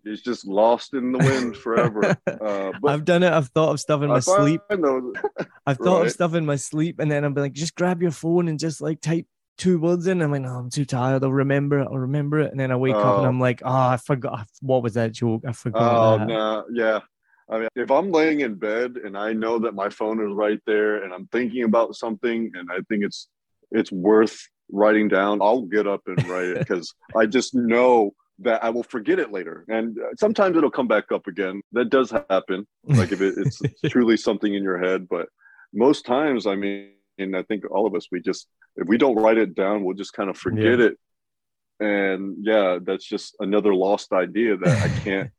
it's 0.03 0.21
just 0.21 0.45
lost 0.45 0.93
in 0.93 1.11
the 1.11 1.19
wind 1.19 1.57
forever. 1.57 2.17
Uh, 2.27 2.71
i've 2.85 3.05
done 3.05 3.23
it. 3.23 3.31
I've 3.31 3.47
thought 3.49 3.71
of 3.71 3.79
stuff 3.79 4.03
in 4.03 4.09
my 4.09 4.19
sleep. 4.19 4.61
i've 4.69 5.77
thought 5.77 5.99
right. 5.99 6.05
of 6.05 6.11
stuff 6.11 6.35
in 6.35 6.45
my 6.45 6.57
sleep 6.57 6.99
and 6.99 7.09
then 7.09 7.23
i'm 7.23 7.33
like 7.33 7.53
just 7.53 7.75
grab 7.75 8.01
your 8.01 8.11
phone 8.11 8.47
and 8.47 8.59
just 8.59 8.81
like 8.81 9.01
type 9.01 9.25
two 9.57 9.79
words 9.79 10.07
in 10.07 10.21
i'm 10.21 10.31
like 10.31 10.41
no 10.41 10.49
i'm 10.49 10.69
too 10.69 10.85
tired 10.85 11.23
i'll 11.23 11.31
remember 11.31 11.79
it 11.79 11.87
i'll 11.89 11.97
remember 11.97 12.39
it 12.39 12.51
and 12.51 12.59
then 12.59 12.71
i 12.71 12.75
wake 12.75 12.95
oh. 12.95 12.99
up 12.99 13.17
and 13.17 13.25
oh. 13.25 13.29
i'm 13.29 13.39
like 13.39 13.61
oh 13.63 13.71
i 13.71 13.97
forgot 13.97 14.47
what 14.61 14.83
was 14.83 14.95
that 14.95 15.11
joke 15.11 15.43
i 15.47 15.51
forgot 15.51 16.21
oh 16.21 16.25
no 16.25 16.33
nah, 16.33 16.63
yeah 16.73 16.99
I 17.49 17.59
mean, 17.59 17.69
if 17.75 17.91
I'm 17.91 18.11
laying 18.11 18.41
in 18.41 18.55
bed 18.55 18.97
and 19.03 19.17
I 19.17 19.33
know 19.33 19.59
that 19.59 19.75
my 19.75 19.89
phone 19.89 20.19
is 20.19 20.33
right 20.33 20.59
there 20.65 21.03
and 21.03 21.13
I'm 21.13 21.27
thinking 21.27 21.63
about 21.63 21.95
something 21.95 22.51
and 22.55 22.69
I 22.71 22.79
think 22.89 23.03
it's 23.03 23.27
it's 23.71 23.91
worth 23.91 24.47
writing 24.71 25.07
down, 25.07 25.41
I'll 25.41 25.61
get 25.61 25.87
up 25.87 26.01
and 26.07 26.27
write 26.27 26.45
it 26.45 26.59
because 26.59 26.93
I 27.15 27.25
just 27.25 27.53
know 27.53 28.13
that 28.39 28.63
I 28.63 28.69
will 28.69 28.83
forget 28.83 29.19
it 29.19 29.31
later. 29.31 29.63
And 29.69 29.97
uh, 29.97 30.15
sometimes 30.19 30.57
it'll 30.57 30.71
come 30.71 30.87
back 30.87 31.11
up 31.11 31.27
again. 31.27 31.61
That 31.71 31.89
does 31.89 32.11
happen. 32.11 32.67
Like 32.83 33.11
if 33.11 33.21
it, 33.21 33.35
it's 33.37 33.61
truly 33.91 34.17
something 34.17 34.53
in 34.53 34.63
your 34.63 34.79
head, 34.79 35.07
but 35.07 35.29
most 35.73 36.05
times, 36.05 36.47
I 36.47 36.55
mean, 36.55 36.91
and 37.17 37.35
I 37.35 37.43
think 37.43 37.69
all 37.71 37.87
of 37.87 37.95
us, 37.95 38.07
we 38.11 38.21
just 38.21 38.47
if 38.75 38.87
we 38.87 38.97
don't 38.97 39.15
write 39.15 39.37
it 39.37 39.55
down, 39.55 39.83
we'll 39.83 39.95
just 39.95 40.13
kind 40.13 40.29
of 40.29 40.37
forget 40.37 40.79
yeah. 40.79 40.85
it. 40.85 40.97
And 41.79 42.37
yeah, 42.41 42.79
that's 42.81 43.05
just 43.05 43.35
another 43.39 43.73
lost 43.73 44.13
idea 44.13 44.57
that 44.57 44.81
I 44.81 44.99
can't 45.03 45.31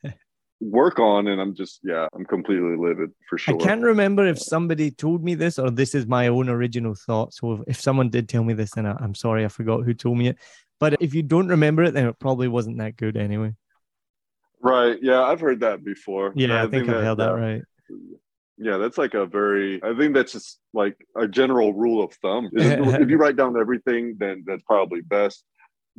work 0.61 0.99
on. 0.99 1.27
And 1.27 1.41
i'm 1.41 1.55
just 1.55 1.81
yeah 1.83 2.09
i'm 2.15 2.25
completely 2.25 2.77
livid 2.77 3.11
for 3.29 3.39
sure. 3.39 3.55
i 3.55 3.59
can't 3.59 3.83
remember 3.83 4.27
if 4.27 4.39
somebody 4.39 4.91
told 4.91 5.23
me 5.23 5.35
this 5.35 5.59
or 5.59 5.71
this 5.71 5.95
is 5.95 6.07
my 6.07 6.29
own 6.29 6.49
original 6.49 6.95
thought 6.95 7.35
so 7.35 7.63
if 7.67 7.81
someone 7.81 8.09
did 8.09 8.29
tell 8.29 8.43
me 8.43 8.55
this 8.55 8.71
then 8.71 8.87
I, 8.87 8.97
am 9.03 9.15
sorry 9.15 9.45
i 9.45 9.49
forgot 9.49 9.85
who 9.85 9.95
told 9.95 10.19
me 10.19 10.29
it. 10.29 10.39
But 10.79 11.01
if 11.01 11.15
you 11.15 11.23
don't 11.23 11.49
remember 11.49 11.85
it 11.85 11.95
then 11.95 12.07
it 12.07 12.19
probably 12.19 12.49
wasn't 12.49 12.79
that 12.79 12.97
good 12.97 13.17
anyway. 13.17 13.55
Right. 14.63 14.99
Yeah 15.03 15.23
i've 15.23 15.41
heard 15.41 15.61
that 15.61 15.85
before. 15.85 16.33
Yeah 16.35 16.61
i, 16.61 16.65
I 16.65 16.67
think, 16.69 16.89
i've 16.89 17.03
held 17.03 17.19
that, 17.19 17.33
that 17.33 17.39
right 17.39 17.63
yeah 18.59 18.79
that's 18.79 18.99
like 18.99 19.15
a 19.15 19.27
very 19.27 19.83
i 19.83 19.95
think 19.95 20.15
that's 20.15 20.33
just 20.33 20.59
like 20.73 20.97
a 21.17 21.29
general 21.29 21.73
rule 21.75 22.03
of 22.03 22.13
thumb. 22.15 22.51
If 22.53 23.09
you 23.09 23.17
write 23.19 23.37
down 23.37 23.59
everything 23.59 24.17
then 24.19 24.45
that's 24.47 24.63
probably 24.63 25.01
best. 25.01 25.45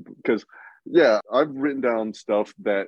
Because 0.04 0.46
yeah 0.90 1.20
i've 1.34 1.50
written 1.50 1.82
down 1.82 2.14
stuff 2.14 2.54
that 2.64 2.88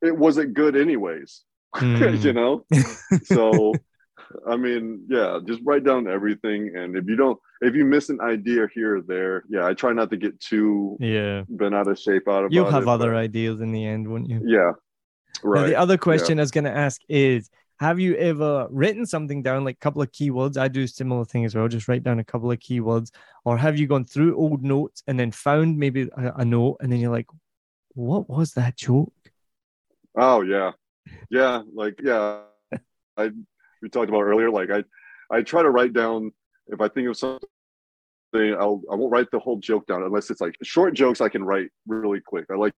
it 0.00 0.16
wasn't 0.16 0.54
good 0.54 0.76
anyways 0.76 1.42
mm. 1.76 2.22
you 2.22 2.32
know? 2.32 2.64
So 3.24 3.72
i 4.48 4.56
mean 4.56 5.04
yeah 5.08 5.38
just 5.46 5.60
write 5.64 5.84
down 5.84 6.08
everything 6.08 6.74
and 6.76 6.96
if 6.96 7.06
you 7.06 7.16
don't 7.16 7.38
if 7.60 7.74
you 7.74 7.84
miss 7.84 8.08
an 8.08 8.20
idea 8.20 8.66
here 8.74 8.96
or 8.96 9.02
there 9.02 9.44
yeah 9.50 9.66
i 9.66 9.74
try 9.74 9.92
not 9.92 10.08
to 10.10 10.16
get 10.16 10.38
too 10.40 10.96
yeah. 11.00 11.42
been 11.54 11.74
out 11.74 11.88
of 11.88 11.98
shape 11.98 12.28
out 12.28 12.44
of 12.44 12.52
you'll 12.52 12.70
have 12.70 12.84
it, 12.84 12.88
other 12.88 13.14
ideas 13.14 13.60
in 13.60 13.72
the 13.72 13.84
end 13.84 14.08
wouldn't 14.08 14.30
you? 14.30 14.40
Yeah 14.44 14.72
right 15.42 15.62
now, 15.62 15.66
the 15.66 15.76
other 15.76 15.98
question 15.98 16.38
yeah. 16.38 16.42
i 16.42 16.44
was 16.44 16.50
going 16.50 16.64
to 16.64 16.74
ask 16.74 17.00
is 17.08 17.50
have 17.78 17.98
you 17.98 18.14
ever 18.16 18.68
written 18.70 19.04
something 19.04 19.42
down 19.42 19.64
like 19.64 19.76
a 19.76 19.84
couple 19.84 20.02
of 20.02 20.10
keywords 20.12 20.56
i 20.56 20.68
do 20.68 20.82
a 20.82 20.88
similar 20.88 21.24
thing 21.24 21.44
as 21.44 21.54
well 21.54 21.68
just 21.68 21.88
write 21.88 22.02
down 22.02 22.18
a 22.18 22.24
couple 22.24 22.50
of 22.50 22.58
keywords 22.58 23.10
or 23.44 23.56
have 23.56 23.78
you 23.78 23.86
gone 23.86 24.04
through 24.04 24.36
old 24.36 24.62
notes 24.62 25.02
and 25.06 25.18
then 25.18 25.30
found 25.30 25.78
maybe 25.78 26.08
a, 26.16 26.32
a 26.36 26.44
note 26.44 26.76
and 26.80 26.92
then 26.92 27.00
you're 27.00 27.10
like 27.10 27.26
what 27.94 28.28
was 28.28 28.52
that 28.52 28.76
joke 28.76 29.12
Oh 30.16 30.42
yeah, 30.42 30.72
yeah. 31.30 31.62
Like 31.74 32.00
yeah, 32.02 32.40
I 33.16 33.30
we 33.80 33.88
talked 33.88 34.08
about 34.08 34.22
earlier. 34.22 34.50
Like 34.50 34.70
I, 34.70 34.84
I 35.30 35.42
try 35.42 35.62
to 35.62 35.70
write 35.70 35.92
down 35.92 36.32
if 36.68 36.80
I 36.80 36.88
think 36.88 37.08
of 37.08 37.16
something. 37.16 37.48
I'll 38.34 38.82
I 38.90 38.94
won't 38.94 39.12
write 39.12 39.30
the 39.30 39.38
whole 39.38 39.58
joke 39.58 39.86
down 39.86 40.02
unless 40.02 40.30
it's 40.30 40.40
like 40.40 40.56
short 40.62 40.94
jokes 40.94 41.20
I 41.20 41.28
can 41.28 41.44
write 41.44 41.68
really 41.86 42.20
quick. 42.20 42.46
I 42.50 42.54
like 42.54 42.74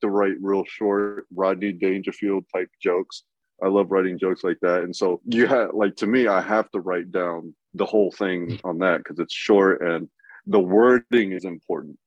to 0.00 0.08
write 0.08 0.34
real 0.40 0.64
short 0.66 1.26
Rodney 1.34 1.72
Dangerfield 1.72 2.44
type 2.54 2.68
jokes. 2.82 3.24
I 3.62 3.68
love 3.68 3.90
writing 3.90 4.18
jokes 4.18 4.44
like 4.44 4.58
that. 4.62 4.82
And 4.82 4.94
so 4.94 5.20
you 5.26 5.46
have 5.46 5.70
like 5.72 5.96
to 5.96 6.06
me, 6.06 6.26
I 6.26 6.40
have 6.40 6.70
to 6.72 6.80
write 6.80 7.10
down 7.10 7.54
the 7.74 7.86
whole 7.86 8.10
thing 8.10 8.48
mm. 8.48 8.60
on 8.64 8.78
that 8.78 8.98
because 8.98 9.18
it's 9.18 9.34
short 9.34 9.82
and 9.82 10.08
the 10.46 10.60
wording 10.60 11.32
is 11.32 11.44
important. 11.44 11.98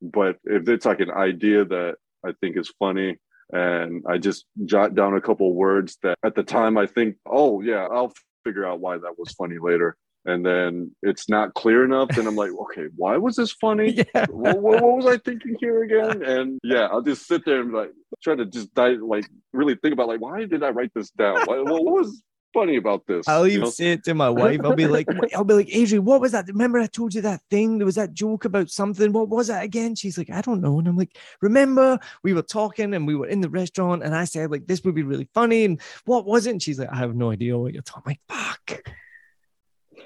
But 0.00 0.36
if 0.44 0.68
it's 0.68 0.86
like 0.86 1.00
an 1.00 1.10
idea 1.10 1.64
that 1.64 1.96
I 2.24 2.32
think 2.40 2.56
is 2.56 2.72
funny 2.78 3.16
and 3.52 4.04
I 4.08 4.18
just 4.18 4.44
jot 4.64 4.94
down 4.94 5.14
a 5.14 5.20
couple 5.20 5.52
words 5.54 5.98
that 6.02 6.18
at 6.22 6.34
the 6.34 6.42
time 6.42 6.76
I 6.76 6.86
think, 6.86 7.16
oh 7.26 7.60
yeah, 7.60 7.86
I'll 7.90 8.12
figure 8.44 8.66
out 8.66 8.80
why 8.80 8.98
that 8.98 9.18
was 9.18 9.32
funny 9.32 9.56
later. 9.60 9.96
And 10.28 10.44
then 10.44 10.94
it's 11.02 11.28
not 11.28 11.54
clear 11.54 11.84
enough. 11.84 12.10
Then 12.10 12.26
I'm 12.26 12.36
like, 12.36 12.50
okay, 12.62 12.88
why 12.96 13.16
was 13.16 13.36
this 13.36 13.52
funny? 13.52 14.04
Yeah. 14.14 14.26
What, 14.30 14.60
what, 14.60 14.82
what, 14.82 14.96
was 14.96 15.06
I 15.06 15.18
thinking 15.18 15.56
here 15.60 15.82
again? 15.82 16.22
And 16.22 16.60
yeah, 16.62 16.88
I'll 16.90 17.02
just 17.02 17.26
sit 17.26 17.44
there 17.44 17.60
and 17.60 17.72
like 17.72 17.90
try 18.22 18.36
to 18.36 18.44
just 18.44 18.72
die, 18.74 18.96
like 19.00 19.26
really 19.52 19.74
think 19.76 19.94
about 19.94 20.08
like, 20.08 20.20
why 20.20 20.44
did 20.44 20.62
I 20.62 20.68
write 20.68 20.92
this 20.94 21.10
down? 21.10 21.40
What, 21.46 21.64
what 21.64 21.84
was 21.84 22.22
funny 22.52 22.76
about 22.76 23.06
this. 23.06 23.26
I'll 23.28 23.46
even 23.46 23.62
know? 23.62 23.70
say 23.70 23.92
it 23.92 24.04
to 24.04 24.14
my 24.14 24.30
wife. 24.30 24.60
I'll 24.64 24.74
be 24.74 24.86
like, 24.86 25.06
I'll 25.34 25.44
be 25.44 25.54
like, 25.54 25.74
Adrian, 25.74 26.04
what 26.04 26.20
was 26.20 26.32
that? 26.32 26.46
Remember 26.48 26.78
I 26.78 26.86
told 26.86 27.14
you 27.14 27.22
that 27.22 27.40
thing? 27.50 27.78
There 27.78 27.86
was 27.86 27.94
that 27.96 28.14
joke 28.14 28.44
about 28.44 28.70
something. 28.70 29.12
What 29.12 29.28
was 29.28 29.48
that 29.48 29.64
again? 29.64 29.94
She's 29.94 30.18
like, 30.18 30.30
I 30.30 30.40
don't 30.40 30.60
know. 30.60 30.78
And 30.78 30.88
I'm 30.88 30.96
like, 30.96 31.16
remember 31.40 31.98
we 32.22 32.34
were 32.34 32.42
talking 32.42 32.94
and 32.94 33.06
we 33.06 33.14
were 33.14 33.28
in 33.28 33.40
the 33.40 33.50
restaurant 33.50 34.02
and 34.02 34.14
I 34.14 34.24
said 34.24 34.50
like 34.50 34.66
this 34.66 34.82
would 34.84 34.94
be 34.94 35.02
really 35.02 35.28
funny. 35.34 35.64
And 35.64 35.80
what 36.04 36.26
was 36.26 36.46
it? 36.46 36.50
And 36.50 36.62
she's 36.62 36.78
like, 36.78 36.92
I 36.92 36.96
have 36.96 37.14
no 37.14 37.30
idea 37.30 37.58
what 37.58 37.72
you're 37.72 37.82
talking. 37.82 38.18
I'm 38.28 38.36
like, 38.38 38.56
fuck. 38.68 38.92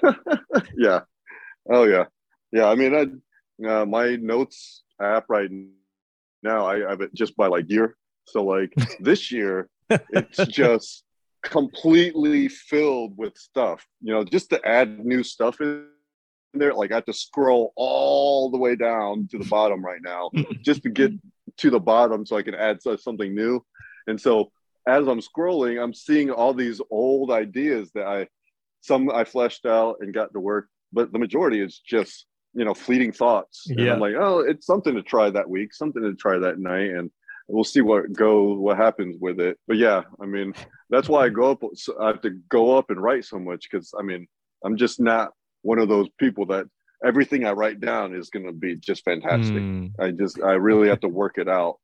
yeah. 0.77 1.01
Oh 1.69 1.83
yeah. 1.83 2.05
Yeah. 2.51 2.65
I 2.65 2.75
mean, 2.75 2.95
I 2.95 3.67
uh, 3.67 3.85
my 3.85 4.15
notes 4.15 4.83
app 5.01 5.25
right 5.29 5.49
now, 6.41 6.65
I 6.65 6.79
have 6.79 7.01
it 7.01 7.13
just 7.13 7.35
by 7.37 7.47
like 7.47 7.69
year. 7.69 7.95
So 8.25 8.43
like 8.43 8.73
this 8.99 9.31
year, 9.31 9.69
it's 9.89 10.45
just 10.47 11.03
completely 11.43 12.47
filled 12.47 13.17
with 13.17 13.37
stuff. 13.37 13.85
You 14.01 14.13
know, 14.13 14.23
just 14.23 14.49
to 14.51 14.65
add 14.65 15.05
new 15.05 15.23
stuff 15.23 15.61
in 15.61 15.87
there, 16.53 16.73
like 16.73 16.91
I 16.91 16.95
have 16.95 17.05
to 17.05 17.13
scroll 17.13 17.73
all 17.75 18.49
the 18.49 18.57
way 18.57 18.75
down 18.75 19.27
to 19.31 19.37
the 19.37 19.45
bottom 19.45 19.83
right 19.83 20.01
now 20.01 20.29
just 20.61 20.83
to 20.83 20.89
get 20.89 21.11
to 21.57 21.69
the 21.69 21.79
bottom 21.79 22.25
so 22.25 22.37
I 22.37 22.43
can 22.43 22.55
add 22.55 22.79
something 22.81 23.33
new. 23.33 23.63
And 24.07 24.19
so 24.19 24.51
as 24.87 25.07
I'm 25.07 25.21
scrolling, 25.21 25.81
I'm 25.81 25.93
seeing 25.93 26.29
all 26.29 26.53
these 26.53 26.81
old 26.89 27.31
ideas 27.31 27.91
that 27.93 28.05
I 28.05 28.27
some 28.83 29.09
I 29.09 29.23
fleshed 29.23 29.65
out 29.65 29.97
and 30.01 30.13
got 30.13 30.33
to 30.33 30.39
work, 30.39 30.67
but 30.91 31.11
the 31.11 31.19
majority 31.19 31.59
is 31.61 31.79
just 31.79 32.25
you 32.53 32.65
know 32.65 32.73
fleeting 32.73 33.11
thoughts. 33.11 33.67
And 33.69 33.79
Yeah. 33.79 33.93
I'm 33.93 33.99
like, 33.99 34.15
oh, 34.19 34.39
it's 34.39 34.67
something 34.67 34.93
to 34.95 35.01
try 35.01 35.29
that 35.31 35.49
week, 35.49 35.73
something 35.73 36.03
to 36.03 36.13
try 36.13 36.37
that 36.37 36.59
night, 36.59 36.91
and 36.91 37.09
we'll 37.47 37.63
see 37.63 37.81
what 37.81 38.11
go 38.13 38.53
what 38.53 38.77
happens 38.77 39.17
with 39.19 39.39
it. 39.39 39.57
But 39.67 39.77
yeah, 39.77 40.01
I 40.21 40.25
mean, 40.25 40.53
that's 40.89 41.09
why 41.09 41.25
I 41.25 41.29
go 41.29 41.51
up. 41.51 41.63
I 41.99 42.07
have 42.07 42.21
to 42.21 42.31
go 42.49 42.77
up 42.77 42.89
and 42.89 43.01
write 43.01 43.25
so 43.25 43.39
much 43.39 43.67
because 43.69 43.93
I 43.97 44.03
mean, 44.03 44.27
I'm 44.63 44.75
just 44.77 44.99
not 44.99 45.31
one 45.61 45.79
of 45.79 45.87
those 45.87 46.09
people 46.19 46.45
that 46.47 46.65
everything 47.05 47.45
I 47.45 47.51
write 47.51 47.79
down 47.79 48.13
is 48.13 48.29
going 48.29 48.45
to 48.45 48.53
be 48.53 48.75
just 48.75 49.03
fantastic. 49.05 49.57
Hmm. 49.57 49.87
I 49.99 50.11
just 50.11 50.41
I 50.41 50.53
really 50.53 50.89
have 50.89 50.99
to 51.01 51.09
work 51.09 51.37
it 51.37 51.47
out. 51.49 51.79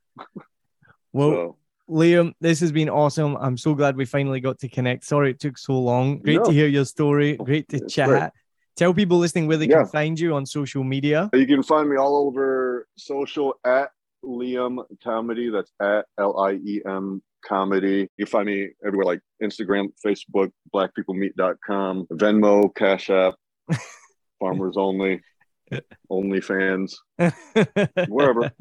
Well, 1.13 1.29
So 1.31 1.57
Liem, 1.89 2.33
this 2.39 2.59
has 2.59 2.71
been 2.71 2.89
awesome. 2.89 3.35
I'm 3.37 3.57
so 3.57 3.73
glad 3.73 3.95
we 3.97 4.05
finally 4.05 4.39
got 4.39 4.59
to 4.59 4.69
connect. 4.69 5.03
Sorry 5.05 5.31
it 5.31 5.39
took 5.39 5.57
so 5.57 5.73
long. 5.79 6.19
Great 6.19 6.43
to 6.45 6.51
hear 6.51 6.67
your 6.67 6.85
story. 6.85 7.35
Great 7.37 7.67
to 7.69 7.77
It's 7.77 7.93
chat. 7.93 8.07
great. 8.07 8.29
Tell 8.77 8.93
people 8.93 9.17
listening 9.17 9.47
where 9.47 9.57
they 9.57 9.67
Yeah. 9.67 9.79
can 9.83 9.87
find 9.87 10.19
you 10.19 10.35
on 10.35 10.45
social 10.45 10.83
media. 10.83 11.29
you 11.33 11.47
can 11.47 11.63
find 11.63 11.89
me 11.89 11.97
all 11.97 12.15
over 12.27 12.87
social 12.97 13.55
at 13.65 13.89
Liem 14.23 14.79
Comedy. 15.03 15.49
That's 15.49 15.71
at 15.81 16.05
L 16.17 16.39
I 16.39 16.53
E 16.53 16.81
M 16.85 17.21
Comedy. 17.45 18.07
You 18.17 18.25
find 18.25 18.45
me 18.45 18.69
everywhere 18.85 19.05
like 19.05 19.21
Instagram, 19.41 19.87
Facebook, 20.05 20.51
blackpeoplemeet.com, 20.73 22.07
Venmo, 22.13 22.73
Cash 22.75 23.09
App, 23.09 23.35
Farmers 24.39 24.75
Only, 24.77 25.21
OnlyFans, 26.11 26.93
wherever. 28.07 28.51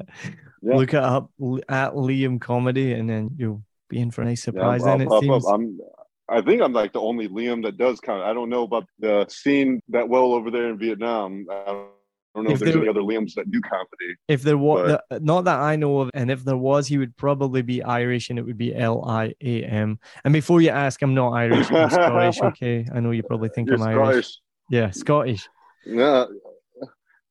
Yeah. 0.61 0.75
Look 0.75 0.93
it 0.93 1.03
up 1.03 1.31
at 1.69 1.95
Liem 1.97 2.39
Comedy, 2.39 2.93
and 2.93 3.09
then 3.09 3.31
you'll 3.37 3.63
be 3.89 3.99
in 3.99 4.11
for 4.11 4.21
a 4.21 4.25
nice 4.25 4.41
Yeah, 4.41 4.51
surprise. 4.51 4.83
I'll 4.83 4.97
then 4.97 5.01
it 5.07 5.09
pop 5.09 5.23
seems. 5.23 5.45
up. 5.45 5.53
I'm. 5.53 5.79
I 6.27 6.41
think 6.41 6.61
I'm 6.61 6.73
like 6.73 6.93
the 6.93 7.01
only 7.01 7.27
Liem 7.27 7.61
that 7.63 7.77
does 7.77 7.99
kind 7.99 8.21
of. 8.21 8.27
I 8.27 8.33
don't 8.33 8.49
know 8.49 8.63
about 8.63 8.85
the 8.99 9.25
scene 9.29 9.81
that 9.89 10.07
well 10.07 10.33
over 10.33 10.51
there 10.51 10.69
in 10.69 10.77
Vietnam. 10.77 11.45
I 11.49 11.63
don't 12.35 12.43
know 12.43 12.51
If 12.51 12.53
if, 12.55 12.59
there's 12.59 12.73
there- 12.73 12.81
any 12.81 12.87
other 12.89 13.01
Liams 13.01 13.33
that 13.33 13.49
do 13.49 13.59
comedy. 13.61 14.15
If 14.27 14.43
there 14.43 14.57
was, 14.57 14.99
not 15.21 15.45
that 15.45 15.59
I 15.59 15.75
know 15.75 16.01
of, 16.01 16.11
and 16.13 16.29
if 16.29 16.43
there 16.43 16.55
was, 16.57 16.85
he 16.87 16.99
would 16.99 17.17
probably 17.17 17.63
be 17.63 17.81
Irish, 17.81 18.29
and 18.29 18.37
it 18.37 18.43
would 18.43 18.57
be 18.59 18.75
L 18.75 19.03
I 19.07 19.33
A 19.41 19.63
M. 19.63 19.97
And 20.23 20.31
before 20.33 20.61
you 20.61 20.69
ask, 20.69 21.01
I'm 21.01 21.15
not 21.15 21.31
Irish. 21.31 21.71
I'm 21.71 21.89
Scottish. 21.89 22.41
Okay, 22.41 22.85
I 22.93 22.99
know 22.99 23.09
you 23.11 23.23
probably 23.23 23.49
think 23.49 23.69
You're 23.69 23.81
I'm 23.81 23.97
Irish. 23.97 24.37
Yeah, 24.69 24.91
Scottish. 24.91 25.49
Yeah, 25.85 26.25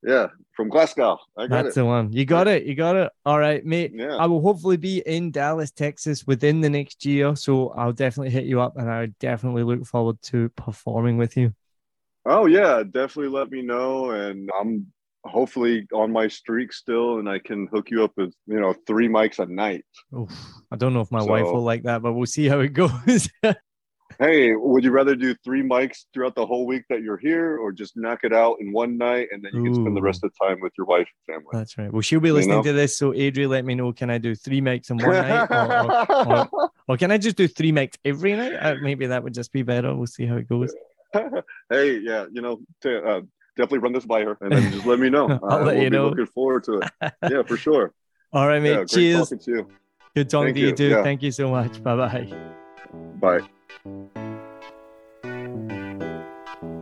yeah, 0.03 0.27
from 0.53 0.69
Glasgow. 0.69 1.17
I 1.37 1.47
got 1.47 1.63
That's 1.63 1.77
it. 1.77 1.81
the 1.81 1.85
one. 1.85 2.11
You 2.13 2.25
got 2.25 2.47
it. 2.47 2.63
You 2.63 2.75
got 2.75 2.95
it. 2.95 3.11
All 3.25 3.39
right, 3.39 3.65
mate. 3.65 3.91
Yeah. 3.93 4.15
I 4.15 4.25
will 4.25 4.41
hopefully 4.41 4.77
be 4.77 4.99
in 5.05 5.31
Dallas, 5.31 5.71
Texas 5.71 6.25
within 6.25 6.61
the 6.61 6.69
next 6.69 7.05
year. 7.05 7.35
So 7.35 7.69
I'll 7.69 7.93
definitely 7.93 8.31
hit 8.31 8.45
you 8.45 8.61
up 8.61 8.77
and 8.77 8.89
I 8.89 9.07
definitely 9.19 9.63
look 9.63 9.85
forward 9.85 10.21
to 10.23 10.49
performing 10.49 11.17
with 11.17 11.35
you. 11.37 11.53
Oh 12.25 12.45
yeah, 12.45 12.83
definitely 12.83 13.29
let 13.29 13.49
me 13.49 13.61
know, 13.61 14.11
and 14.11 14.49
I'm 14.59 14.87
hopefully 15.23 15.87
on 15.93 16.11
my 16.11 16.27
streak 16.27 16.73
still, 16.73 17.19
and 17.19 17.29
I 17.29 17.39
can 17.39 17.67
hook 17.67 17.89
you 17.89 18.03
up 18.03 18.11
with 18.17 18.33
you 18.45 18.59
know 18.59 18.75
three 18.85 19.07
mics 19.07 19.39
a 19.39 19.45
night. 19.45 19.85
Oof. 20.15 20.29
I 20.71 20.75
don't 20.75 20.93
know 20.93 21.01
if 21.01 21.11
my 21.11 21.23
wife 21.23 21.45
will 21.45 21.63
like 21.63 21.83
that, 21.83 22.01
but 22.01 22.13
we'll 22.13 22.25
see 22.25 22.47
how 22.47 22.59
it 22.59 22.73
goes. 22.73 23.29
Hey, 24.19 24.53
would 24.53 24.83
you 24.83 24.91
rather 24.91 25.15
do 25.15 25.33
three 25.45 25.63
mics 25.63 26.03
throughout 26.13 26.35
the 26.35 26.45
whole 26.45 26.67
week 26.67 26.83
that 26.89 27.01
you're 27.01 27.17
here, 27.17 27.57
or 27.57 27.71
just 27.71 27.95
knock 27.95 28.19
it 28.23 28.33
out 28.33 28.57
in 28.59 28.73
one 28.73 28.97
night, 28.97 29.29
and 29.31 29.41
then 29.41 29.51
you 29.55 29.63
can 29.63 29.73
spend 29.75 29.95
the 29.95 30.01
rest 30.01 30.25
of 30.25 30.31
the 30.31 30.45
time 30.45 30.59
with 30.59 30.73
your 30.77 30.85
wife 30.87 31.07
and 31.29 31.35
family? 31.35 31.49
That's 31.53 31.77
right. 31.77 31.91
Well, 31.91 32.01
she'll 32.01 32.19
be 32.19 32.27
You 32.27 32.33
listening 32.33 32.57
know? 32.57 32.63
to 32.63 32.73
this. 32.73 32.97
So, 32.97 33.13
Adri, 33.13 33.47
let 33.47 33.63
me 33.63 33.75
know. 33.75 33.93
Can 33.93 34.09
I 34.09 34.17
do 34.17 34.35
three 34.35 34.59
mics 34.59 34.89
in 34.89 34.97
one 34.97 35.15
night? 35.15 35.47
Or, 35.49 35.73
or, 35.73 36.25
or, 36.25 36.71
or 36.89 36.97
can 36.97 37.11
I 37.11 37.17
just 37.17 37.37
do 37.37 37.47
three 37.47 37.71
mics 37.71 37.95
every 38.03 38.35
night? 38.35 38.55
Uh, 38.59 38.75
maybe 38.81 39.05
that 39.07 39.23
would 39.23 39.33
just 39.33 39.53
be 39.53 39.63
better. 39.63 39.95
We'll 39.95 40.05
see 40.07 40.25
how 40.25 40.35
it 40.35 40.49
goes. 40.49 40.75
hey, 41.69 41.99
yeah, 41.99 42.25
you 42.29 42.41
know, 42.41 42.59
t- 42.83 42.93
uh, 42.93 43.21
definitely 43.55 43.79
run 43.79 43.93
this 43.93 44.05
by 44.05 44.25
her, 44.25 44.37
and 44.41 44.51
then 44.51 44.69
just 44.69 44.85
let 44.85 44.99
me 44.99 45.09
know. 45.09 45.39
I'll 45.43 45.59
I 45.59 45.63
let 45.63 45.75
will 45.75 45.83
you 45.83 45.89
be 45.91 45.95
know. 45.95 46.09
Looking 46.09 46.25
forward 46.25 46.65
to 46.65 46.79
it. 46.79 47.13
Yeah, 47.29 47.43
for 47.43 47.55
sure. 47.55 47.93
All 48.33 48.47
right, 48.47 48.61
mate. 48.61 48.71
Yeah, 48.71 48.83
Cheers. 48.83 49.29
to 49.29 49.39
you. 49.45 49.67
Good 50.13 50.29
talking 50.29 50.47
Thank 50.47 50.55
to 50.57 50.61
you, 50.61 50.67
you. 50.67 50.75
too. 50.75 50.89
Yeah. 50.89 51.03
Thank 51.03 51.23
you 51.23 51.31
so 51.31 51.49
much. 51.49 51.81
Bye 51.81 51.95
bye 51.95 52.27
bye. 53.21 53.49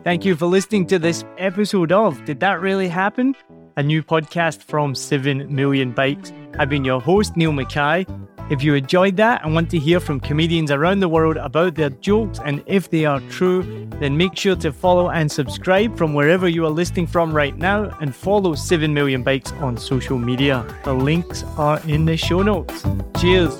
Thank 0.03 0.23
you 0.23 0.37
for 0.37 0.45
listening 0.45 0.87
to 0.87 0.99
this 0.99 1.25
episode 1.37 1.91
of 1.91 2.23
Did 2.23 2.39
That 2.39 2.61
Really 2.61 2.87
Happen? 2.87 3.35
A 3.75 3.83
new 3.83 4.01
podcast 4.01 4.63
from 4.63 4.95
7 4.95 5.53
Million 5.53 5.91
Bikes. 5.91 6.31
I've 6.57 6.69
been 6.69 6.85
your 6.85 7.01
host, 7.01 7.35
Niall 7.35 7.51
Mackay. 7.51 8.05
If 8.49 8.63
you 8.63 8.73
enjoyed 8.75 9.17
that 9.17 9.43
and 9.43 9.53
want 9.53 9.69
to 9.71 9.77
hear 9.77 9.99
from 9.99 10.21
comedians 10.21 10.71
around 10.71 11.01
the 11.01 11.09
world 11.09 11.35
about 11.35 11.75
their 11.75 11.89
jokes 11.89 12.39
and 12.45 12.63
if 12.65 12.89
they 12.89 13.03
are 13.03 13.19
true, 13.29 13.85
then 13.99 14.15
make 14.15 14.37
sure 14.37 14.55
to 14.55 14.71
follow 14.71 15.09
and 15.09 15.29
subscribe 15.29 15.97
from 15.97 16.13
wherever 16.13 16.47
you 16.47 16.65
are 16.65 16.69
listening 16.71 17.05
from 17.05 17.33
right 17.33 17.57
now 17.57 17.95
and 17.99 18.15
follow 18.15 18.55
7 18.55 18.93
Million 18.93 19.23
Bikes 19.23 19.51
on 19.59 19.75
social 19.75 20.17
media. 20.17 20.65
The 20.85 20.93
links 20.93 21.43
are 21.57 21.81
in 21.81 22.05
the 22.05 22.15
show 22.15 22.41
notes. 22.41 22.85
Cheers. 23.19 23.59